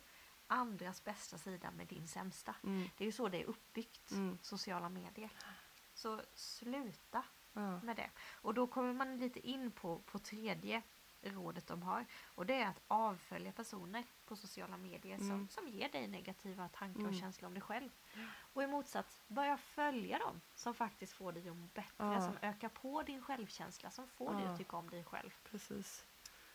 andras 0.47 1.03
bästa 1.03 1.37
sida 1.37 1.71
med 1.71 1.87
din 1.87 2.07
sämsta. 2.07 2.55
Mm. 2.63 2.89
Det 2.97 3.03
är 3.03 3.05
ju 3.05 3.11
så 3.11 3.27
det 3.29 3.41
är 3.41 3.45
uppbyggt, 3.45 4.11
Mm. 4.11 4.37
sociala 4.41 4.89
medier. 4.89 5.29
Så 5.93 6.21
sluta 6.33 7.23
Ja. 7.55 7.79
med 7.83 7.95
det. 7.95 8.09
Och 8.41 8.53
då 8.53 8.67
kommer 8.67 8.93
man 8.93 9.17
lite 9.17 9.47
in 9.47 9.71
på, 9.71 9.99
på 9.99 10.19
tredje 10.19 10.81
rådet 11.21 11.67
de 11.67 11.81
har. 11.83 12.05
Och 12.25 12.45
det 12.45 12.53
är 12.55 12.67
att 12.67 12.81
avfölja 12.87 13.51
personer 13.51 14.03
på 14.25 14.35
sociala 14.35 14.77
medier 14.77 15.17
som, 15.17 15.29
Mm. 15.31 15.47
som 15.49 15.67
ger 15.67 15.89
dig 15.89 16.07
negativa 16.07 16.69
tankar 16.69 16.99
och 16.99 17.07
Mm. 17.07 17.19
känslor 17.19 17.47
om 17.47 17.53
dig 17.53 17.61
själv. 17.61 17.89
Och 18.53 18.63
i 18.63 18.67
motsats, 18.67 19.21
börja 19.27 19.57
följa 19.57 20.19
dem 20.19 20.41
som 20.55 20.73
faktiskt 20.73 21.13
får 21.13 21.31
dig 21.31 21.49
att 21.49 21.55
må 21.57 21.67
bättre, 21.73 21.93
Ja. 22.13 22.21
som 22.21 22.37
ökar 22.41 22.69
på 22.69 23.01
din 23.03 23.21
självkänsla, 23.21 23.89
som 23.91 24.07
får 24.07 24.33
dig 24.33 24.43
Ja. 24.43 24.49
att 24.51 24.57
tycka 24.57 24.77
om 24.77 24.89
dig 24.89 25.03
själv. 25.03 25.33
Precis. 25.51 26.05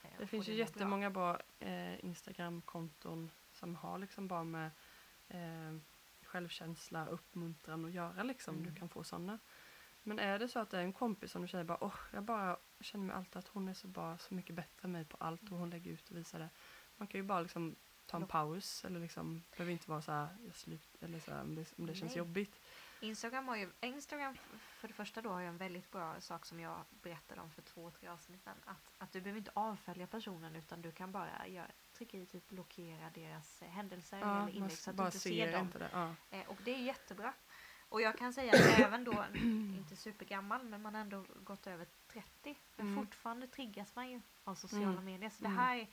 eh, 0.02 0.10
Det 0.18 0.22
och 0.24 0.30
finns 0.30 0.48
ju 0.48 0.52
dig 0.52 0.58
må 0.58 0.64
bra. 0.64 0.72
jättemånga 0.72 1.10
bra 1.10 1.40
eh, 1.60 2.04
Instagram-konton 2.04 3.30
som 3.52 3.76
har 3.76 3.98
liksom 3.98 4.28
bara 4.28 4.44
med 4.44 4.70
eh, 5.28 5.76
självkänsla, 6.22 7.06
uppmuntran 7.06 7.84
att 7.84 7.92
göra 7.92 8.22
liksom. 8.22 8.54
Mm. 8.54 8.66
Du 8.66 8.74
kan 8.78 8.88
få 8.88 9.04
sådana. 9.04 9.38
Men 10.02 10.18
är 10.18 10.38
det 10.38 10.48
så 10.48 10.58
att 10.58 10.70
det 10.70 10.78
är 10.78 10.82
en 10.82 10.92
kompis 10.92 11.32
som 11.32 11.42
du 11.42 11.48
säger 11.48 11.64
bara 11.64 11.84
åh, 11.84 11.94
jag 12.12 12.22
bara 12.22 12.56
känner 12.80 13.04
mig 13.04 13.16
alltid 13.16 13.36
att 13.36 13.48
hon 13.48 13.68
är 13.68 13.74
så 13.74 13.88
bra, 13.88 14.18
så 14.18 14.34
mycket 14.34 14.54
bättre 14.56 14.80
än 14.86 14.92
mig 14.92 15.04
på 15.04 15.16
allt 15.20 15.50
och 15.50 15.58
hon 15.58 15.70
lägger 15.70 15.90
ut 15.90 16.10
och 16.10 16.16
visar 16.16 16.38
det. 16.38 16.48
Man 16.96 17.08
kan 17.08 17.20
ju 17.20 17.26
bara 17.26 17.40
liksom 17.40 17.76
ta 18.06 18.16
en 18.16 18.26
paus 18.26 18.84
eller 18.84 19.00
liksom, 19.00 19.42
behöver 19.50 19.72
inte 19.72 19.90
vara 19.90 20.02
så 20.02 20.12
här, 20.12 20.28
jag 20.46 20.54
slut, 20.54 20.96
eller 21.00 21.20
så 21.20 21.30
här, 21.30 21.40
om 21.42 21.54
det, 21.54 21.72
om 21.78 21.86
det 21.86 21.94
känns 21.94 22.12
Nej. 22.12 22.18
jobbigt. 22.18 22.60
Instagram 23.00 23.48
har 23.48 23.56
ju, 23.56 23.70
Instagram 23.80 24.36
för 24.78 24.88
det 24.88 24.94
första 24.94 25.22
då 25.22 25.30
har 25.30 25.40
ju 25.40 25.46
en 25.46 25.56
väldigt 25.56 25.90
bra 25.90 26.20
sak 26.20 26.46
som 26.46 26.60
jag 26.60 26.84
berättade 26.90 27.40
om 27.40 27.50
för 27.50 27.62
två, 27.62 27.90
tre 27.90 28.08
avsnitt 28.08 28.42
sedan. 28.42 28.56
Att, 28.64 28.92
att 28.98 29.12
du 29.12 29.20
behöver 29.20 29.38
inte 29.38 29.50
avfölja 29.54 30.06
personen 30.06 30.56
utan 30.56 30.82
du 30.82 30.92
kan 30.92 31.12
bara 31.12 31.48
göra, 31.48 31.66
trycka 31.92 32.16
i 32.18 32.26
typ 32.26 32.48
blockera 32.48 33.10
deras 33.14 33.60
händelser 33.60 34.18
Ja, 34.18 34.42
eller 34.42 34.52
inlägg 34.52 34.78
så 34.78 34.90
att 34.90 34.96
du 34.96 34.98
bara 34.98 35.06
inte 35.08 35.18
ser 35.18 35.30
ser 35.30 35.52
dem. 35.52 35.66
inte 35.66 35.78
det. 35.78 35.90
Ja. 35.92 36.14
Eh, 36.30 36.48
och 36.48 36.58
det 36.64 36.74
är 36.74 36.78
jättebra. 36.78 37.32
Och 37.90 38.00
jag 38.02 38.18
kan 38.18 38.32
säga 38.32 38.52
att 38.52 38.78
även 38.80 39.04
då, 39.04 39.24
inte 39.76 39.96
supergammal, 39.96 40.64
men 40.64 40.82
man 40.82 40.94
har 40.94 41.00
ändå 41.02 41.24
gått 41.44 41.66
över 41.66 41.86
30. 42.12 42.58
Men 42.76 42.86
Mm. 42.86 43.04
fortfarande 43.04 43.46
triggas 43.46 43.96
man 43.96 44.10
ju 44.10 44.20
av 44.44 44.54
sociala 44.54 44.90
Mm. 44.92 45.04
medier. 45.04 45.30
Så 45.30 45.42
det 45.42 45.48
Mm. 45.48 45.58
här, 45.58 45.86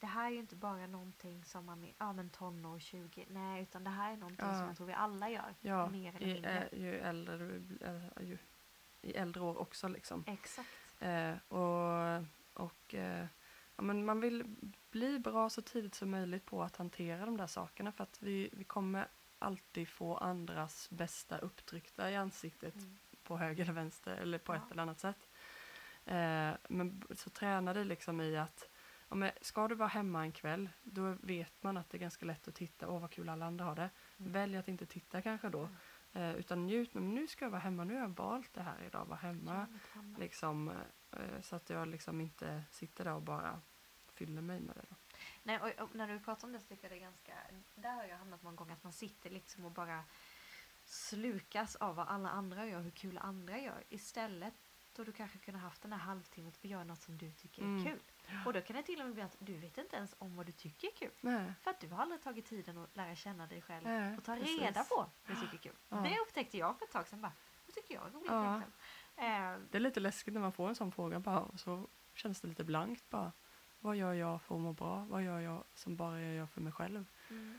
det 0.00 0.06
här 0.06 0.26
är 0.26 0.30
ju 0.30 0.38
inte 0.38 0.56
bara 0.56 0.86
någonting 0.86 1.44
som 1.44 1.66
man 1.66 1.84
är 1.84 1.92
ja, 1.98 2.12
men 2.12 2.30
tonår, 2.30 2.78
20, 2.78 3.26
nej 3.30 3.62
utan 3.62 3.84
det 3.84 3.90
här 3.90 4.12
är 4.12 4.16
någonting 4.16 4.46
Ja. 4.46 4.58
som 4.58 4.66
jag 4.66 4.76
tror 4.76 4.86
vi 4.86 4.92
alla 4.92 5.30
gör. 5.30 5.54
Ja, 5.60 5.88
mer 5.90 6.16
eller 6.16 6.26
mindre. 6.34 6.68
ju 6.72 6.98
äldre 6.98 7.36
du 7.38 7.62
eh, 7.86 8.22
ju, 8.28 8.38
i 9.02 9.12
äldre 9.12 9.42
år 9.42 9.58
också 9.58 9.88
liksom. 9.88 10.24
Exakt. 10.26 10.68
Eh, 11.00 11.34
och 11.48 12.24
och 12.54 12.94
eh, 12.94 13.26
ja, 13.76 13.82
men 13.82 14.04
man 14.04 14.20
vill 14.20 14.56
bli 14.90 15.18
bra 15.18 15.50
så 15.50 15.62
tidigt 15.62 15.94
som 15.94 16.10
möjligt 16.10 16.46
på 16.46 16.62
att 16.62 16.76
hantera 16.76 17.26
de 17.26 17.36
där 17.36 17.46
sakerna 17.46 17.92
för 17.92 18.02
att 18.04 18.22
vi, 18.22 18.48
vi 18.52 18.64
kommer 18.64 19.08
alltid 19.42 19.88
få 19.88 20.16
andras 20.16 20.90
bästa 20.90 21.38
upptryckta 21.38 22.10
i 22.10 22.16
ansiktet 22.16 22.74
Mm. 22.74 22.98
på 23.22 23.36
höger 23.38 23.62
eller 23.64 23.72
vänster 23.72 24.16
eller 24.16 24.38
på 24.38 24.52
Ja. 24.54 24.56
ett 24.56 24.70
eller 24.72 24.82
annat 24.82 25.00
sätt. 25.00 25.28
Eh, 26.04 26.52
men 26.68 27.02
så 27.14 27.30
träna 27.30 27.74
dig 27.74 27.84
liksom 27.84 28.20
i 28.20 28.36
att 28.36 28.68
ja, 29.08 29.14
men 29.14 29.30
ska 29.40 29.68
du 29.68 29.74
vara 29.74 29.88
hemma 29.88 30.22
en 30.22 30.32
kväll 30.32 30.68
då 30.82 31.16
vet 31.20 31.62
man 31.62 31.76
att 31.76 31.90
det 31.90 31.96
är 31.96 32.00
ganska 32.00 32.26
lätt 32.26 32.48
att 32.48 32.54
titta, 32.54 32.88
åh 32.88 33.00
vad 33.00 33.10
kul 33.10 33.28
alla 33.28 33.46
andra 33.46 33.64
har 33.64 33.74
det. 33.76 33.90
Mm. 34.18 34.32
Välj 34.32 34.56
att 34.56 34.68
inte 34.68 34.86
titta 34.86 35.22
kanske 35.22 35.48
då. 35.48 35.60
Mm. 35.60 35.76
Eh, 36.30 36.36
utan 36.36 36.66
njut, 36.66 36.94
men 36.94 37.14
nu 37.14 37.26
ska 37.26 37.44
jag 37.44 37.50
vara 37.50 37.60
hemma, 37.60 37.84
nu 37.84 37.94
har 37.94 38.00
jag 38.00 38.08
valt 38.16 38.54
det 38.54 38.62
här 38.62 38.82
idag, 38.86 39.04
vara 39.04 39.18
hemma. 39.18 39.66
Liksom, 40.18 40.68
eh, 41.10 41.40
så 41.42 41.56
att 41.56 41.70
jag 41.70 41.88
liksom 41.88 42.20
inte 42.20 42.62
sitter 42.70 43.04
där 43.04 43.12
och 43.14 43.22
bara 43.22 43.60
fyller 44.12 44.42
mig 44.42 44.60
med 44.60 44.76
det. 44.76 44.82
Då. 44.90 44.96
Nej, 45.42 45.58
och, 45.60 45.84
och 45.84 45.94
när 45.94 46.08
du 46.08 46.20
pratar 46.20 46.46
om 46.48 46.52
det 46.52 46.60
så 46.60 46.66
tycker 46.68 46.84
jag 46.84 46.92
det 46.92 46.96
är 46.96 47.00
ganska... 47.00 47.32
Där 47.74 47.94
har 47.94 48.04
jag 48.04 48.16
hamnat 48.18 48.42
många 48.42 48.56
gånger 48.56 48.72
att 48.72 48.82
man 48.84 48.92
sitter 48.92 49.30
liksom 49.30 49.64
och 49.64 49.70
bara 49.72 50.04
slukas 50.84 51.76
av 51.76 51.96
vad 51.96 52.08
alla 52.08 52.28
andra 52.30 52.66
gör, 52.66 52.80
hur 52.80 52.90
kul 52.90 53.18
andra 53.18 53.58
gör. 53.58 53.84
Istället 53.88 54.54
då 54.96 55.04
du 55.04 55.12
kanske 55.12 55.38
kunde 55.38 55.60
haft 55.60 55.82
den 55.82 55.92
här 55.92 55.98
halvtimmen 55.98 56.52
och 56.58 56.64
göra 56.66 56.84
något 56.84 57.02
som 57.02 57.18
du 57.18 57.32
tycker 57.32 57.62
är 57.62 57.66
Mm. 57.66 57.84
kul. 57.84 58.00
Och 58.46 58.52
då 58.52 58.60
kan 58.60 58.76
det 58.76 58.82
till 58.82 59.00
och 59.00 59.06
med 59.06 59.14
bli 59.14 59.22
att 59.22 59.36
du 59.38 59.56
vet 59.58 59.78
inte 59.78 59.96
ens 59.96 60.14
om 60.18 60.36
vad 60.36 60.46
du 60.46 60.52
tycker 60.52 60.88
är 60.88 60.92
kul. 60.92 61.10
Nej, 61.20 61.52
För 61.62 61.70
att 61.70 61.80
du 61.80 61.88
har 61.88 62.02
aldrig 62.02 62.22
tagit 62.22 62.46
tiden 62.46 62.78
att 62.78 62.96
lära 62.96 63.14
känna 63.16 63.46
dig 63.46 63.62
själv 63.62 63.84
Nej, 63.86 64.16
och 64.18 64.24
ta 64.24 64.36
precis. 64.36 64.60
reda 64.60 64.84
på 64.84 64.96
vad 64.96 65.36
du 65.36 65.40
tycker 65.40 65.54
är 65.54 65.58
kul. 65.58 65.76
Ja. 65.88 65.96
Det 65.96 66.18
upptäckte 66.20 66.58
jag 66.58 66.78
för 66.78 66.84
ett 66.84 66.92
tag 66.92 67.08
sedan. 67.08 67.20
Bara, 67.20 67.32
vad 67.66 67.74
tycker 67.74 67.94
jag 67.94 68.06
är 68.06 68.10
roligt 68.10 68.30
Ja. 68.30 68.56
Eh, 69.16 69.58
det 69.70 69.78
är 69.78 69.80
lite 69.80 70.00
läskigt 70.00 70.34
när 70.34 70.40
man 70.40 70.52
får 70.52 70.68
en 70.68 70.74
sån 70.74 70.92
fråga 70.92 71.20
bara 71.20 71.40
och 71.40 71.60
så 71.60 71.88
känns 72.14 72.40
det 72.40 72.48
lite 72.48 72.64
blankt 72.64 73.10
bara. 73.10 73.32
Vad 73.82 73.96
gör 73.96 74.12
jag 74.12 74.42
för 74.42 74.54
att 74.54 74.60
må 74.60 74.72
bra? 74.72 75.06
Vad 75.10 75.22
gör 75.22 75.40
jag 75.40 75.64
som 75.74 75.96
bara 75.96 76.20
jag 76.20 76.34
gör 76.34 76.46
för 76.46 76.60
mig 76.60 76.72
själv? 76.72 77.04
mm. 77.30 77.58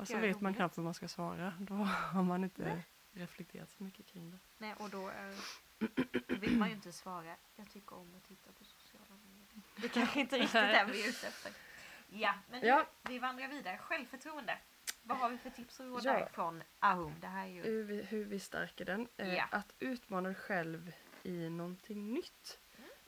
Och 0.00 0.08
så 0.08 0.16
är 0.16 0.20
vet 0.20 0.40
man 0.40 0.54
knappt 0.54 0.76
vad 0.76 0.84
man 0.84 0.94
ska 0.94 1.08
svara. 1.08 1.52
Då 1.60 1.74
har 1.74 2.22
man 2.22 2.44
inte 2.44 2.62
Nej. 2.62 2.86
reflekterat 3.12 3.70
så 3.70 3.82
mycket 3.82 4.06
kring 4.06 4.30
det. 4.30 4.38
Nej, 4.58 4.74
och 4.78 4.90
då, 4.90 5.10
då 6.28 6.34
vill 6.34 6.58
man 6.58 6.68
ju 6.68 6.74
inte 6.74 6.92
svara. 6.92 7.36
Jag 7.56 7.70
tycker 7.70 7.96
om 7.96 8.14
att 8.16 8.24
titta 8.28 8.52
på 8.52 8.64
sociala 8.64 9.14
medier. 9.24 9.62
Det 9.76 9.88
kanske 9.88 10.20
inte 10.20 10.36
riktigt 10.38 10.54
är 10.54 10.84
vi 10.86 11.04
är 11.04 11.08
ute 11.08 11.26
efter. 11.26 11.52
Ja, 12.08 12.34
men 12.50 12.60
nu, 12.60 12.66
Ja. 12.66 12.86
vi 13.02 13.18
vandrar 13.18 13.48
vidare. 13.48 13.78
Självförtroende. 13.78 14.58
Vad 15.02 15.18
har 15.18 15.30
vi 15.30 15.38
för 15.38 15.50
tips 15.50 15.80
och 15.80 15.86
råd 15.86 16.00
Ja. 16.04 16.12
där 16.12 16.26
från 16.26 16.62
Ahum? 16.78 17.12
Det 17.20 17.26
här 17.26 17.44
är 17.46 17.50
ju... 17.50 17.62
Hur 17.62 17.84
vi, 17.84 18.02
hur 18.02 18.24
vi 18.24 18.40
stärker 18.40 18.84
den. 18.84 19.08
Eh, 19.16 19.34
Ja. 19.34 19.44
Att 19.50 19.72
utmana 19.78 20.28
dig 20.28 20.34
själv 20.36 20.92
i 21.22 21.50
någonting 21.50 22.12
nytt. 22.14 22.58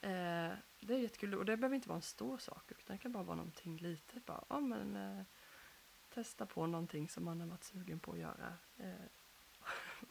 Mm. 0.02 0.50
Eh, 0.50 0.56
det 0.86 0.94
är 0.94 0.98
jättekul 0.98 1.34
och 1.34 1.44
det 1.44 1.56
behöver 1.56 1.74
inte 1.76 1.88
vara 1.88 1.96
en 1.96 2.02
stor 2.02 2.38
sak 2.38 2.72
utan 2.78 2.96
det 2.96 3.02
kan 3.02 3.12
bara 3.12 3.22
vara 3.22 3.36
någonting 3.36 3.76
litet. 3.76 4.26
Bara, 4.26 4.44
ja, 4.48 4.60
men, 4.60 4.96
eh, 4.96 5.24
testa 6.14 6.46
på 6.46 6.66
någonting 6.66 7.08
som 7.08 7.24
man 7.24 7.40
har 7.40 7.48
varit 7.48 7.64
sugen 7.64 7.98
på 8.00 8.12
att 8.12 8.18
göra. 8.18 8.54
Eh, 8.78 8.92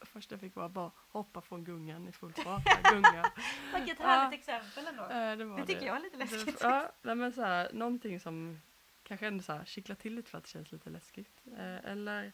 först 0.00 0.30
jag 0.30 0.40
fick 0.40 0.54
vara 0.54 0.68
bara 0.68 0.90
hoppa 1.08 1.40
från 1.40 1.64
gungan 1.64 2.08
i 2.08 2.12
full 2.12 2.32
fart. 2.32 2.82
Gunga. 2.92 3.32
Vilket 3.74 3.98
Ja. 4.00 4.06
härligt 4.06 4.40
exempel 4.40 4.86
ändå. 4.86 5.02
Eh, 5.02 5.36
det, 5.36 5.44
var 5.44 5.56
det 5.60 5.66
tycker 5.66 5.86
jag 5.86 5.96
är 5.96 6.00
lite 6.00 6.16
läskigt. 6.16 6.60
Det, 6.60 6.66
ja, 6.68 6.92
nej, 7.02 7.14
men 7.14 7.32
så 7.32 7.42
här, 7.42 7.72
någonting 7.72 8.20
som 8.20 8.60
kanske 9.02 9.26
ändå 9.26 9.42
så 9.42 9.52
här, 9.52 9.64
kittlar 9.64 9.96
till 9.96 10.14
lite 10.14 10.30
för 10.30 10.38
att 10.38 10.44
det 10.44 10.50
känns 10.50 10.72
lite 10.72 10.90
läskigt. 10.90 11.42
Eh, 11.56 11.84
eller 11.84 12.32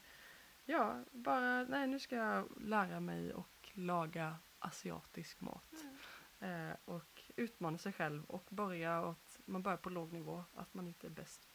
ja, 0.64 1.04
bara 1.10 1.64
nej 1.64 1.86
nu 1.86 2.00
ska 2.00 2.16
jag 2.16 2.48
lära 2.60 3.00
mig 3.00 3.34
och 3.34 3.70
laga 3.72 4.36
asiatisk 4.58 5.40
mat. 5.40 5.72
Mm. 6.40 6.70
Eh, 6.70 6.76
och 6.84 7.11
utmana 7.36 7.78
sig 7.78 7.92
själv 7.92 8.24
och 8.24 8.44
börja 8.50 8.98
att 8.98 9.40
man 9.44 9.62
börjar 9.62 9.76
på 9.78 9.90
låg 9.90 10.12
nivå, 10.12 10.44
att 10.54 10.74
man 10.74 10.86
inte 10.88 11.06
är 11.06 11.10
bäst 11.10 11.48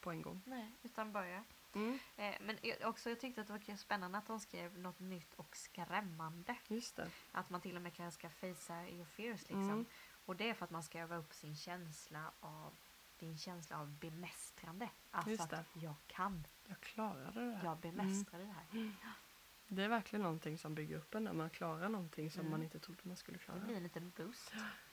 på 0.00 0.10
en 0.10 0.22
gång. 0.22 0.42
Nej, 0.46 0.72
utan 0.82 1.12
börja. 1.12 1.44
Mm, 1.74 1.98
Eh, 2.16 2.34
men 2.40 2.58
också 2.84 3.08
jag 3.10 3.20
tyckte 3.20 3.40
att 3.40 3.46
det 3.46 3.52
var 3.52 3.76
spännande 3.76 4.18
att 4.18 4.26
de 4.26 4.40
skrev 4.40 4.78
något 4.78 5.00
nytt 5.00 5.34
och 5.34 5.56
skrämmande. 5.56 6.56
just 6.68 6.96
det. 6.96 7.10
Att 7.32 7.50
man 7.50 7.60
till 7.60 7.76
och 7.76 7.82
med 7.82 7.94
kan 7.94 8.12
ska 8.12 8.28
facea 8.30 8.88
your 8.88 9.04
fears 9.04 9.40
liksom. 9.40 9.70
Mm. 9.70 9.86
Och 10.24 10.36
det 10.36 10.48
är 10.50 10.54
för 10.54 10.64
att 10.64 10.70
man 10.70 10.82
ska 10.82 10.98
öva 11.00 11.16
upp 11.16 11.34
sin 11.34 11.56
känsla 11.56 12.32
av 12.40 12.72
din 13.18 13.38
känsla 13.38 13.78
av 13.80 13.90
bemästrande. 13.98 14.90
Alltså 15.10 15.42
att 15.42 15.66
jag 15.72 15.94
kan, 16.06 16.46
Jag 16.66 16.80
klarade 16.80 17.46
det 17.46 17.56
här. 17.56 17.64
jag 17.64 17.78
bemästrar 17.78 18.38
det 18.40 18.46
här. 18.72 18.92
Det 19.68 19.82
är 19.82 19.88
verkligen 19.88 20.22
någonting 20.22 20.58
som 20.58 20.74
bygger 20.74 20.96
upp 20.96 21.14
en 21.14 21.24
när 21.24 21.32
man 21.32 21.50
klarar 21.50 21.88
någonting 21.88 22.30
som 22.30 22.40
Mm. 22.40 22.50
man 22.50 22.62
inte 22.62 22.78
trodde 22.78 23.00
man 23.04 23.16
skulle 23.16 23.38
klara. 23.38 23.58
Det 23.58 23.64
blir 23.66 23.76
en 23.76 23.82
liten 23.82 24.12
boost. 24.16 24.52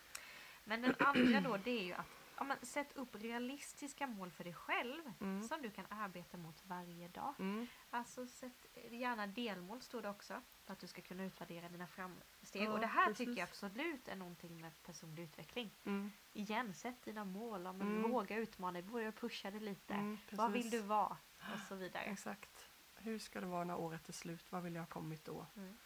Men 0.69 0.81
den 0.81 0.95
andra 0.99 1.41
då 1.41 1.57
det 1.57 1.71
är 1.79 1.83
ju 1.83 1.93
att 1.93 2.05
ja, 2.37 2.43
men, 2.43 2.57
sätt 2.65 2.91
upp 2.95 3.15
realistiska 3.15 4.07
mål 4.07 4.31
för 4.31 4.43
dig 4.43 4.53
själv 4.53 5.01
Mm. 5.21 5.43
som 5.47 5.61
du 5.61 5.69
kan 5.69 5.85
arbeta 5.89 6.37
mot 6.37 6.63
varje 6.67 7.07
dag. 7.07 7.33
Mm. 7.39 7.67
Alltså 7.89 8.27
sätt 8.27 8.65
gärna 8.91 9.27
delmål 9.27 9.81
står 9.81 10.01
det 10.01 10.09
också 10.09 10.41
för 10.65 10.73
att 10.73 10.79
du 10.79 10.87
ska 10.87 11.01
kunna 11.01 11.23
utvärdera 11.23 11.69
dina 11.69 11.87
framsteg. 11.87 12.61
Ja, 12.63 12.71
och 12.71 12.79
det 12.79 12.87
här 12.87 13.05
precis. 13.07 13.17
tycker 13.17 13.39
jag 13.39 13.49
absolut 13.49 14.07
är 14.07 14.15
någonting 14.15 14.61
med 14.61 14.71
personlig 14.85 15.23
utveckling. 15.23 15.71
Mm. 15.85 16.11
Igen, 16.33 16.73
sätt 16.73 17.03
dina 17.05 17.25
mål. 17.25 17.61
Men 17.63 17.81
Mm. 17.81 18.11
Våga 18.11 18.37
utmana 18.37 18.71
dig, 18.71 18.81
börja 18.81 19.11
pusha 19.11 19.51
dig 19.51 19.59
lite. 19.59 19.93
Mm, 19.93 20.17
Vad 20.31 20.51
vill 20.51 20.69
du 20.69 20.81
vara? 20.81 21.17
Och 21.53 21.59
så 21.67 21.75
vidare. 21.75 22.03
Exakt. 22.03 22.69
Hur 22.95 23.19
ska 23.19 23.39
det 23.41 23.45
vara 23.47 23.63
när 23.63 23.75
året 23.77 24.09
är 24.09 24.13
slut? 24.13 24.51
Vad 24.51 24.63
vill 24.63 24.75
jag 24.75 24.81
ha 24.81 24.87
kommit 24.87 25.25
då? 25.25 25.45
Mm. 25.55 25.77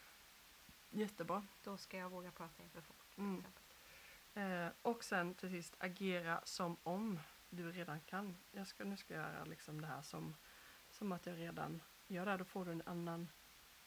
Jättebra. 0.90 1.44
Då 1.64 1.76
ska 1.76 1.96
jag 1.98 2.10
våga 2.10 2.30
prata 2.30 2.62
inför 2.62 2.80
folk. 2.80 3.14
Till 3.14 3.24
Mm. 3.24 3.38
exempel. 3.38 3.62
Eh, 4.34 4.68
och 4.82 5.04
sen 5.04 5.34
till 5.34 5.50
sist 5.50 5.76
agera 5.78 6.40
som 6.44 6.76
om 6.82 7.18
du 7.50 7.72
redan 7.72 8.00
kan. 8.00 8.36
Jag 8.52 8.66
ska, 8.66 8.84
nu 8.84 8.96
ska 8.96 9.14
jag 9.14 9.32
göra 9.32 9.44
liksom 9.44 9.80
det 9.80 9.86
här 9.86 10.02
som, 10.02 10.36
som 10.90 11.12
att 11.12 11.26
jag 11.26 11.38
redan 11.38 11.82
gör 12.06 12.26
det. 12.26 12.36
Då 12.36 12.44
får 12.44 12.64
du 12.64 12.72
en 12.72 12.82
annan 12.86 13.28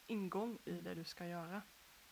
ingång 0.06 0.58
i 0.64 0.80
det 0.80 0.94
du 0.94 1.04
ska 1.04 1.26
göra. 1.26 1.62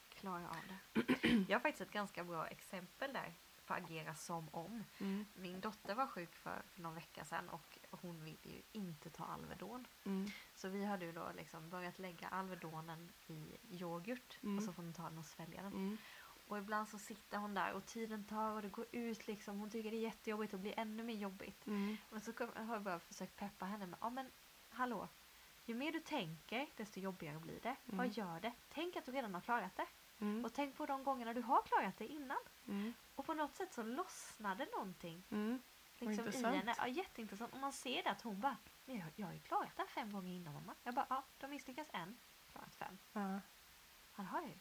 Klara 0.09 0.49
av 0.49 0.57
det. 0.68 1.03
Jag 1.49 1.55
har 1.57 1.61
faktiskt 1.61 1.80
ett 1.80 1.91
ganska 1.93 2.24
bra 2.24 2.47
exempel 2.47 3.12
där 3.12 3.34
på 3.66 3.74
agera 3.74 4.14
som 4.14 4.49
om. 4.51 4.84
Mm. 5.01 5.26
Min 5.34 5.61
dotter 5.61 5.95
var 5.95 6.07
sjuk 6.07 6.37
för, 6.37 6.62
för 6.74 6.82
någon 6.82 6.95
vecka 6.95 7.24
sedan 7.24 7.49
och 7.49 7.78
hon 7.91 8.24
ville 8.24 8.39
ju 8.43 8.62
inte 8.72 9.11
ta 9.11 9.24
Alvedon. 9.24 9.87
Mm. 10.05 10.30
Så 10.55 10.68
vi 10.68 10.84
hade 10.84 11.05
ju 11.05 11.12
då 11.12 11.30
liksom 11.37 11.70
börjat 11.70 11.99
lägga 11.99 12.28
Alvedonen 12.28 13.12
i 13.26 13.57
yoghurt 13.70 14.39
Mm. 14.43 14.59
och 14.59 14.64
så 14.64 14.72
får 14.72 14.82
hon 14.82 14.93
ta 14.93 15.03
den 15.03 15.18
och 15.18 15.24
svälja 15.26 15.62
den. 15.62 15.99
Och 16.49 16.59
ibland 16.59 16.88
så 16.88 16.99
sitter 16.99 17.38
hon 17.38 17.55
där 17.55 17.72
och 17.72 17.86
tiden 17.86 18.24
tar 18.24 18.51
och 18.51 18.62
det 18.62 18.68
går 18.68 18.86
ut 18.92 19.26
liksom. 19.26 19.59
Hon 19.59 19.70
tycker 19.70 19.90
det 19.90 19.97
är 19.97 20.01
jättejobbigt 20.01 20.55
och 20.55 20.61
blir 20.61 20.74
ännu 20.78 21.03
mer 21.03 21.14
jobbigt. 21.14 21.66
Mm. 21.66 21.97
Men 22.11 22.20
så 22.20 22.32
kom, 22.32 22.49
har 22.55 22.74
jag 22.74 22.82
bara 22.82 22.99
försökt 23.01 23.36
peppa 23.36 23.64
henne 23.64 23.86
med, 23.86 23.99
ja 24.03 24.11
men 24.11 24.30
hallå. 24.70 25.09
Ju 25.64 25.74
mer 25.74 25.92
du 25.92 26.01
tänker 26.01 26.66
desto 26.76 27.01
jobbigare 27.01 27.38
blir 27.38 27.61
det. 27.62 27.76
Mm. 27.86 27.97
Vad 27.99 28.09
gör 28.09 28.40
det? 28.40 28.53
Tänk 28.68 28.97
att 28.97 29.05
du 29.07 29.12
redan 29.12 29.34
har 29.34 29.40
klarat 29.40 29.76
det. 29.76 29.86
Mm. 30.20 30.44
Och 30.44 30.53
tänk 30.53 30.76
på 30.76 30.86
de 30.86 31.05
gångerna 31.05 31.34
du 31.34 31.40
har 31.42 31.62
klarat 31.62 31.99
det 31.99 32.07
innan. 32.07 32.38
Mm. 32.68 32.94
Och 33.14 33.26
på 33.26 33.34
något 33.34 33.55
sätt 33.55 33.74
så 33.74 33.82
lossnade 33.82 34.66
någonting 34.72 35.22
Mm. 35.30 35.62
liksom, 35.99 36.28
i 36.28 36.42
henne. 36.57 36.74
Ja, 36.78 36.86
jätteintressant. 36.88 37.53
Och 37.53 37.61
man 37.61 37.72
ser 37.72 38.03
det 38.03 38.11
att 38.11 38.22
hon 38.22 38.40
bara, 38.40 38.57
"Men 38.84 38.97
jag, 38.99 39.09
jag 39.16 39.26
har 39.26 39.32
ju 39.34 39.40
klarat 39.40 39.76
det 39.76 39.82
här 39.82 39.88
fem 39.88 40.12
gånger 40.12 40.32
innan 40.32 40.55
mamma. 40.55 40.74
Jag 40.82 40.94
bara, 40.94 41.07
ja, 41.11 41.22
de 41.38 41.51
misslyckas 41.51 41.86
en, 41.92 42.16
klarat 42.53 42.74
fem. 42.74 42.99
Ja. 43.12 43.20
Ja, 44.16 44.22
det 44.22 44.22
har 44.22 44.40
jag 44.40 44.49
ju. 44.51 44.57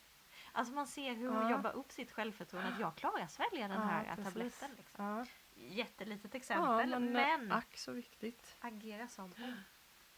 Alltså 0.56 0.74
man 0.74 0.88
ser 0.88 1.14
hur 1.16 1.28
hon 1.30 1.42
Ja. 1.42 1.52
jobbar 1.52 1.72
upp 1.72 1.92
sitt 1.92 2.12
självförtroende. 2.12 2.70
Att 2.74 2.80
jag 2.80 2.96
klarar 2.96 3.28
svälja 3.28 3.68
den 3.68 3.78
Ja, 3.78 3.84
här 3.88 4.16
precis. 4.16 4.24
tabletten. 4.34 4.72
Liksom. 4.78 5.06
Ja. 5.06 5.26
Jättelitet 5.56 6.36
exempel. 6.36 6.90
men, 6.90 7.12
men 7.14 7.52
ack 7.52 7.78
så 7.78 7.92
viktigt. 7.92 8.56
agera 8.60 9.08
som 9.08 9.26
om. 9.26 9.54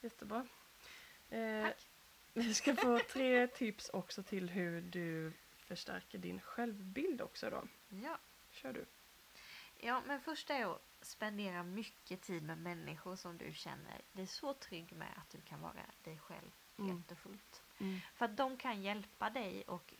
Jättebra. 0.02 0.48
Eh, 1.30 1.64
Tack. 1.64 1.88
vi 2.34 2.54
ska 2.54 2.76
få 2.76 3.00
tre 3.12 3.48
tips 3.48 3.90
också 3.90 4.24
till 4.24 4.50
hur 4.50 4.82
du 4.82 5.34
förstärker 5.58 6.18
din 6.18 6.42
självbild 6.42 7.22
också 7.22 7.50
då. 7.50 7.64
Ja. 7.90 8.18
Kör 8.52 8.74
du. 8.74 8.86
ja, 9.80 10.02
men 10.06 10.20
först 10.22 10.50
är 10.50 10.66
att 10.76 10.82
spendera 11.02 11.64
mycket 11.64 12.22
tid 12.22 12.44
med 12.44 12.58
människor 12.58 13.16
som 13.16 13.38
du 13.38 13.54
känner 13.54 14.02
dig 14.12 14.28
så 14.28 14.54
trygg 14.54 14.94
med 14.94 15.14
att 15.18 15.30
du 15.30 15.42
kan 15.42 15.62
vara 15.62 15.86
dig 16.04 16.18
själv 16.20 16.52
Mm. 16.80 16.90
helt 16.96 17.12
och 17.12 17.18
fullt. 17.18 17.62
Mm. 17.80 18.00
För 18.16 18.26
att 18.26 18.38
de 18.38 18.58
kan 18.58 18.82
hjälpa 18.82 19.30
dig 19.30 19.64
och 19.68 19.94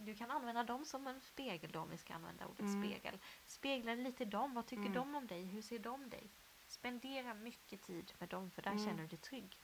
du 0.00 0.14
kan 0.14 0.30
använda 0.30 0.64
dem 0.64 0.84
som 0.84 1.06
en 1.06 1.20
spegel 1.20 1.70
då, 1.72 1.80
om 1.80 1.90
vi 1.90 1.96
ska 1.98 2.14
använda 2.14 2.46
ordet 2.46 2.60
Mm. 2.60 2.82
spegel. 2.82 3.18
Spegla 3.46 3.94
lite 3.94 4.24
dem, 4.24 4.54
vad 4.54 4.66
tycker 4.66 4.80
Mm. 4.82 4.92
de 4.92 5.14
om 5.14 5.26
dig, 5.26 5.44
hur 5.44 5.62
ser 5.62 5.78
de 5.78 6.08
dig? 6.10 6.30
Spendera 6.68 7.34
mycket 7.34 7.82
tid 7.82 8.12
med 8.18 8.28
dem 8.28 8.50
för 8.50 8.62
där 8.62 8.70
Mm. 8.70 8.84
känner 8.84 9.02
du 9.02 9.06
dig 9.06 9.18
trygg. 9.18 9.56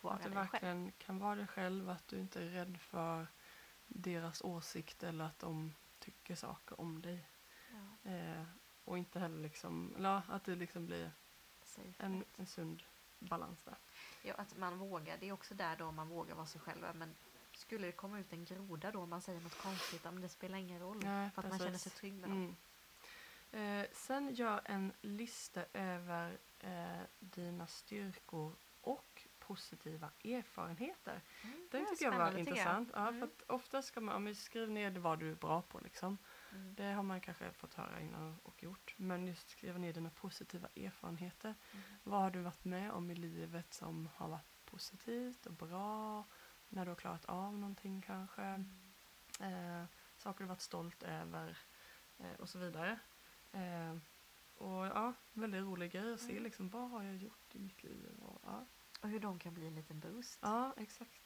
Vara 0.00 0.14
Att 0.14 0.22
du 0.22 0.28
dig 0.30 0.36
själv. 0.38 0.50
verkligen 0.52 0.92
kan 0.98 1.18
vara 1.18 1.34
dig 1.34 1.46
själv, 1.46 1.90
att 1.90 2.08
du 2.08 2.18
inte 2.20 2.42
är 2.42 2.48
rädd 2.48 2.80
för 2.80 3.26
deras 3.86 4.42
åsikt 4.42 5.02
eller 5.02 5.24
att 5.24 5.38
de 5.38 5.74
tycker 5.98 6.34
saker 6.34 6.80
om 6.80 7.02
dig. 7.02 7.24
Ja, 8.04 8.10
Eh, 8.10 8.44
och 8.84 8.98
inte 8.98 9.18
heller 9.20 9.42
liksom, 9.42 9.94
ja, 9.98 10.22
att 10.28 10.44
det 10.44 10.54
liksom 10.54 10.86
blir 10.86 11.10
en, 11.98 12.24
en 12.36 12.46
sund 12.46 12.82
balans 13.18 13.62
där. 13.64 13.74
ja, 14.22 14.34
att 14.34 14.56
man 14.56 14.78
vågar, 14.78 15.16
det 15.20 15.28
är 15.28 15.32
också 15.32 15.54
där 15.54 15.76
då 15.76 15.90
man 15.92 16.08
vågar 16.08 16.34
vara 16.34 16.46
sig 16.46 16.60
själv. 16.60 16.86
Men 16.94 17.14
skulle 17.52 17.86
det 17.86 17.92
komma 17.92 18.18
ut 18.20 18.32
en 18.32 18.44
groda 18.44 18.90
då 18.90 19.00
om 19.00 19.10
man 19.10 19.22
säger 19.22 19.40
något 19.40 19.58
konstigt, 19.62 20.00
ja, 20.04 20.10
men 20.10 20.22
det 20.22 20.28
spelar 20.28 20.58
ingen 20.58 20.80
roll. 20.80 21.00
Nej, 21.04 21.30
för 21.30 21.42
att 21.42 21.48
man 21.48 21.58
känner 21.58 21.70
sig 21.70 21.78
precis. 21.78 22.00
trygg 22.00 22.14
med 22.14 22.30
dem. 22.30 22.56
Mm. 23.52 23.80
Eh, 23.82 23.86
sen 23.92 24.34
gör 24.34 24.60
en 24.64 24.92
lista 25.00 25.64
över 25.72 26.38
eh, 26.60 27.00
dina 27.18 27.66
styrkor 27.66 28.56
och 28.80 29.26
positiva 29.38 30.10
erfarenheter. 30.24 31.20
Mm, 31.44 31.68
Den 31.70 31.84
det 31.84 31.90
tycker 31.90 32.04
jag 32.04 32.12
var 32.18 32.30
jag. 32.30 32.38
intressant. 32.38 32.90
Ja, 32.94 33.08
Mm. 33.08 33.20
för 33.20 33.26
att 33.26 33.42
ofta 33.50 33.82
ska 33.82 34.00
man, 34.00 34.24
vi 34.24 34.34
skriver 34.34 34.66
ner 34.72 34.90
vad 34.90 35.18
du 35.18 35.30
är 35.30 35.34
bra 35.34 35.62
på 35.62 35.80
liksom. 35.80 36.18
Mm. 36.52 36.74
Det 36.74 36.84
har 36.92 37.02
man 37.02 37.20
kanske 37.20 37.52
fått 37.52 37.74
höra 37.74 38.00
innan 38.00 38.38
och 38.42 38.62
gjort. 38.62 38.94
Men 38.96 39.26
just 39.26 39.50
skriva 39.50 39.78
ner 39.78 39.92
dina 39.92 40.10
positiva 40.10 40.68
erfarenheter. 40.76 41.54
Mm. 41.72 41.84
Vad 42.02 42.20
har 42.20 42.30
du 42.30 42.40
varit 42.40 42.64
med 42.64 42.90
om 42.92 43.10
i 43.10 43.14
livet 43.14 43.74
som 43.74 44.08
har 44.14 44.28
varit 44.28 44.64
positivt 44.64 45.46
och 45.46 45.52
bra? 45.52 46.24
När 46.74 46.84
du 46.84 46.90
har 46.90 46.96
klarat 46.96 47.24
av 47.24 47.58
någonting 47.58 48.02
kanske. 48.02 48.42
Eh, 49.40 49.84
saker 50.18 50.44
du 50.44 50.48
varit 50.48 50.60
stolt 50.60 51.02
över 51.02 51.58
eh, 52.18 52.32
och 52.38 52.48
så 52.48 52.58
vidare. 52.58 52.98
Eh, 53.52 53.96
och 54.54 54.86
ja, 54.86 55.12
väldigt 55.32 55.62
rolig 55.62 55.92
grej 55.92 56.14
att 56.14 56.20
se 56.20 56.30
Mm. 56.32 56.42
liksom, 56.42 56.68
vad 56.68 56.90
har 56.90 57.02
jag 57.02 57.16
gjort 57.16 57.54
i 57.54 57.58
mitt 57.58 57.82
liv? 57.82 58.06
Och, 58.22 58.40
ja. 58.44 58.66
Och 59.00 59.08
hur 59.08 59.20
de 59.20 59.38
kan 59.38 59.54
bli 59.54 59.66
en 59.66 59.74
liten 59.74 60.00
boost. 60.00 60.38
ja, 60.42 60.74
exakt. 60.76 61.21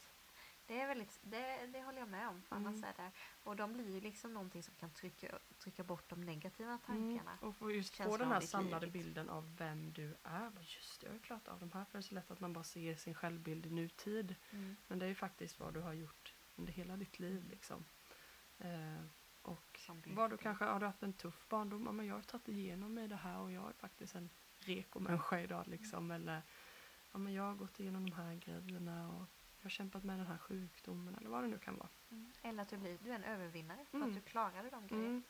Det, 0.67 0.81
är 0.81 0.87
väldigt, 0.87 1.19
det, 1.23 1.67
det 1.67 1.83
håller 1.83 1.99
jag 1.99 2.09
med 2.09 2.29
om. 2.29 2.43
För 2.43 2.57
Mm. 2.57 2.85
är 2.85 2.93
det, 2.97 3.11
och 3.45 3.57
de 3.57 3.73
blir 3.73 3.95
ju 3.95 4.01
liksom 4.01 4.35
någonting 4.35 4.63
som 4.63 4.75
kan 4.75 4.91
trycka, 4.91 5.39
trycka 5.59 5.85
bort 5.85 6.09
de 6.11 6.21
negativa 6.21 6.69
Mm. 6.69 6.79
tankarna. 6.87 7.39
Och 7.41 7.57
få 7.57 7.71
just 7.71 7.91
få 7.91 7.97
Känslan 7.97 8.19
den 8.21 8.33
här 8.33 8.41
samlade 8.41 8.87
liv. 8.87 8.93
bilden 8.93 9.29
av 9.31 9.57
vem 9.57 9.93
du 9.93 10.17
är. 10.23 10.51
Just 10.61 11.01
det, 11.01 11.07
jag 11.07 11.13
har 11.15 11.19
klarat 11.19 11.49
av 11.49 11.61
de 11.61 11.73
här. 11.73 11.85
För 11.85 11.93
det 11.93 11.99
är 11.99 12.03
så 12.03 12.15
lätt 12.15 12.31
att 12.31 12.41
man 12.41 12.53
bara 12.53 12.65
ser 12.65 12.97
sin 12.97 13.15
självbild 13.15 13.67
i 13.67 13.71
nutid. 13.71 14.35
Mm. 14.51 14.77
Men 14.89 14.99
det 14.99 15.05
är 15.07 15.09
ju 15.09 15.15
faktiskt 15.15 15.61
vad 15.61 15.75
du 15.75 15.81
har 15.81 15.93
gjort 15.93 16.35
under 16.57 16.73
hela 16.73 16.97
ditt 16.97 17.19
liv. 17.19 17.45
Liksom. 17.51 17.85
Eh, 18.59 19.05
och 19.43 19.81
vad 20.07 20.31
du 20.31 20.37
kanske 20.37 20.65
har 20.65 20.81
du 20.81 20.87
haft 20.87 21.03
en 21.03 21.13
tuff 21.13 21.49
barndom. 21.49 21.87
Ja, 21.87 21.93
men 21.93 22.07
jag 22.07 22.15
har 22.15 22.23
tagit 22.23 22.49
igenom 22.49 22.95
mig 22.95 23.09
det 23.09 23.17
här 23.17 23.39
och 23.39 23.53
jag 23.53 23.69
är 23.69 23.73
faktiskt 23.73 24.15
en 24.15 24.31
reko 24.59 25.01
människa 25.01 25.41
idag. 25.41 25.67
Liksom. 25.67 26.11
Eller 26.11 26.43
ja, 27.13 27.19
men 27.19 27.33
jag 27.35 27.43
har 27.43 27.55
gått 27.55 27.81
igenom 27.81 28.11
de 28.11 28.17
här 28.17 28.35
grejerna 28.35 29.09
och 29.17 29.25
jag 29.61 29.65
har 29.65 29.71
kämpat 29.71 30.05
med 30.05 30.19
den 30.19 30.27
här 30.27 30.39
sjukdomen. 30.39 31.15
Eller 31.17 31.31
vad 31.31 31.43
det 31.45 31.49
nu 31.49 31.59
kan 31.59 31.77
vara. 31.77 31.89
Mm. 32.11 32.33
Eller 32.43 32.63
att 32.63 32.69
du, 32.69 32.77
blir, 32.77 32.99
du 33.05 33.11
är 33.11 33.15
en 33.15 33.25
övervinnare 33.25 33.85
för 33.91 33.97
Mm. 33.97 34.09
att 34.09 34.15
du 34.15 34.21
klarade 34.21 34.71
de 34.71 34.87
grejerna. 34.87 35.09
Mm. 35.09 35.23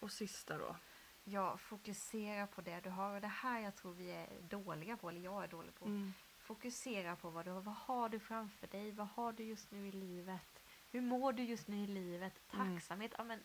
Och 0.00 0.12
sista 0.12 0.58
då. 0.58 0.76
Ja, 1.24 1.56
fokusera 1.56 2.46
på 2.46 2.60
det 2.60 2.80
du 2.80 2.90
har. 2.90 3.14
Och 3.14 3.20
det 3.20 3.26
här 3.26 3.60
jag 3.60 3.76
tror 3.76 3.92
vi 3.92 4.10
är 4.10 4.28
dåliga 4.48 4.96
på, 4.96 5.08
eller 5.08 5.20
jag 5.20 5.44
är 5.44 5.48
dålig 5.48 5.74
på. 5.74 5.84
Mm. 5.84 6.12
Fokusera 6.38 7.16
på 7.16 7.30
vad 7.30 7.44
du 7.44 7.50
har. 7.50 7.60
Vad 7.60 7.74
har 7.74 8.08
du 8.08 8.20
framför 8.20 8.66
dig? 8.66 8.90
Vad 8.90 9.06
har 9.08 9.32
du 9.32 9.44
just 9.44 9.70
nu 9.70 9.88
i 9.88 9.92
livet? 9.92 10.62
Hur 10.90 11.00
mår 11.00 11.32
du 11.32 11.42
just 11.42 11.68
nu 11.68 11.76
i 11.76 11.86
livet? 11.86 12.40
Mm. 12.52 12.74
Tacksamhet. 12.74 13.14
Ja, 13.18 13.24
men, 13.24 13.40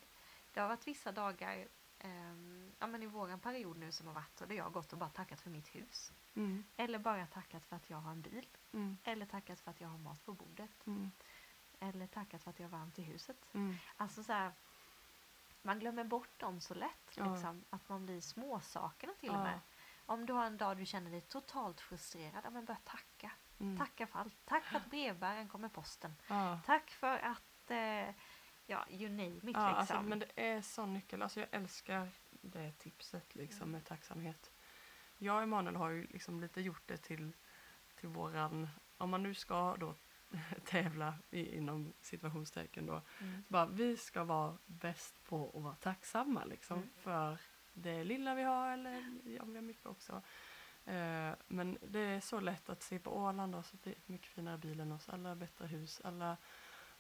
det 0.54 0.60
har 0.60 0.68
varit 0.68 0.88
vissa 0.88 1.12
dagar 1.12 1.68
ehm, 2.04 2.72
ja, 2.80 2.88
men 2.88 3.04
i 3.04 3.06
våran 3.06 3.40
period 3.40 3.78
nu 3.78 3.92
som 3.92 4.08
har 4.08 4.14
varit 4.14 4.38
så 4.38 4.46
där 4.46 4.56
jag 4.56 4.64
har 4.64 4.72
gått 4.72 4.94
och 4.94 5.00
bara 5.00 5.10
tackat 5.10 5.42
för 5.42 5.50
mitt 5.50 5.76
hus. 5.76 6.12
Mm. 6.36 6.64
Eller 6.78 7.00
bara 7.00 7.26
tackat 7.28 7.66
för 7.66 7.76
att 7.76 7.90
jag 7.90 7.98
har 7.98 8.12
en 8.12 8.22
bil. 8.22 8.48
Mm. 8.74 8.98
Eller 9.04 9.26
tackat 9.26 9.60
för 9.60 9.72
att 9.72 9.82
jag 9.82 9.90
har 9.90 9.98
mat 9.98 10.26
på 10.26 10.34
bordet. 10.34 10.88
Mm. 10.88 11.12
Eller 11.80 12.08
tackat 12.08 12.44
för 12.44 12.50
att 12.50 12.60
jag 12.60 12.70
har 12.70 12.78
varmt 12.80 13.00
i 13.00 13.02
huset. 13.04 13.54
Mm. 13.54 13.76
Alltså 13.98 14.24
så 14.24 14.34
här, 14.34 14.52
man 15.62 15.80
glömmer 15.80 16.04
bort 16.04 16.40
dem 16.40 16.60
så 16.62 16.74
lätt. 16.74 17.12
Ja. 17.18 17.34
Liksom, 17.34 17.64
att 17.70 17.90
man 17.90 18.06
blir 18.06 18.22
småsakerna 18.22 19.14
till 19.20 19.30
och 19.30 19.36
Ja. 19.36 19.44
med. 19.44 19.60
Om 20.06 20.26
du 20.26 20.34
har 20.34 20.46
en 20.46 20.58
dag 20.58 20.78
du 20.78 20.86
känner 20.86 21.12
dig 21.12 21.22
totalt 21.22 21.82
frustrerad, 21.82 22.42
ja, 22.44 22.50
men 22.50 22.66
börja 22.66 22.80
tacka. 22.84 23.32
Mm. 23.60 23.78
Tacka 23.78 24.08
för 24.08 24.20
allt. 24.20 24.36
Tack 24.46 24.64
för 24.64 24.78
att 24.78 24.90
brevbäraren 24.90 25.48
kom 25.50 25.62
med 25.62 25.74
posten. 25.74 26.16
Tack 26.66 26.90
för 26.92 27.18
att, 27.20 27.72
eh, 27.72 28.16
ja, 28.72 28.86
you 28.90 29.10
name 29.10 29.26
it 29.38 29.44
Ja, 29.44 29.50
liksom. 29.50 29.64
alltså, 29.64 30.02
men 30.02 30.20
det 30.20 30.32
är 30.36 30.62
sån 30.62 30.94
nyckel. 30.94 31.22
Alltså, 31.22 31.40
jag 31.40 31.50
älskar 31.52 32.08
det 32.42 32.72
tipset 32.72 33.36
liksom, 33.36 33.62
Mm. 33.62 33.72
med 33.72 33.86
tacksamhet. 33.86 34.52
Jag 35.18 35.36
och 35.36 35.44
Emanuel 35.44 35.76
har 35.76 35.90
ju 35.90 36.08
liksom 36.08 36.40
lite 36.42 36.62
gjort 36.62 36.82
det 36.86 36.98
till, 36.98 37.32
till 37.96 38.10
våran... 38.10 38.68
Om 38.98 39.10
man 39.10 39.24
nu 39.24 39.34
ska 39.34 39.76
då 39.80 39.96
tävla 40.66 41.14
i, 41.32 41.56
inom 41.58 41.94
situationstecken 42.02 42.86
då. 42.86 43.02
Mm. 43.22 43.44
Bara, 43.48 43.66
vi 43.66 43.98
ska 43.98 44.24
vara 44.24 44.58
bäst 44.66 45.24
på 45.24 45.52
att 45.56 45.62
vara 45.64 45.76
tacksamma 45.76 46.46
liksom 46.46 46.78
Mm. 46.78 46.90
för 46.98 47.38
det 47.74 48.04
lilla 48.04 48.36
vi 48.36 48.44
har 48.44 48.72
eller 48.74 48.92
ja, 49.26 49.44
vi 49.46 49.56
har 49.56 49.62
mycket 49.62 49.86
också. 49.86 50.22
Eh, 50.86 51.32
men 51.48 51.78
det 51.88 52.00
är 52.00 52.20
så 52.20 52.40
lätt 52.40 52.70
att 52.70 52.84
se 52.84 53.00
på 53.00 53.18
Åland 53.18 53.56
och 53.56 53.66
så 53.66 53.78
mycket 54.06 54.28
finare 54.28 54.58
bil 54.58 54.80
än 54.80 54.92
oss. 54.92 55.10
Alla 55.10 55.36
bättre 55.36 55.68
hus, 55.68 56.02
alla 56.04 56.38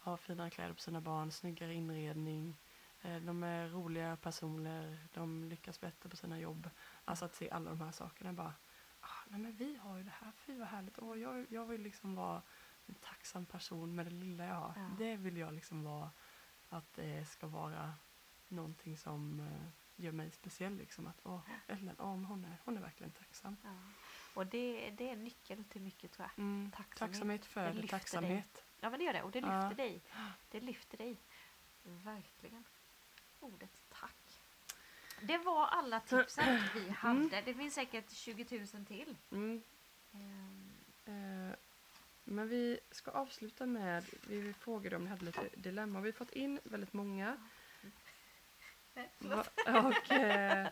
har 0.02 0.18
finare 0.18 0.50
kläder 0.50 0.74
på 0.74 0.82
sina 0.82 1.02
barn, 1.02 1.32
snyggare 1.32 1.74
inredning. 1.74 2.58
Eh, 3.02 3.18
de 3.18 3.44
är 3.44 3.70
roliga 3.70 4.16
personer, 4.16 4.98
de 5.14 5.44
lyckas 5.44 5.82
bättre 5.82 6.10
på 6.10 6.16
sina 6.16 6.40
jobb. 6.40 6.70
Alltså 7.06 7.26
att 7.26 7.36
se 7.36 7.50
alla 7.50 7.70
de 7.70 7.82
här 7.82 7.92
sakerna 7.92 8.34
bara, 8.34 8.54
ah, 9.00 9.24
nej 9.28 9.40
men 9.40 9.56
vi 9.56 9.76
har 9.76 9.98
ju 9.98 10.04
det 10.04 10.14
här, 10.22 10.32
fy 10.32 10.58
vad 10.58 10.68
härligt. 10.68 11.00
Åh, 11.00 11.20
jag, 11.20 11.46
jag 11.50 11.66
vill 11.66 11.82
liksom 11.82 12.16
vara 12.16 12.42
en 12.86 12.96
tacksam 12.96 13.46
person 13.46 13.96
med 13.96 14.06
det 14.06 14.12
lilla 14.12 14.46
jag 14.46 14.56
har. 14.56 14.74
Ja. 14.76 14.90
Det 14.98 15.16
vill 15.16 15.38
jag 15.38 15.54
liksom 15.54 15.84
vara, 15.84 16.12
att 16.70 16.94
det 16.94 17.26
ska 17.26 17.48
vara 17.48 17.94
någonting 18.48 18.98
som 18.98 19.40
eh, 19.40 20.04
gör 20.06 20.12
mig 20.12 20.32
speciell. 20.32 20.78
Liksom. 20.78 21.08
Att, 21.08 21.20
åh, 21.24 21.42
Ellen, 21.68 21.96
åh, 22.00 22.24
hon, 22.24 22.46
är, 22.46 22.58
hon 22.66 22.78
är 22.78 22.82
verkligen 22.82 23.12
tacksam. 23.12 23.58
Ja. 23.64 23.70
Och 24.34 24.48
det, 24.48 24.90
det 24.90 25.10
är 25.10 25.14
en 25.14 25.24
nyckel 25.24 25.64
till 25.64 25.82
mycket 25.82 26.12
tror 26.12 26.28
jag. 26.28 26.44
Mm. 26.44 26.72
Tacksamhet. 26.72 27.42
Tacksamhet 27.42 27.76
Det 27.76 27.82
lyfter 27.82 27.98
tacksamhet. 27.98 28.64
Ja 28.84 28.90
men 28.90 29.00
det 29.00 29.06
gör 29.06 29.14
det 29.14 29.22
och 29.22 29.32
det 29.32 29.42
lyfter 29.42 29.70
Ja. 29.70 29.74
dig. 29.74 30.02
Det 30.52 30.60
lyfter 30.60 30.98
dig. 30.98 31.18
Verkligen. 31.84 32.64
Ordet 33.40 33.82
tack. 33.90 34.16
Det 35.22 35.38
var 35.38 35.66
alla 35.68 36.00
tipsen 36.00 36.60
vi 36.76 36.90
hade. 36.90 37.42
Det 37.42 37.54
finns 37.54 37.74
säkert 37.74 38.12
20 38.12 38.60
000 38.74 38.86
till. 38.86 39.16
Mm. 39.32 39.62
Ehm, 40.14 40.68
Eh, 41.06 41.56
men 42.24 42.48
vi 42.48 42.80
ska 42.92 43.12
avsluta 43.12 43.66
med, 43.66 44.06
vi 44.28 44.54
frågade 44.54 44.96
om 44.96 45.04
ni 45.04 45.10
hade 45.10 45.26
lite 45.26 45.50
dilemma. 45.56 46.02
Vi 46.02 46.10
har 46.12 46.18
fått 46.18 46.32
in 46.32 46.60
väldigt 46.64 46.94
många. 46.94 47.38
Va- 49.20 49.46
och 49.66 50.12
eh, 50.12 50.68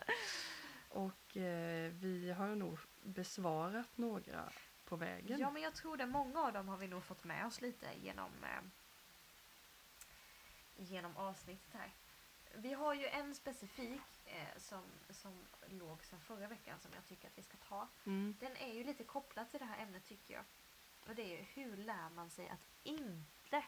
och 0.88 1.36
eh, 1.36 1.92
vi 1.92 2.30
har 2.30 2.46
nog 2.54 2.78
besvarat 3.02 3.88
några 3.98 4.52
på 4.90 4.96
vägen. 4.96 5.38
Ja 5.38 5.50
men 5.50 5.62
jag 5.62 5.74
tror 5.74 5.96
det. 5.96 6.06
Många 6.06 6.40
av 6.40 6.52
dem 6.52 6.68
har 6.68 6.76
vi 6.76 6.88
nog 6.88 7.04
fått 7.04 7.24
med 7.24 7.46
oss 7.46 7.60
lite 7.60 7.86
genom, 8.02 8.30
eh, 8.44 8.62
genom 10.76 11.16
avsnittet 11.16 11.74
här. 11.74 11.90
Vi 12.54 12.72
har 12.72 12.94
ju 12.94 13.06
en 13.06 13.34
specifik 13.34 14.00
eh, 14.26 14.58
som, 14.58 14.82
som 15.10 15.32
låg 15.66 16.04
sedan 16.04 16.20
förra 16.20 16.48
veckan 16.48 16.78
som 16.80 16.90
jag 16.94 17.06
tycker 17.06 17.28
att 17.28 17.38
vi 17.38 17.42
ska 17.42 17.56
ta. 17.68 17.88
Mm. 18.06 18.36
Den 18.40 18.56
är 18.56 18.74
ju 18.74 18.84
lite 18.84 19.04
kopplad 19.04 19.50
till 19.50 19.60
det 19.60 19.66
här 19.66 19.82
ämnet 19.82 20.04
tycker 20.04 20.34
jag. 20.34 20.44
Och 21.08 21.14
det 21.14 21.22
är 21.22 21.38
ju 21.38 21.44
hur 21.54 21.76
lär 21.76 22.10
man 22.10 22.30
sig 22.30 22.48
att 22.48 22.68
inte 22.82 23.64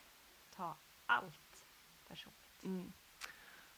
ta 0.57 0.77
allt 1.07 1.64
personligt. 2.09 2.64
Mm. 2.64 2.93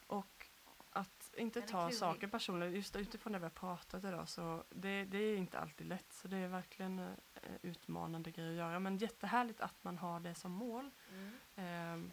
Och 0.07 0.47
att 0.91 1.35
inte 1.37 1.61
ta 1.61 1.81
klurig. 1.81 1.99
saker 1.99 2.27
personligt, 2.27 2.75
just 2.75 2.97
utifrån 2.97 3.33
det 3.33 3.39
vi 3.39 3.45
har 3.45 3.51
pratat 3.51 4.05
idag, 4.05 4.29
så 4.29 4.65
det, 4.71 5.05
det 5.05 5.19
är 5.19 5.37
inte 5.37 5.59
alltid 5.59 5.87
lätt. 5.87 6.13
Så 6.13 6.29
det 6.29 6.37
är 6.37 6.49
verkligen 6.49 6.99
eh, 6.99 7.34
utmanande 7.63 8.31
grej 8.31 8.49
att 8.51 8.57
göra. 8.57 8.79
Men 8.79 8.97
jättehärligt 8.97 9.61
att 9.61 9.85
man 9.85 9.99
har 9.99 10.21
det 10.21 10.35
som 10.35 10.53
mål. 10.53 10.91
Mm. 11.13 11.33
Ehm, 11.57 12.13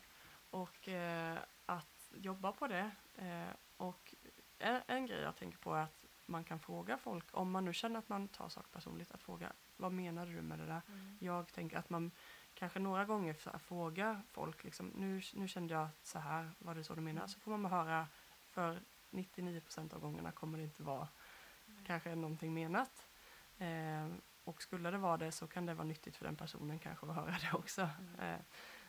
och 0.50 0.88
eh, 0.88 1.38
att 1.66 2.12
jobba 2.16 2.52
på 2.52 2.68
det. 2.68 2.92
Eh, 3.18 3.56
och 3.78 4.16
en, 4.60 4.82
en 4.88 5.06
grej 5.06 5.22
jag 5.22 5.36
tänker 5.36 5.58
på 5.58 5.74
är 5.74 5.84
att 5.84 6.06
man 6.26 6.44
kan 6.44 6.60
fråga 6.60 6.98
folk, 6.98 7.26
om 7.32 7.52
man 7.52 7.66
nu 7.66 7.74
känner 7.74 8.00
att 8.00 8.10
man 8.10 8.28
tar 8.28 8.50
saker 8.50 8.70
personligt, 8.70 9.12
att 9.12 9.22
fråga 9.24 9.54
vad 9.78 9.92
menar 9.92 10.26
du 10.26 10.42
med 10.42 10.60
det 10.60 10.66
där? 10.66 10.82
Mm. 10.88 11.18
Jag 11.20 11.54
tänker 11.54 11.78
att 11.78 11.90
man 11.90 12.12
kanske 12.54 12.80
några 12.80 13.06
gånger 13.06 13.58
frågar 13.60 14.22
folk, 14.32 14.64
liksom, 14.64 14.88
nu, 14.88 15.22
nu 15.34 15.48
kände 15.48 15.74
jag 15.74 15.88
så 16.04 16.20
här, 16.20 16.52
var 16.60 16.76
det 16.76 16.84
så 16.84 16.96
du 16.96 17.02
menar? 17.02 17.22
Mm. 17.22 17.30
Så 17.30 17.40
får 17.40 17.52
man 17.52 17.64
bara 17.64 17.84
höra, 17.84 18.08
för 18.46 18.82
99% 19.12 19.94
av 19.94 20.00
gångerna 20.02 20.32
kommer 20.32 20.58
det 20.58 20.64
inte 20.64 20.84
vara 20.84 21.08
Nej. 21.66 21.84
kanske 21.88 22.16
någonting 22.16 22.54
menat. 22.54 23.08
Ehm, 23.58 24.22
och 24.44 24.62
skulle 24.62 24.92
det 24.92 24.98
vara 24.98 25.18
det 25.18 25.32
så 25.32 25.48
kan 25.48 25.66
det 25.66 25.74
vara 25.74 25.88
nyttigt 25.88 26.16
för 26.16 26.26
den 26.26 26.36
personen 26.36 26.80
kanske 26.80 27.06
att 27.06 27.16
höra 27.16 27.32
det 27.52 27.58
också. 27.58 27.90
Mm. 28.00 28.36
Eh, 28.36 28.40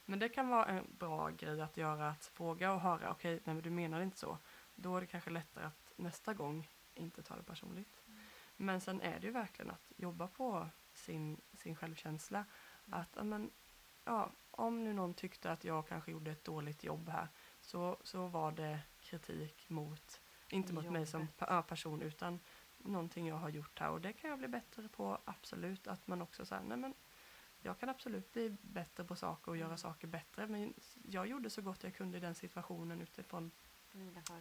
men 0.05 0.19
det 0.19 0.29
kan 0.29 0.49
vara 0.49 0.67
en 0.67 0.87
bra 0.99 1.31
grej 1.31 1.61
att 1.61 1.77
göra, 1.77 2.09
att 2.09 2.25
fråga 2.25 2.73
och 2.73 2.81
höra, 2.81 3.11
okej, 3.11 3.41
nej 3.45 3.55
men 3.55 3.63
du 3.63 3.71
menar 3.71 4.01
inte 4.01 4.19
så. 4.19 4.39
Då 4.75 4.97
är 4.97 5.01
det 5.01 5.07
kanske 5.07 5.31
lättare 5.31 5.65
att 5.65 5.93
nästa 5.97 6.35
gång 6.35 6.69
inte 6.95 7.23
ta 7.23 7.37
det 7.37 7.43
personligt. 7.43 8.03
Mm. 8.07 8.21
Men 8.57 8.81
sen 8.81 9.01
är 9.01 9.21
det 9.21 9.27
ju 9.27 9.33
verkligen 9.33 9.71
att 9.71 9.93
jobba 9.97 10.29
på 10.29 10.69
sin, 10.95 11.41
sin 11.53 11.77
självkänsla. 11.77 12.45
Mm. 12.87 13.01
Att, 13.01 13.09
ja, 13.17 13.23
men, 13.23 13.51
ja, 14.05 14.31
om 14.51 14.85
nu 14.85 14.93
någon 14.93 15.15
tyckte 15.15 15.53
att 15.53 15.65
jag 15.65 15.89
kanske 15.89 16.11
gjorde 16.11 16.31
ett 16.31 16.45
dåligt 16.45 16.85
jobb 16.85 17.09
här, 17.09 17.29
så, 17.61 17.97
så 18.03 18.27
var 18.27 18.53
det 18.53 18.79
kritik 19.01 19.69
mot, 19.69 20.21
inte 20.49 20.73
mot 20.73 20.91
mig 20.91 21.07
som 21.07 21.29
person, 21.69 22.03
utan 22.03 22.41
någonting 22.85 23.29
jag 23.29 23.37
har 23.37 23.49
gjort 23.49 23.79
här. 23.79 23.91
Och 23.91 24.01
det 24.01 24.13
kan 24.13 24.31
jag 24.31 24.39
bli 24.39 24.49
bättre 24.49 24.89
på, 24.89 25.19
absolut. 25.25 25.87
Att 25.87 26.07
man 26.07 26.23
också 26.23 26.47
säger, 26.47 26.63
nej 26.63 26.77
men 26.77 26.95
jag 27.61 27.79
kan 27.79 27.89
absolut 27.89 28.33
bli 28.33 28.57
bättre 28.63 29.05
på 29.05 29.17
saker 29.17 29.51
och 29.51 29.57
göra 29.57 29.67
Mm. 29.67 29.79
saker 29.79 30.07
bättre. 30.07 30.47
Men 30.47 30.75
jag 31.03 31.27
gjorde 31.27 31.51
så 31.51 31.63
gott 31.63 31.85
jag 31.85 31.95
kunde 31.95 32.17
i 32.17 32.21
den 32.21 32.35
situationen 32.35 33.03
utifrån 33.03 33.51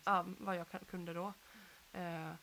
ja, 0.04 0.26
vad 0.40 0.56
jag 0.56 0.68
kunde 0.88 1.14
då. 1.14 1.34
Eh, 1.92 2.30
eh, 2.30 2.36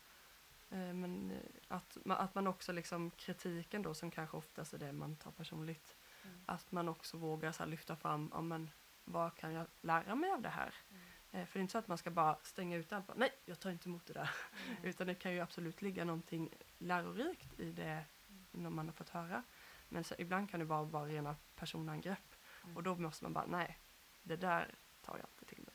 men 0.70 1.30
eh, 1.30 1.38
att, 1.68 1.98
att 2.06 2.34
man 2.34 2.46
också 2.46 2.72
liksom 2.72 3.10
kritiken 3.10 3.82
då 3.82 3.94
som 3.94 4.10
kanske 4.10 4.36
oftast 4.36 4.74
är 4.74 4.78
det 4.78 4.92
man 4.92 5.16
tar 5.16 5.30
personligt. 5.30 5.96
Mm. 6.24 6.40
Att 6.46 6.72
man 6.72 6.88
också 6.88 7.16
vågar 7.16 7.52
så 7.52 7.64
lyfta 7.64 7.96
fram, 7.96 8.30
ja, 8.34 8.40
men, 8.40 8.70
vad 9.04 9.34
kan 9.34 9.52
jag 9.52 9.66
lära 9.80 10.14
mig 10.14 10.30
av 10.30 10.42
det 10.42 10.48
här? 10.48 10.74
Mm. 10.90 11.02
Eh, 11.32 11.46
för 11.46 11.58
det 11.58 11.58
är 11.58 11.60
inte 11.60 11.72
så 11.72 11.78
att 11.78 11.88
man 11.88 11.98
ska 11.98 12.10
bara 12.10 12.38
stänga 12.42 12.76
ut 12.76 12.92
allt. 12.92 13.16
Nej, 13.16 13.32
jag 13.44 13.60
tar 13.60 13.70
inte 13.70 13.88
emot 13.88 14.06
det 14.06 14.12
där. 14.12 14.30
Mm. 14.68 14.84
Utan 14.84 15.06
det 15.06 15.14
kan 15.14 15.32
ju 15.32 15.40
absolut 15.40 15.82
ligga 15.82 16.04
någonting 16.04 16.50
lärorikt 16.78 17.60
i 17.60 17.72
det 17.72 18.04
när 18.50 18.70
man 18.70 18.86
har 18.86 18.92
fått 18.92 19.08
höra. 19.08 19.42
Men 19.88 20.04
så, 20.04 20.14
ibland 20.18 20.50
kan 20.50 20.60
det 20.60 20.66
bara 20.66 20.82
vara 20.82 21.06
rena 21.06 21.36
personangrepp. 21.56 22.34
Mm. 22.64 22.76
Och 22.76 22.82
då 22.82 22.94
måste 22.96 23.24
man 23.24 23.32
bara, 23.32 23.46
nej, 23.46 23.78
det 24.22 24.36
där 24.36 24.74
tar 25.02 25.16
jag 25.16 25.26
inte 25.32 25.44
till 25.54 25.64
mig. 25.64 25.74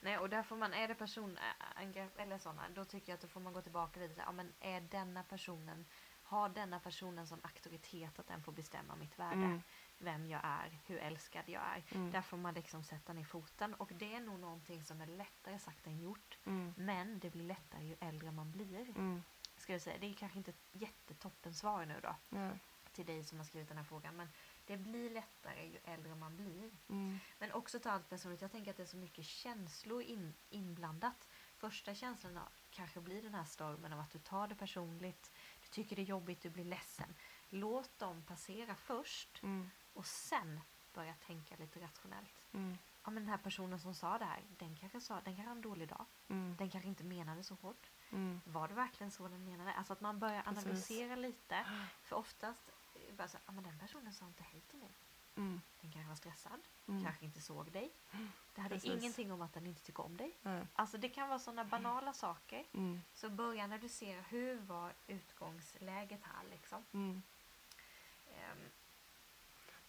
Nej, 0.00 0.18
och 0.18 0.28
där 0.28 0.42
får 0.42 0.56
man, 0.56 0.74
är 0.74 0.88
det 0.88 0.94
personangrepp 0.94 2.18
eller 2.18 2.38
sådana, 2.38 2.62
då 2.74 2.84
tycker 2.84 3.12
jag 3.12 3.14
att 3.14 3.20
då 3.20 3.28
får 3.28 3.40
man 3.40 3.52
gå 3.52 3.62
tillbaka 3.62 4.00
lite. 4.00 4.22
Ja, 4.26 4.32
men 4.32 4.52
är 4.60 4.80
denna 4.80 5.22
personen, 5.22 5.86
har 6.22 6.48
denna 6.48 6.80
personen 6.80 7.26
sån 7.26 7.40
auktoritet 7.42 8.18
att 8.18 8.26
den 8.26 8.42
får 8.42 8.52
bestämma 8.52 8.96
mitt 8.96 9.18
värde? 9.18 9.60
Vem 10.02 10.26
jag 10.30 10.40
är, 10.44 10.78
hur 10.86 10.98
älskad 10.98 11.42
jag 11.48 11.62
är. 11.62 11.82
mm, 11.94 12.10
Där 12.12 12.22
får 12.22 12.36
man 12.36 12.54
liksom 12.54 12.82
sätta 12.84 13.12
ner 13.12 13.24
foten 13.24 13.74
och 13.74 13.90
det 13.94 14.14
är 14.14 14.20
nog 14.20 14.40
någonting 14.40 14.82
som 14.82 15.00
är 15.00 15.06
lättare 15.06 15.58
sagt 15.58 15.86
än 15.86 16.00
gjort. 16.00 16.38
mm, 16.44 16.74
Men 16.76 17.18
det 17.18 17.30
blir 17.30 17.44
lättare 17.44 17.84
ju 17.84 17.96
äldre 18.00 18.30
man 18.30 18.52
blir. 18.52 18.88
mm, 18.88 19.22
Ska 19.56 19.72
jag 19.72 19.82
säga. 19.82 19.98
Det 19.98 20.06
är 20.06 20.14
kanske 20.14 20.38
inte 20.38 20.50
ett 20.50 20.68
jättetoppen 20.72 21.54
svar 21.54 21.84
nu 21.86 22.00
då 22.02 22.16
ja, 22.30 22.50
till 22.92 23.06
dig 23.06 23.24
som 23.24 23.38
har 23.38 23.44
skrivit 23.44 23.68
den 23.68 23.76
här 23.76 23.84
frågan. 23.84 24.16
Men 24.16 24.28
det 24.66 24.76
blir 24.76 25.10
lättare 25.10 25.66
ju 25.66 25.78
äldre 25.84 26.14
man 26.14 26.36
blir. 26.36 26.70
mm, 26.88 27.18
Men 27.38 27.52
också 27.52 27.78
ta 27.80 27.90
allt 27.90 28.08
personligt. 28.08 28.40
Jag 28.42 28.52
tänker 28.52 28.70
att 28.70 28.76
det 28.76 28.82
är 28.82 28.86
så 28.86 28.96
mycket 28.96 29.24
känslor 29.24 30.02
in, 30.02 30.34
inblandat. 30.50 31.28
Första 31.56 31.94
känslan 31.94 32.38
kanske 32.70 33.00
blir 33.00 33.22
den 33.22 33.34
här 33.34 33.44
stormen 33.44 33.92
av 33.92 34.00
att 34.00 34.10
du 34.10 34.18
tar 34.18 34.48
det 34.48 34.54
personligt. 34.54 35.32
Du 35.62 35.68
tycker 35.68 35.96
det 35.96 36.02
är 36.02 36.06
jobbigt, 36.06 36.40
du 36.42 36.50
blir 36.50 36.64
ledsen. 36.64 37.14
Låt 37.48 37.98
dem 37.98 38.22
passera 38.22 38.74
först 38.74 39.42
mm, 39.42 39.70
och 39.94 40.06
sen 40.06 40.60
börja 40.94 41.14
tänka 41.26 41.56
lite 41.56 41.80
rationellt. 41.80 42.44
mm, 42.52 42.78
Ja 43.04 43.10
men 43.10 43.22
den 43.22 43.28
här 43.30 43.38
personen 43.38 43.80
som 43.80 43.94
sa 43.94 44.18
det 44.18 44.24
här, 44.24 44.40
den 44.58 44.76
kanske 44.80 45.00
sa, 45.00 45.14
den 45.14 45.22
kanske 45.24 45.42
har 45.42 45.52
en 45.56 45.60
dålig 45.62 45.88
dag. 45.88 46.04
mm, 46.28 46.56
Den 46.58 46.70
kanske 46.70 46.88
inte 46.88 47.04
menade 47.04 47.44
så 47.44 47.54
hårt. 47.54 47.90
mm, 48.10 48.40
Var 48.44 48.68
det 48.68 48.74
verkligen 48.74 49.10
så 49.10 49.28
den 49.28 49.44
menade? 49.44 49.72
Alltså 49.72 49.92
att 49.92 50.00
man 50.00 50.18
börjar 50.18 50.42
Precis. 50.42 50.64
analysera 50.66 51.16
lite. 51.16 51.64
För 52.02 52.16
oftast, 52.16 52.60
eh, 52.94 53.14
bara 53.14 53.28
så, 53.28 53.38
ja 53.46 53.52
men 53.52 53.64
den 53.64 53.78
personen 53.78 54.12
sa 54.12 54.26
inte 54.26 54.42
hej 54.42 54.60
till 54.70 54.78
mig. 54.78 54.90
mm, 55.36 55.60
Den 55.80 55.92
kanske 55.92 56.08
var 56.08 56.16
stressad, 56.16 56.60
mm. 56.88 57.04
kanske 57.04 57.24
inte 57.24 57.40
såg 57.40 57.72
dig. 57.72 57.90
Det 58.54 58.60
hade 58.60 58.74
Precis. 58.74 58.90
ingenting 59.02 59.32
om 59.32 59.42
att 59.42 59.52
den 59.54 59.66
inte 59.66 59.82
tycker 59.82 60.04
om 60.04 60.16
dig. 60.16 60.32
Nej, 60.42 60.66
Alltså 60.74 60.98
det 60.98 61.08
kan 61.08 61.28
vara 61.28 61.38
sådana 61.38 61.64
banala 61.64 62.12
saker. 62.12 62.64
mm, 62.72 63.02
Så 63.14 63.30
börja 63.30 63.64
analysera 63.64 64.20
hur 64.22 64.60
var 64.60 64.92
utgångsläget 65.06 66.20
här 66.22 66.44
liksom. 66.50 66.84
mm. 66.92 67.22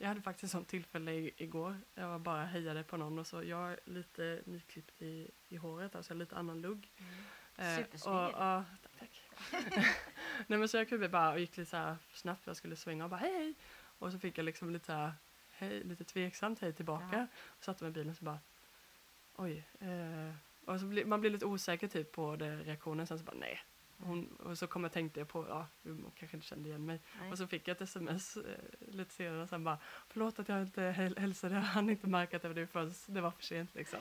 Jag 0.04 0.08
hade 0.08 0.22
faktiskt 0.22 0.44
ett 0.44 0.52
sånt 0.52 0.68
tillfälle 0.68 1.12
igår. 1.38 1.78
Jag 1.96 2.22
bara 2.22 2.46
hejade 2.46 2.84
på 2.84 2.98
någon 2.98 3.20
och 3.20 3.28
så 3.28 3.44
jag 3.44 3.72
är 3.72 3.80
lite 3.86 4.42
nyklippt 4.46 5.02
i, 5.02 5.32
i 5.50 5.56
håret, 5.56 5.96
alltså 5.96 6.14
lite 6.14 6.36
annan 6.36 6.62
lugg. 6.62 6.92
Eh, 7.58 7.76
Supersnygg 7.78 8.16
och, 8.16 8.22
är 8.22 8.28
du. 8.28 8.32
ja, 8.32 8.66
tack. 9.00 9.22
Nej 10.48 10.60
men 10.60 10.70
så 10.70 10.78
jag 10.78 10.90
kunde 10.90 11.10
bara 11.10 11.32
och 11.32 11.40
gick 11.40 11.58
lite 11.58 11.70
så 11.70 11.78
här 11.78 11.98
snabbt, 12.14 12.48
jag 12.48 12.56
skulle 12.58 12.76
svänga 12.76 13.04
och 13.04 13.10
bara 13.10 13.20
hej 13.20 13.34
hej. 13.34 13.54
Och 14.00 14.12
så 14.12 14.20
fick 14.20 14.38
jag 14.38 14.46
liksom 14.46 14.70
lite 14.70 14.86
så 14.86 14.92
här, 14.92 15.14
hej, 15.52 15.84
lite 15.84 16.04
tveksamt 16.04 16.60
hej 16.60 16.74
tillbaka. 16.74 17.08
Ja. 17.12 17.28
Och 17.48 17.64
satte 17.64 17.84
mig 17.84 17.92
i 17.92 17.94
bilen 17.94 18.10
och 18.10 18.18
så 18.18 18.26
bara 18.26 18.40
oj. 19.36 19.68
Eh, 19.80 20.36
och 20.66 20.80
så 20.80 20.86
blir, 20.86 21.06
man 21.06 21.22
blir 21.22 21.32
lite 21.32 21.46
osäker 21.46 21.88
typ 21.88 22.12
på 22.12 22.36
det, 22.36 22.56
reaktionen 22.56 23.08
sen 23.08 23.20
så 23.20 23.26
bara 23.26 23.38
nej. 23.40 23.60
Hon, 24.04 24.28
och 24.36 24.58
så 24.58 24.68
kom 24.68 24.84
jag 24.84 24.92
tänkte 24.94 25.26
på, 25.26 25.48
ja, 25.50 25.68
hon 25.84 26.12
kanske 26.16 26.38
inte 26.38 26.48
kände 26.48 26.70
igen 26.70 26.86
mig. 26.86 27.02
Nej. 27.22 27.32
Och 27.32 27.38
så 27.38 27.48
fick 27.48 27.68
jag 27.68 27.76
ett 27.76 27.82
sms 27.82 28.38
eh, 28.38 28.44
lite 28.80 29.14
senare 29.14 29.48
sen 29.48 29.64
bara, 29.64 29.78
förlåt 30.08 30.40
att 30.40 30.50
jag 30.50 30.62
inte 30.62 30.82
häl- 30.82 31.20
hälsade, 31.20 31.56
jag 31.56 31.62
hann 31.62 31.90
inte 31.90 32.08
märka 32.08 32.36
att 32.36 32.42
det 32.42 32.48
var 32.48 32.56
du 32.56 32.68
förrän 32.68 32.94
det 33.08 33.22
var 33.22 33.32
för 33.32 33.44
sent 33.44 33.76
liksom. 33.76 34.00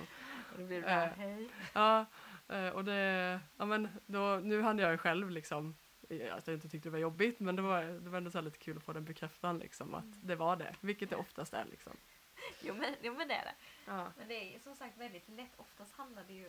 Och 0.53 0.59
då 0.59 0.67
blir 0.67 0.77
det 0.77 0.83
bara, 0.83 1.05
Eh, 1.05 1.11
hej. 1.13 1.49
Ja, 1.73 2.07
eh, 2.49 2.69
och 2.69 2.85
det, 2.85 3.41
ja 3.57 3.65
men 3.67 3.89
då, 4.07 4.37
nu 4.43 4.63
hann 4.63 4.79
jag 4.79 4.91
ju 4.93 4.99
själv 4.99 5.31
liksom, 5.31 5.75
eh, 6.11 6.35
att 6.35 6.47
jag 6.47 6.55
inte 6.57 6.69
tyckte 6.69 6.89
det 6.89 6.93
var 6.93 6.99
jobbigt, 6.99 7.41
men 7.41 7.57
det 7.57 7.63
var, 7.63 7.83
det 7.85 8.11
var 8.11 8.19
ändå 8.19 8.31
så 8.31 8.41
lite 8.41 8.59
kul 8.59 8.77
att 8.77 8.83
få 8.83 8.93
den 8.93 9.05
bekräftan 9.05 9.59
liksom, 9.59 9.95
att 9.95 10.05
Mm. 10.05 10.19
det 10.23 10.37
var 10.37 10.57
det, 10.57 10.75
vilket 10.81 11.11
det 11.11 11.17
oftast 11.17 11.55
är 11.55 11.65
liksom. 11.65 11.93
Jo 12.63 12.75
men, 12.75 12.95
jo 13.03 13.15
men 13.15 13.29
det 13.29 13.35
är 13.35 13.45
det. 13.45 13.55
Ja. 13.87 14.13
Men 14.19 14.29
det 14.29 14.55
är 14.55 14.59
som 14.59 14.77
sagt 14.77 14.97
väldigt 14.99 15.29
lätt. 15.29 15.53
Oftast 15.57 15.95
handlar 15.95 16.25
det 16.25 16.33
ju 16.33 16.47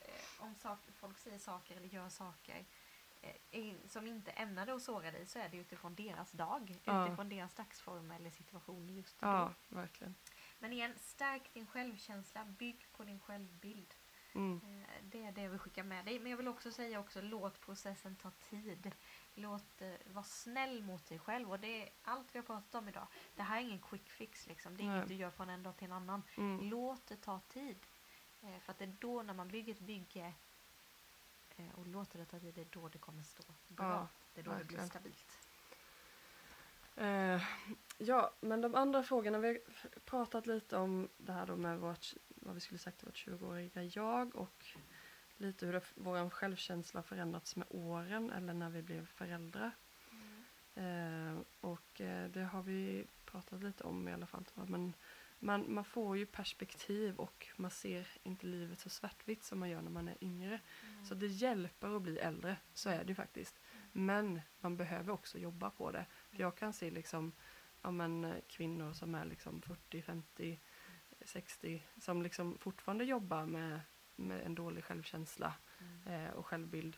eh, 0.00 0.10
om 0.44 0.54
saker, 0.54 0.92
folk 0.92 1.18
säger 1.18 1.38
saker 1.38 1.76
eller 1.76 1.88
gör 1.88 2.08
saker 2.08 2.54
eh, 2.56 2.64
som 3.88 4.06
inte 4.06 4.30
ämnade 4.30 4.74
att 4.74 4.82
såra 4.82 5.10
dig 5.10 5.26
så 5.26 5.38
är 5.38 5.48
det 5.48 5.56
utifrån 5.56 5.94
deras 5.94 6.32
dag. 6.32 6.80
Ja. 6.84 7.06
Utifrån 7.06 7.28
deras 7.28 7.54
dagsform 7.54 8.10
eller 8.10 8.30
situation 8.30 8.88
just 8.88 9.16
ja, 9.20 9.52
då. 9.68 9.76
verkligen. 9.76 10.14
Men 10.58 10.72
igen, 10.72 10.92
stärk 10.98 11.54
din 11.54 11.66
självkänsla. 11.66 12.44
Bygg 12.44 12.86
på 12.92 13.04
din 13.04 13.20
självbild. 13.20 13.94
Mm. 14.34 14.60
Eh, 14.64 14.88
Det 15.02 15.24
är 15.24 15.32
det 15.32 15.42
jag 15.42 15.50
vill 15.50 15.58
skicka 15.58 15.84
med 15.84 16.04
dig. 16.04 16.18
Men 16.18 16.30
jag 16.30 16.36
vill 16.36 16.48
också 16.48 16.72
säga 16.72 17.00
också, 17.00 17.20
låt 17.20 17.60
processen 17.60 18.16
ta 18.16 18.30
tid. 18.30 18.92
Låt, 19.34 19.82
eh, 19.82 19.92
var 20.06 20.22
snäll 20.22 20.82
mot 20.82 21.06
dig 21.06 21.18
själv. 21.18 21.50
Och 21.50 21.60
det 21.60 21.82
är 21.82 21.88
allt 22.02 22.34
vi 22.34 22.38
har 22.38 22.46
pratat 22.46 22.74
om 22.74 22.88
idag. 22.88 23.06
Det 23.34 23.42
här 23.42 23.56
är 23.56 23.60
ingen 23.60 23.80
quick 23.80 24.10
fix 24.10 24.46
liksom. 24.46 24.76
Det 24.76 24.82
är 24.82 24.86
Nej. 24.86 24.96
inget 24.96 25.08
du 25.08 25.14
gör 25.14 25.30
från 25.30 25.50
en 25.50 25.62
dag 25.62 25.76
till 25.76 25.86
en 25.86 25.92
annan. 25.92 26.22
Mm. 26.36 26.70
Låt 26.70 27.06
det 27.06 27.16
ta 27.16 27.40
tid. 27.48 27.86
Eh, 28.42 28.58
för 28.58 28.72
att 28.72 28.78
det 28.78 28.84
är 28.84 28.96
då 29.00 29.22
när 29.22 29.34
man 29.34 29.48
bygger 29.48 29.72
ett 29.72 29.80
bygge 29.80 30.20
eh, 30.26 30.32
och 31.74 31.86
låter 31.86 32.18
det 32.18 32.24
ta 32.24 32.38
tid, 32.38 32.54
det 32.54 32.60
är 32.60 32.66
då 32.70 32.88
det 32.88 32.98
kommer 32.98 33.22
stå 33.22 33.42
bra. 33.68 33.86
Ja, 33.86 34.08
det 34.34 34.40
är 34.40 34.44
då 34.44 34.50
det 34.50 34.56
blir 34.56 34.78
verkligen. 34.78 34.88
stabilt. 34.88 35.38
Eh, 36.96 37.42
ja, 37.98 38.32
men 38.40 38.60
de 38.60 38.74
andra 38.74 39.02
frågorna, 39.02 39.38
vi 39.38 39.48
har 39.48 39.58
pratat 40.04 40.46
lite 40.46 40.76
om 40.76 41.08
det 41.16 41.32
här 41.32 41.46
då 41.46 41.56
med 41.56 41.78
vårt, 41.78 42.14
vad 42.28 42.54
vi 42.54 42.60
skulle 42.60 42.78
sagt 42.78 42.98
till 42.98 43.06
vårt 43.06 43.26
20-åriga 43.26 43.82
jag 43.82 44.36
och 44.36 44.66
lite 45.36 45.66
hur 45.66 45.72
det, 45.72 45.82
vår 45.94 46.30
självkänsla 46.30 46.98
har 46.98 47.02
förändrats 47.02 47.56
med 47.56 47.66
åren 47.70 48.30
eller 48.30 48.54
när 48.54 48.70
vi 48.70 48.82
blev 48.82 49.06
föräldrar. 49.06 49.70
Eh, 50.74 51.38
och 51.60 52.00
eh, 52.00 52.30
det 52.30 52.42
har 52.42 52.62
vi 52.62 53.06
pratat 53.24 53.62
lite 53.62 53.84
om 53.84 54.08
i 54.08 54.12
alla 54.12 54.26
fall. 54.26 54.44
Men 54.54 54.94
man, 55.42 55.74
man 55.74 55.84
får 55.84 56.16
ju 56.16 56.26
perspektiv 56.26 57.16
och 57.16 57.48
man 57.56 57.70
ser 57.70 58.08
inte 58.22 58.46
livet 58.46 58.78
så 58.78 58.88
svartvitt 58.88 59.44
som 59.44 59.58
man 59.58 59.70
gör 59.70 59.82
när 59.82 59.90
man 59.90 60.08
är 60.08 60.16
yngre. 60.20 60.60
Mm. 60.90 61.04
Så 61.04 61.14
det 61.14 61.26
hjälper 61.26 61.96
att 61.96 62.02
bli 62.02 62.18
äldre, 62.18 62.56
så 62.74 62.90
är 62.90 63.04
det 63.04 63.08
ju 63.08 63.14
faktiskt. 63.14 63.60
Men 63.92 64.40
man 64.60 64.76
behöver 64.76 65.12
också 65.12 65.38
jobba 65.38 65.70
på 65.70 65.90
det. 65.90 66.06
För 66.30 66.40
jag 66.40 66.56
kan 66.56 66.72
se 66.72 66.90
liksom, 66.90 67.32
ja, 67.82 67.90
men, 67.90 68.34
kvinnor 68.48 68.92
som 68.92 69.14
är 69.14 69.24
liksom 69.24 69.62
40, 69.62 70.02
50, 70.02 70.60
60 71.24 71.82
som 71.98 72.22
liksom 72.22 72.58
fortfarande 72.58 73.04
jobbar 73.04 73.46
med, 73.46 73.80
med 74.16 74.46
en 74.46 74.54
dålig 74.54 74.84
självkänsla 74.84 75.54
Mm. 76.06 76.26
eh, 76.26 76.32
och 76.32 76.46
självbild. 76.46 76.96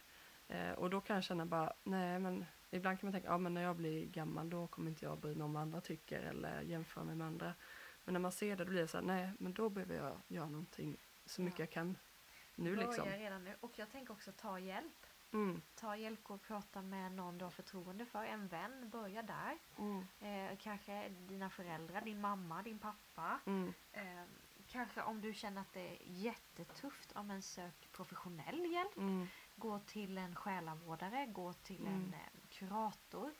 Eh, 0.48 0.72
och 0.72 0.90
då 0.90 1.00
kan 1.00 1.16
jag 1.16 1.24
känna 1.24 1.46
bara, 1.46 1.72
nej 1.82 2.18
men 2.18 2.44
ibland 2.70 3.00
kan 3.00 3.06
man 3.06 3.12
tänka, 3.12 3.28
ja 3.28 3.38
men 3.38 3.54
när 3.54 3.62
jag 3.62 3.76
blir 3.76 4.06
gammal 4.06 4.50
då 4.50 4.66
kommer 4.66 4.90
inte 4.90 5.04
jag 5.04 5.18
bry 5.18 5.34
mig 5.34 5.44
om 5.44 5.52
vad 5.52 5.62
andra 5.62 5.80
tycker 5.80 6.20
eller 6.20 6.60
jämföra 6.60 7.04
mig 7.04 7.14
med 7.14 7.26
andra. 7.26 7.54
Men 8.04 8.12
när 8.12 8.20
man 8.20 8.32
ser 8.32 8.56
det 8.56 8.64
då 8.64 8.70
blir 8.70 8.80
det 8.80 8.88
så 8.88 8.96
här, 8.96 9.04
nej 9.04 9.30
men 9.38 9.52
då 9.52 9.68
behöver 9.68 9.94
jag 9.96 10.20
göra 10.28 10.48
någonting 10.48 10.96
så 11.26 11.42
mycket 11.42 11.58
Ja. 11.58 11.62
jag 11.62 11.70
kan 11.70 11.96
nu 12.54 12.76
Börja 12.76 12.86
liksom. 12.88 13.08
redan 13.08 13.44
nu. 13.44 13.56
Och 13.60 13.78
jag 13.78 13.90
tänker 13.90 14.12
också 14.12 14.32
ta 14.32 14.58
hjälp. 14.58 15.06
Mm, 15.32 15.62
Ta 15.74 15.96
hjälp 15.96 16.30
och 16.30 16.42
prata 16.42 16.82
med 16.82 17.12
någon 17.12 17.38
du 17.38 17.44
har 17.44 17.50
förtroende 17.50 18.06
för. 18.06 18.24
En 18.24 18.48
vän, 18.48 18.90
börja 18.90 19.22
där. 19.22 19.58
mm, 19.78 20.06
Eh, 20.20 20.56
kanske 20.58 21.08
dina 21.08 21.50
föräldrar, 21.50 22.00
din 22.00 22.20
mamma, 22.20 22.62
din 22.62 22.78
pappa. 22.78 23.40
mm, 23.46 23.72
Eh, 23.92 24.22
kanske 24.66 25.02
om 25.02 25.20
du 25.20 25.34
känner 25.34 25.60
att 25.60 25.72
det 25.72 25.88
är 25.88 25.98
jättetufft, 26.04 27.12
ja, 27.14 27.22
men 27.22 27.42
sök 27.42 27.88
professionell 27.92 28.72
hjälp. 28.72 28.96
mm, 28.96 29.26
Gå 29.56 29.78
till 29.78 30.18
en 30.18 30.34
själavårdare, 30.36 31.26
gå 31.26 31.52
till 31.52 31.80
Mm. 31.86 31.94
en 31.94 32.14
eh, 32.14 32.20
kurator. 32.50 33.30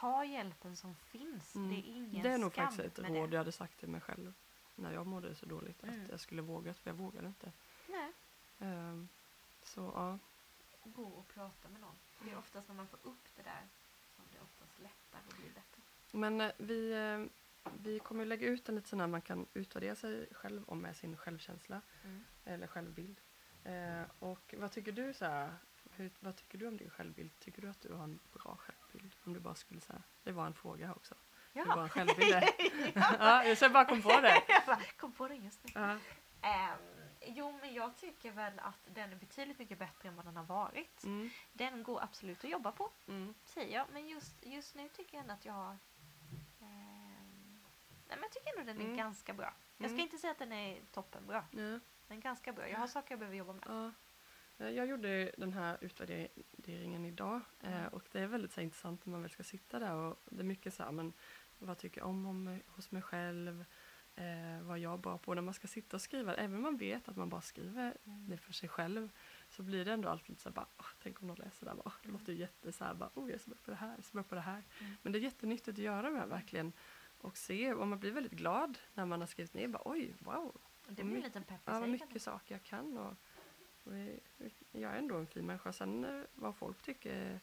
Ta 0.00 0.24
hjälpen 0.24 0.76
som 0.76 0.94
finns. 0.94 1.54
Mm. 1.54 1.68
Det 1.70 1.74
är 1.76 1.82
ingen 1.96 2.22
Det 2.22 2.28
är 2.28 2.38
nog 2.38 2.52
skam 2.52 2.66
faktiskt 2.72 2.98
ett 2.98 3.08
råd 3.08 3.30
det. 3.30 3.34
jag 3.34 3.40
hade 3.40 3.52
sagt 3.52 3.78
till 3.80 3.88
mig 3.88 4.00
själv 4.00 4.32
när 4.74 4.92
jag 4.92 5.06
mådde 5.06 5.34
så 5.34 5.46
dåligt. 5.46 5.82
Mm. 5.82 6.02
Att 6.04 6.10
jag 6.10 6.20
skulle 6.20 6.42
våga, 6.42 6.74
för 6.74 6.90
jag 6.90 6.94
vågade 6.94 7.26
inte. 7.26 7.52
Nej, 7.88 8.12
Ehm, 8.58 9.08
så 9.62 9.92
ja. 9.94 10.18
gå 10.84 11.02
och 11.04 11.28
prata 11.28 11.68
med 11.68 11.80
någon. 11.80 11.94
Det 12.18 12.22
Mm. 12.24 12.34
är 12.34 12.38
oftast 12.38 12.68
när 12.68 12.74
man 12.74 12.86
får 12.86 12.98
upp 13.02 13.28
det 13.36 13.42
där 13.42 13.62
som 14.16 14.24
det 14.32 14.38
oftast 14.40 14.78
lättare 14.78 15.22
att 15.28 15.36
bli 15.36 15.48
bättre. 15.48 15.82
Men 16.12 16.40
eh, 16.40 16.52
vi, 16.58 16.92
eh, 16.92 17.24
vi 17.82 17.98
kommer 17.98 18.24
lägga 18.24 18.46
ut 18.46 18.68
en 18.68 18.74
lite 18.74 18.88
sån 18.88 19.00
här 19.00 19.06
man 19.06 19.22
kan 19.22 19.46
utvärdera 19.54 19.96
sig 19.96 20.28
själv 20.32 20.64
om 20.68 20.78
med 20.78 20.96
sin 20.96 21.16
självkänsla 21.16 21.80
Mm. 22.04 22.24
eller 22.44 22.66
självbild. 22.66 23.20
Eh, 23.64 24.02
och 24.18 24.54
vad 24.58 24.72
tycker 24.72 24.92
du 24.92 25.14
så 25.14 25.24
här, 25.24 25.54
hur, 25.90 26.10
vad 26.20 26.36
tycker 26.36 26.58
du 26.58 26.66
om 26.66 26.76
din 26.76 26.90
självbild? 26.90 27.30
Tycker 27.38 27.62
du 27.62 27.68
att 27.68 27.80
du 27.80 27.92
har 27.92 28.04
en 28.04 28.18
bra 28.32 28.56
självbild? 28.56 28.81
Om 29.24 29.32
du 29.34 29.40
bara 29.40 29.54
skulle 29.54 29.80
säga, 29.80 30.02
det 30.22 30.32
var 30.32 30.46
en 30.46 30.54
fråga 30.54 30.92
också. 30.94 31.14
Hur 31.54 31.64
bra 31.64 31.82
en 31.82 31.88
självbild 31.88 32.32
ja, 33.18 33.44
jag 33.44 33.58
så 33.58 33.64
jag 33.64 33.72
bara 33.72 33.84
kom 33.84 34.02
på 34.02 34.20
det. 34.20 34.42
jag 34.48 34.62
bara, 34.66 34.80
kom 34.96 35.12
på 35.12 35.28
det 35.28 35.34
just 35.34 35.64
nu. 35.64 35.70
Ja. 35.74 35.98
Ehm, 36.42 36.78
jo, 37.26 37.58
men 37.60 37.74
jag 37.74 37.96
tycker 37.96 38.30
väl 38.32 38.58
att 38.58 38.78
den 38.94 39.12
är 39.12 39.16
betydligt 39.16 39.58
mycket 39.58 39.78
bättre 39.78 40.08
än 40.08 40.16
vad 40.16 40.24
den 40.24 40.36
har 40.36 40.44
varit. 40.44 41.04
Mm, 41.04 41.30
Den 41.52 41.82
går 41.82 42.02
absolut 42.02 42.44
att 42.44 42.50
jobba 42.50 42.72
på, 42.72 42.90
mm, 43.08 43.34
säger 43.44 43.74
jag. 43.76 43.86
Men 43.92 44.08
just, 44.08 44.34
just 44.46 44.74
nu 44.74 44.88
tycker 44.88 45.14
jag 45.16 45.20
ändå 45.22 45.34
att 45.34 45.44
jag 45.44 45.52
har... 45.52 45.76
ehm, 46.60 47.60
nej, 48.08 48.16
men 48.16 48.22
jag 48.22 48.30
tycker 48.30 48.50
ändå 48.58 48.72
den 48.72 48.80
är 48.80 48.84
Mm. 48.84 48.96
ganska 48.96 49.32
bra. 49.32 49.54
Jag 49.76 49.90
ska 49.90 49.94
Mm. 49.94 50.00
inte 50.00 50.18
säga 50.18 50.30
att 50.30 50.38
den 50.38 50.52
är 50.52 50.80
toppenbra. 50.92 51.44
ja. 51.50 51.58
Den 52.08 52.18
är 52.18 52.22
ganska 52.22 52.52
bra. 52.52 52.68
Jag 52.68 52.78
har 52.78 52.86
saker 52.86 53.10
jag 53.12 53.18
behöver 53.18 53.36
jobba 53.36 53.52
med. 53.52 53.64
Ja. 53.68 53.92
Eh, 54.58 54.70
Jag 54.70 54.86
gjorde 54.86 55.32
den 55.38 55.52
här 55.52 55.78
utvärderingen 55.80 57.04
idag 57.04 57.40
eh, 57.60 57.76
Mm. 57.80 57.88
och 57.88 58.02
det 58.12 58.20
är 58.20 58.26
väldigt 58.26 58.52
så 58.52 58.60
här, 58.60 58.64
intressant 58.64 59.06
när 59.06 59.10
man 59.10 59.22
väl 59.22 59.30
ska 59.30 59.42
sitta 59.42 59.78
där 59.78 59.94
och 59.94 60.18
det 60.30 60.40
är 60.40 60.44
mycket 60.44 60.74
så 60.74 60.82
här, 60.82 60.92
men 60.92 61.12
vad 61.58 61.78
tycker 61.78 62.00
jag 62.00 62.08
om, 62.08 62.26
om 62.26 62.60
hos 62.66 62.90
mig 62.90 63.02
själv, 63.02 63.64
eh, 64.16 64.62
vad 64.62 64.78
jag 64.78 64.92
är 64.92 64.96
bra 64.98 65.18
på. 65.18 65.34
När 65.34 65.42
man 65.42 65.54
ska 65.54 65.68
sitta 65.68 65.96
och 65.96 66.00
skriva, 66.00 66.34
även 66.34 66.56
om 66.56 66.62
man 66.62 66.76
vet 66.76 67.08
att 67.08 67.16
man 67.16 67.28
bara 67.28 67.40
skriver 67.40 67.96
Mm. 68.06 68.28
det 68.28 68.36
för 68.38 68.52
sig 68.52 68.68
själv 68.68 69.10
så 69.48 69.62
blir 69.62 69.84
det 69.84 69.92
ändå 69.92 70.08
alltid 70.08 70.28
lite 70.28 70.42
så 70.42 70.48
här, 70.48 70.54
bara, 70.54 70.66
"Åh, 70.78 70.86
tänk 71.02 71.20
om 71.22 71.28
någon 71.28 71.36
läser 71.36 71.64
det 71.64 71.70
här, 71.70 71.76
bara, 71.76 71.82
"Åh, 71.86 71.92
det 72.02 72.08
Mm. 72.08 72.20
låter 72.20 72.32
ju 72.32 72.38
jätte 72.38 72.72
så 72.72 72.84
här, 72.84 72.94
bara, 72.94 73.10
oh 73.14 73.28
jag 73.30 73.34
är 73.34 73.38
så 73.38 73.50
bra 73.50 73.58
på 73.64 73.70
det 73.70 73.76
här, 73.76 73.88
jag 73.88 73.98
är 73.98 74.02
så 74.02 74.12
bra 74.12 74.22
på 74.22 74.34
det 74.34 74.40
här. 74.40 74.62
Mm. 74.80 74.92
Men 75.02 75.12
det 75.12 75.18
är 75.18 75.20
jättenyttigt 75.20 75.68
att 75.68 75.78
göra 75.78 76.10
det 76.10 76.18
här 76.18 76.26
verkligen 76.26 76.72
och 77.20 77.36
se 77.36 77.72
och 77.74 77.88
man 77.88 77.98
blir 77.98 78.10
väldigt 78.12 78.32
glad 78.32 78.78
när 78.94 79.06
man 79.06 79.20
har 79.20 79.26
skrivit 79.26 79.54
ner, 79.54 79.68
bara 79.68 79.82
oj, 79.84 80.14
wow, 80.18 80.60
Det 80.88 81.04
blir 81.04 81.16
en 81.16 81.20
liten 81.20 81.42
pepp 81.44 81.58
i 81.60 81.62
Ja, 81.64 81.80
sig, 81.80 81.88
mycket 81.90 82.22
saker 82.22 82.54
jag 82.54 82.62
kan 82.62 82.98
och, 82.98 83.14
jag 84.72 84.92
är 84.92 84.96
ändå 84.98 85.16
en 85.16 85.26
fin 85.26 85.46
människa. 85.46 85.72
Sen 85.72 86.04
eh, 86.04 86.22
vad 86.34 86.56
folk 86.56 86.82
tycker, 86.82 87.40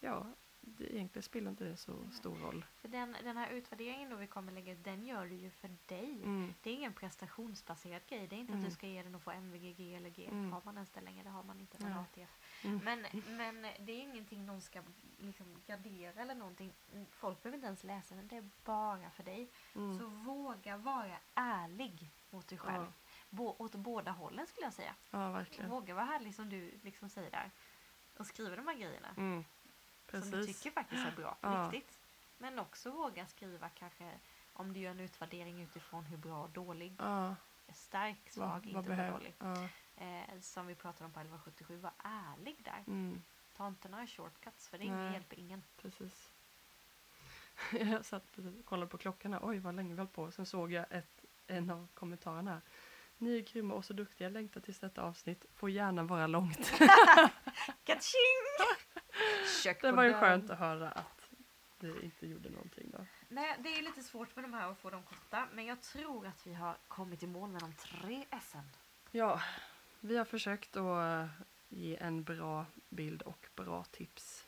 ja, 0.00 0.26
det 0.60 0.94
egentligen 0.94 1.22
spelar 1.22 1.50
inte 1.50 1.64
det 1.64 1.76
så 1.76 2.10
stor 2.12 2.36
roll. 2.38 2.64
För 2.80 2.88
den, 2.88 3.16
den 3.24 3.36
här 3.36 3.50
utvärderingen 3.50 4.10
då 4.10 4.16
vi 4.16 4.26
kommer 4.26 4.52
lägga 4.52 4.72
ut, 4.72 4.84
den 4.84 5.04
gör 5.06 5.26
du 5.26 5.34
ju 5.34 5.50
för 5.50 5.70
dig. 5.86 6.20
Mm, 6.24 6.54
Det 6.62 6.70
är 6.70 6.74
ingen 6.74 6.92
prestationsbaserad 6.92 8.02
grej. 8.06 8.26
Det 8.28 8.36
är 8.36 8.40
inte 8.40 8.52
att 8.52 8.56
Mm. 8.58 8.68
du 8.68 8.74
ska 8.74 8.86
ge 8.86 9.02
den 9.02 9.14
och 9.14 9.22
få 9.22 9.30
MVG, 9.30 9.72
G 9.76 9.94
eller 9.94 10.10
G. 10.10 10.26
Mm. 10.26 10.52
Har 10.52 10.62
man 10.64 10.74
ens 10.74 10.90
det 10.90 11.00
längre? 11.00 11.22
Det 11.22 11.30
har 11.30 11.42
man 11.42 11.60
inte. 11.60 11.82
Man 11.82 11.92
har. 11.92 12.02
ATF. 12.02 12.38
mm, 12.64 12.80
Men, 12.84 13.06
men 13.36 13.62
det 13.62 13.92
är 13.92 14.00
ingenting 14.02 14.46
någon 14.46 14.60
ska 14.60 14.82
liksom 15.18 15.46
gardera 15.66 16.22
eller 16.22 16.34
någonting. 16.34 16.72
Folk 17.10 17.42
behöver 17.42 17.56
inte 17.56 17.66
ens 17.66 17.84
läsa 17.84 18.14
den. 18.14 18.28
Det 18.28 18.36
är 18.36 18.50
bara 18.64 19.10
för 19.10 19.22
dig. 19.22 19.50
mm, 19.74 19.98
Så 19.98 20.06
våga 20.06 20.76
vara 20.76 21.16
ärlig 21.34 22.10
mot 22.30 22.48
dig 22.48 22.58
själv. 22.58 22.82
Ja. 22.84 22.92
Bå, 23.30 23.56
åt 23.58 23.74
båda 23.74 24.10
hållen 24.10 24.46
skulle 24.46 24.66
jag 24.66 24.72
säga. 24.74 24.94
ja, 25.10 25.30
verkligen. 25.32 25.70
Våga 25.70 25.94
vara 25.94 26.06
ärlig 26.14 26.34
som 26.34 26.48
du 26.48 26.78
liksom 26.82 27.08
säger 27.08 27.30
där. 27.30 27.50
Och 28.16 28.26
skriva 28.26 28.56
de 28.56 28.66
här 28.66 28.74
grejerna. 28.74 29.08
Mm, 29.16 29.44
Som 30.10 30.20
du 30.20 30.30
precis. 30.30 30.60
tycker 30.62 30.70
faktiskt 30.74 31.06
är 31.06 31.12
bra. 31.16 31.30
På 31.40 31.48
Ja. 31.48 31.70
riktigt. 31.72 31.98
Men 32.38 32.58
också 32.58 32.90
våga 32.90 33.26
skriva 33.26 33.68
kanske 33.68 34.10
om 34.52 34.72
du 34.72 34.80
gör 34.80 34.90
en 34.90 35.00
utvärdering 35.00 35.62
utifrån 35.62 36.04
hur 36.04 36.16
bra 36.16 36.42
och 36.42 36.50
dålig. 36.50 36.94
Ja, 36.98 37.34
Stark, 37.72 38.30
svag, 38.30 38.48
vad 38.48 38.66
inte 38.84 38.96
för 38.96 39.10
dålig. 39.12 39.34
Ja, 39.38 39.68
Eh, 40.00 40.40
som 40.40 40.66
vi 40.66 40.74
pratade 40.74 41.04
om 41.04 41.12
på 41.12 41.20
1177. 41.20 41.76
Var 41.76 41.92
ärlig 41.98 42.56
där. 42.64 42.84
mm, 42.86 43.22
Ta 43.56 43.68
inte 43.68 43.88
några 43.88 44.06
shortcuts 44.06 44.68
för 44.68 44.78
det 44.78 44.90
Nej. 44.90 45.12
hjälper 45.12 45.38
ingen. 45.38 45.62
precis. 45.82 46.30
jag 47.72 48.04
satt 48.04 48.32
precis 48.32 48.58
och 48.58 48.64
kollade 48.64 48.90
på 48.90 48.98
klockan 48.98 49.32
här. 49.32 49.40
Oj, 49.42 49.58
vad 49.58 49.74
länge 49.74 49.92
vi 49.94 49.98
höll 49.98 50.06
på. 50.08 50.30
Sen 50.30 50.46
såg 50.46 50.72
jag 50.72 50.86
ett, 50.90 51.24
en 51.46 51.70
av 51.70 51.88
kommentarerna 51.94 52.50
här. 52.50 52.60
Ni 53.18 53.36
är 53.38 53.40
grymma 53.40 53.74
och 53.74 53.84
så 53.84 53.92
duktiga. 53.92 54.28
Längtar 54.28 54.60
tills 54.60 54.78
detta 54.78 55.02
avsnitt. 55.02 55.44
Får 55.54 55.70
gärna 55.70 56.02
vara 56.02 56.26
långt. 56.26 56.66
Kök 59.62 59.82
Det 59.82 59.92
var 59.92 60.04
ju 60.04 60.14
skönt 60.14 60.50
att 60.50 60.58
höra 60.58 60.90
att 60.90 61.30
vi 61.78 62.02
inte 62.02 62.26
gjorde 62.26 62.50
någonting 62.50 62.90
då. 62.90 63.06
Nej, 63.28 63.56
det 63.58 63.68
är 63.68 63.82
lite 63.82 64.02
svårt 64.02 64.36
med 64.36 64.44
de 64.44 64.52
här 64.52 64.70
att 64.70 64.78
få 64.78 64.90
dem 64.90 65.02
korta. 65.02 65.48
Men 65.52 65.66
jag 65.66 65.82
tror 65.82 66.26
att 66.26 66.46
vi 66.46 66.54
har 66.54 66.76
kommit 66.88 67.22
i 67.22 67.26
mål 67.26 67.50
med 67.50 67.60
de 67.60 67.72
tre 67.72 68.24
S'en. 68.30 68.62
Ja, 69.10 69.40
vi 70.00 70.16
har 70.16 70.24
försökt 70.24 70.76
att 70.76 71.28
ge 71.68 71.96
en 71.96 72.22
bra 72.22 72.66
bild 72.88 73.22
och 73.22 73.48
bra 73.54 73.84
tips 73.84 74.47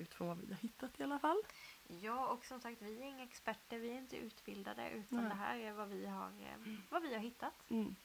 utifrån 0.00 0.28
vad 0.28 0.38
vi 0.38 0.46
har 0.46 0.60
hittat 0.60 1.00
i 1.00 1.02
alla 1.02 1.18
fall. 1.18 1.42
Ja, 1.86 2.26
och 2.26 2.44
som 2.44 2.60
sagt, 2.60 2.82
vi 2.82 2.98
är 3.02 3.04
inga 3.06 3.24
experter, 3.24 3.78
vi 3.78 3.90
är 3.90 3.98
inte 3.98 4.16
utbildade, 4.16 4.90
utan 4.90 5.18
Nej. 5.20 5.28
det 5.28 5.34
här 5.36 5.58
är 5.58 5.72
vad 5.72 5.88
vi 5.88 6.06
har, 6.06 6.26
eh, 6.28 6.76
vad 6.90 7.02
vi 7.02 7.14
har 7.14 7.20
hittat. 7.20 7.70
Mm, 7.70 7.96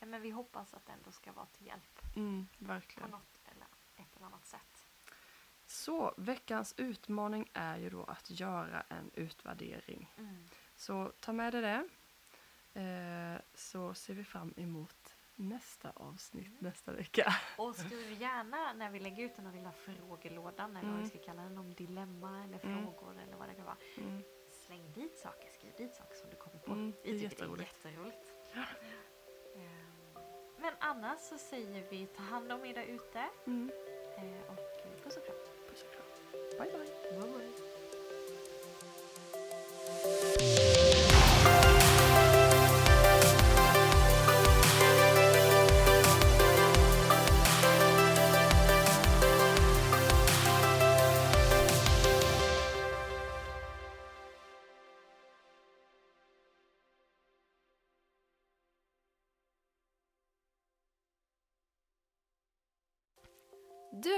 Eh, 0.00 0.06
Men 0.08 0.22
vi 0.22 0.30
hoppas 0.30 0.74
att 0.74 0.86
det 0.86 0.92
ändå 0.92 1.12
ska 1.12 1.32
vara 1.32 1.46
till 1.46 1.66
hjälp 1.66 2.00
mm, 2.16 2.46
på 2.58 2.64
verkligen. 2.64 3.10
något 3.10 3.38
eller 3.44 3.66
ett 3.96 4.16
eller 4.16 4.26
annat 4.26 4.46
sätt. 4.46 4.84
Så 5.66 6.14
veckans 6.16 6.74
utmaning 6.76 7.50
är 7.52 7.76
ju 7.76 7.90
då 7.90 8.04
att 8.04 8.30
göra 8.30 8.80
en 8.88 9.10
utvärdering. 9.14 10.12
Mm. 10.18 10.48
Så 10.76 11.12
ta 11.20 11.32
med 11.32 11.52
dig 11.54 11.62
det. 11.62 11.88
Eh, 12.80 13.40
så 13.54 13.94
ser 13.94 14.14
vi 14.14 14.24
fram 14.24 14.54
emot 14.56 15.03
nästa 15.36 15.90
avsnitt 15.94 16.46
Mm. 16.46 16.58
nästa 16.60 16.92
vecka. 16.92 17.34
Och 17.58 17.74
skriv 17.76 18.20
gärna 18.20 18.72
när 18.72 18.90
vi 18.90 19.00
lägger 19.00 19.24
ut 19.24 19.36
den 19.36 19.46
här 19.46 19.52
lilla 19.54 19.72
frågelådan, 19.72 20.70
eller 20.76 20.88
vad 20.88 20.98
Mm. 20.98 21.02
vi 21.02 21.08
ska 21.08 21.18
kalla 21.18 21.42
den, 21.42 21.58
om 21.58 21.74
dilemma 21.74 22.44
eller 22.44 22.64
Mm. 22.64 22.84
frågor 22.84 23.20
eller 23.22 23.36
vad 23.36 23.48
det 23.48 23.54
kan 23.54 23.64
vara. 23.64 23.76
Mm. 23.98 24.22
Släng 24.66 24.92
dit 24.92 25.18
saker, 25.18 25.50
skriv 25.50 25.72
dit 25.76 25.94
saker 25.94 26.14
som 26.16 26.30
du 26.30 26.36
kommer 26.36 26.58
på. 26.58 26.72
Mm, 26.72 26.92
vi 27.04 27.10
tycker 27.12 27.22
jätteroligt. 27.24 27.82
det 27.82 27.88
är 27.88 27.92
jätteroligt. 27.92 28.32
Ehm, 29.56 30.22
Men 30.58 30.74
annars 30.78 31.20
så 31.20 31.38
säger 31.38 31.90
vi 31.90 32.06
ta 32.06 32.22
hand 32.22 32.52
om 32.52 32.64
er 32.64 32.74
där 32.74 32.82
ute 32.84 33.24
Mm. 33.46 33.70
eh, 34.16 34.50
och 34.50 34.58
puss 35.04 35.16
och 35.16 35.24
kram. 35.26 35.36
Puss 35.70 35.82
och 35.82 35.92
kram. 35.92 36.06
Bye 36.58 36.72
bye. 36.72 37.20
Bye 37.20 37.38
bye. 37.38 37.53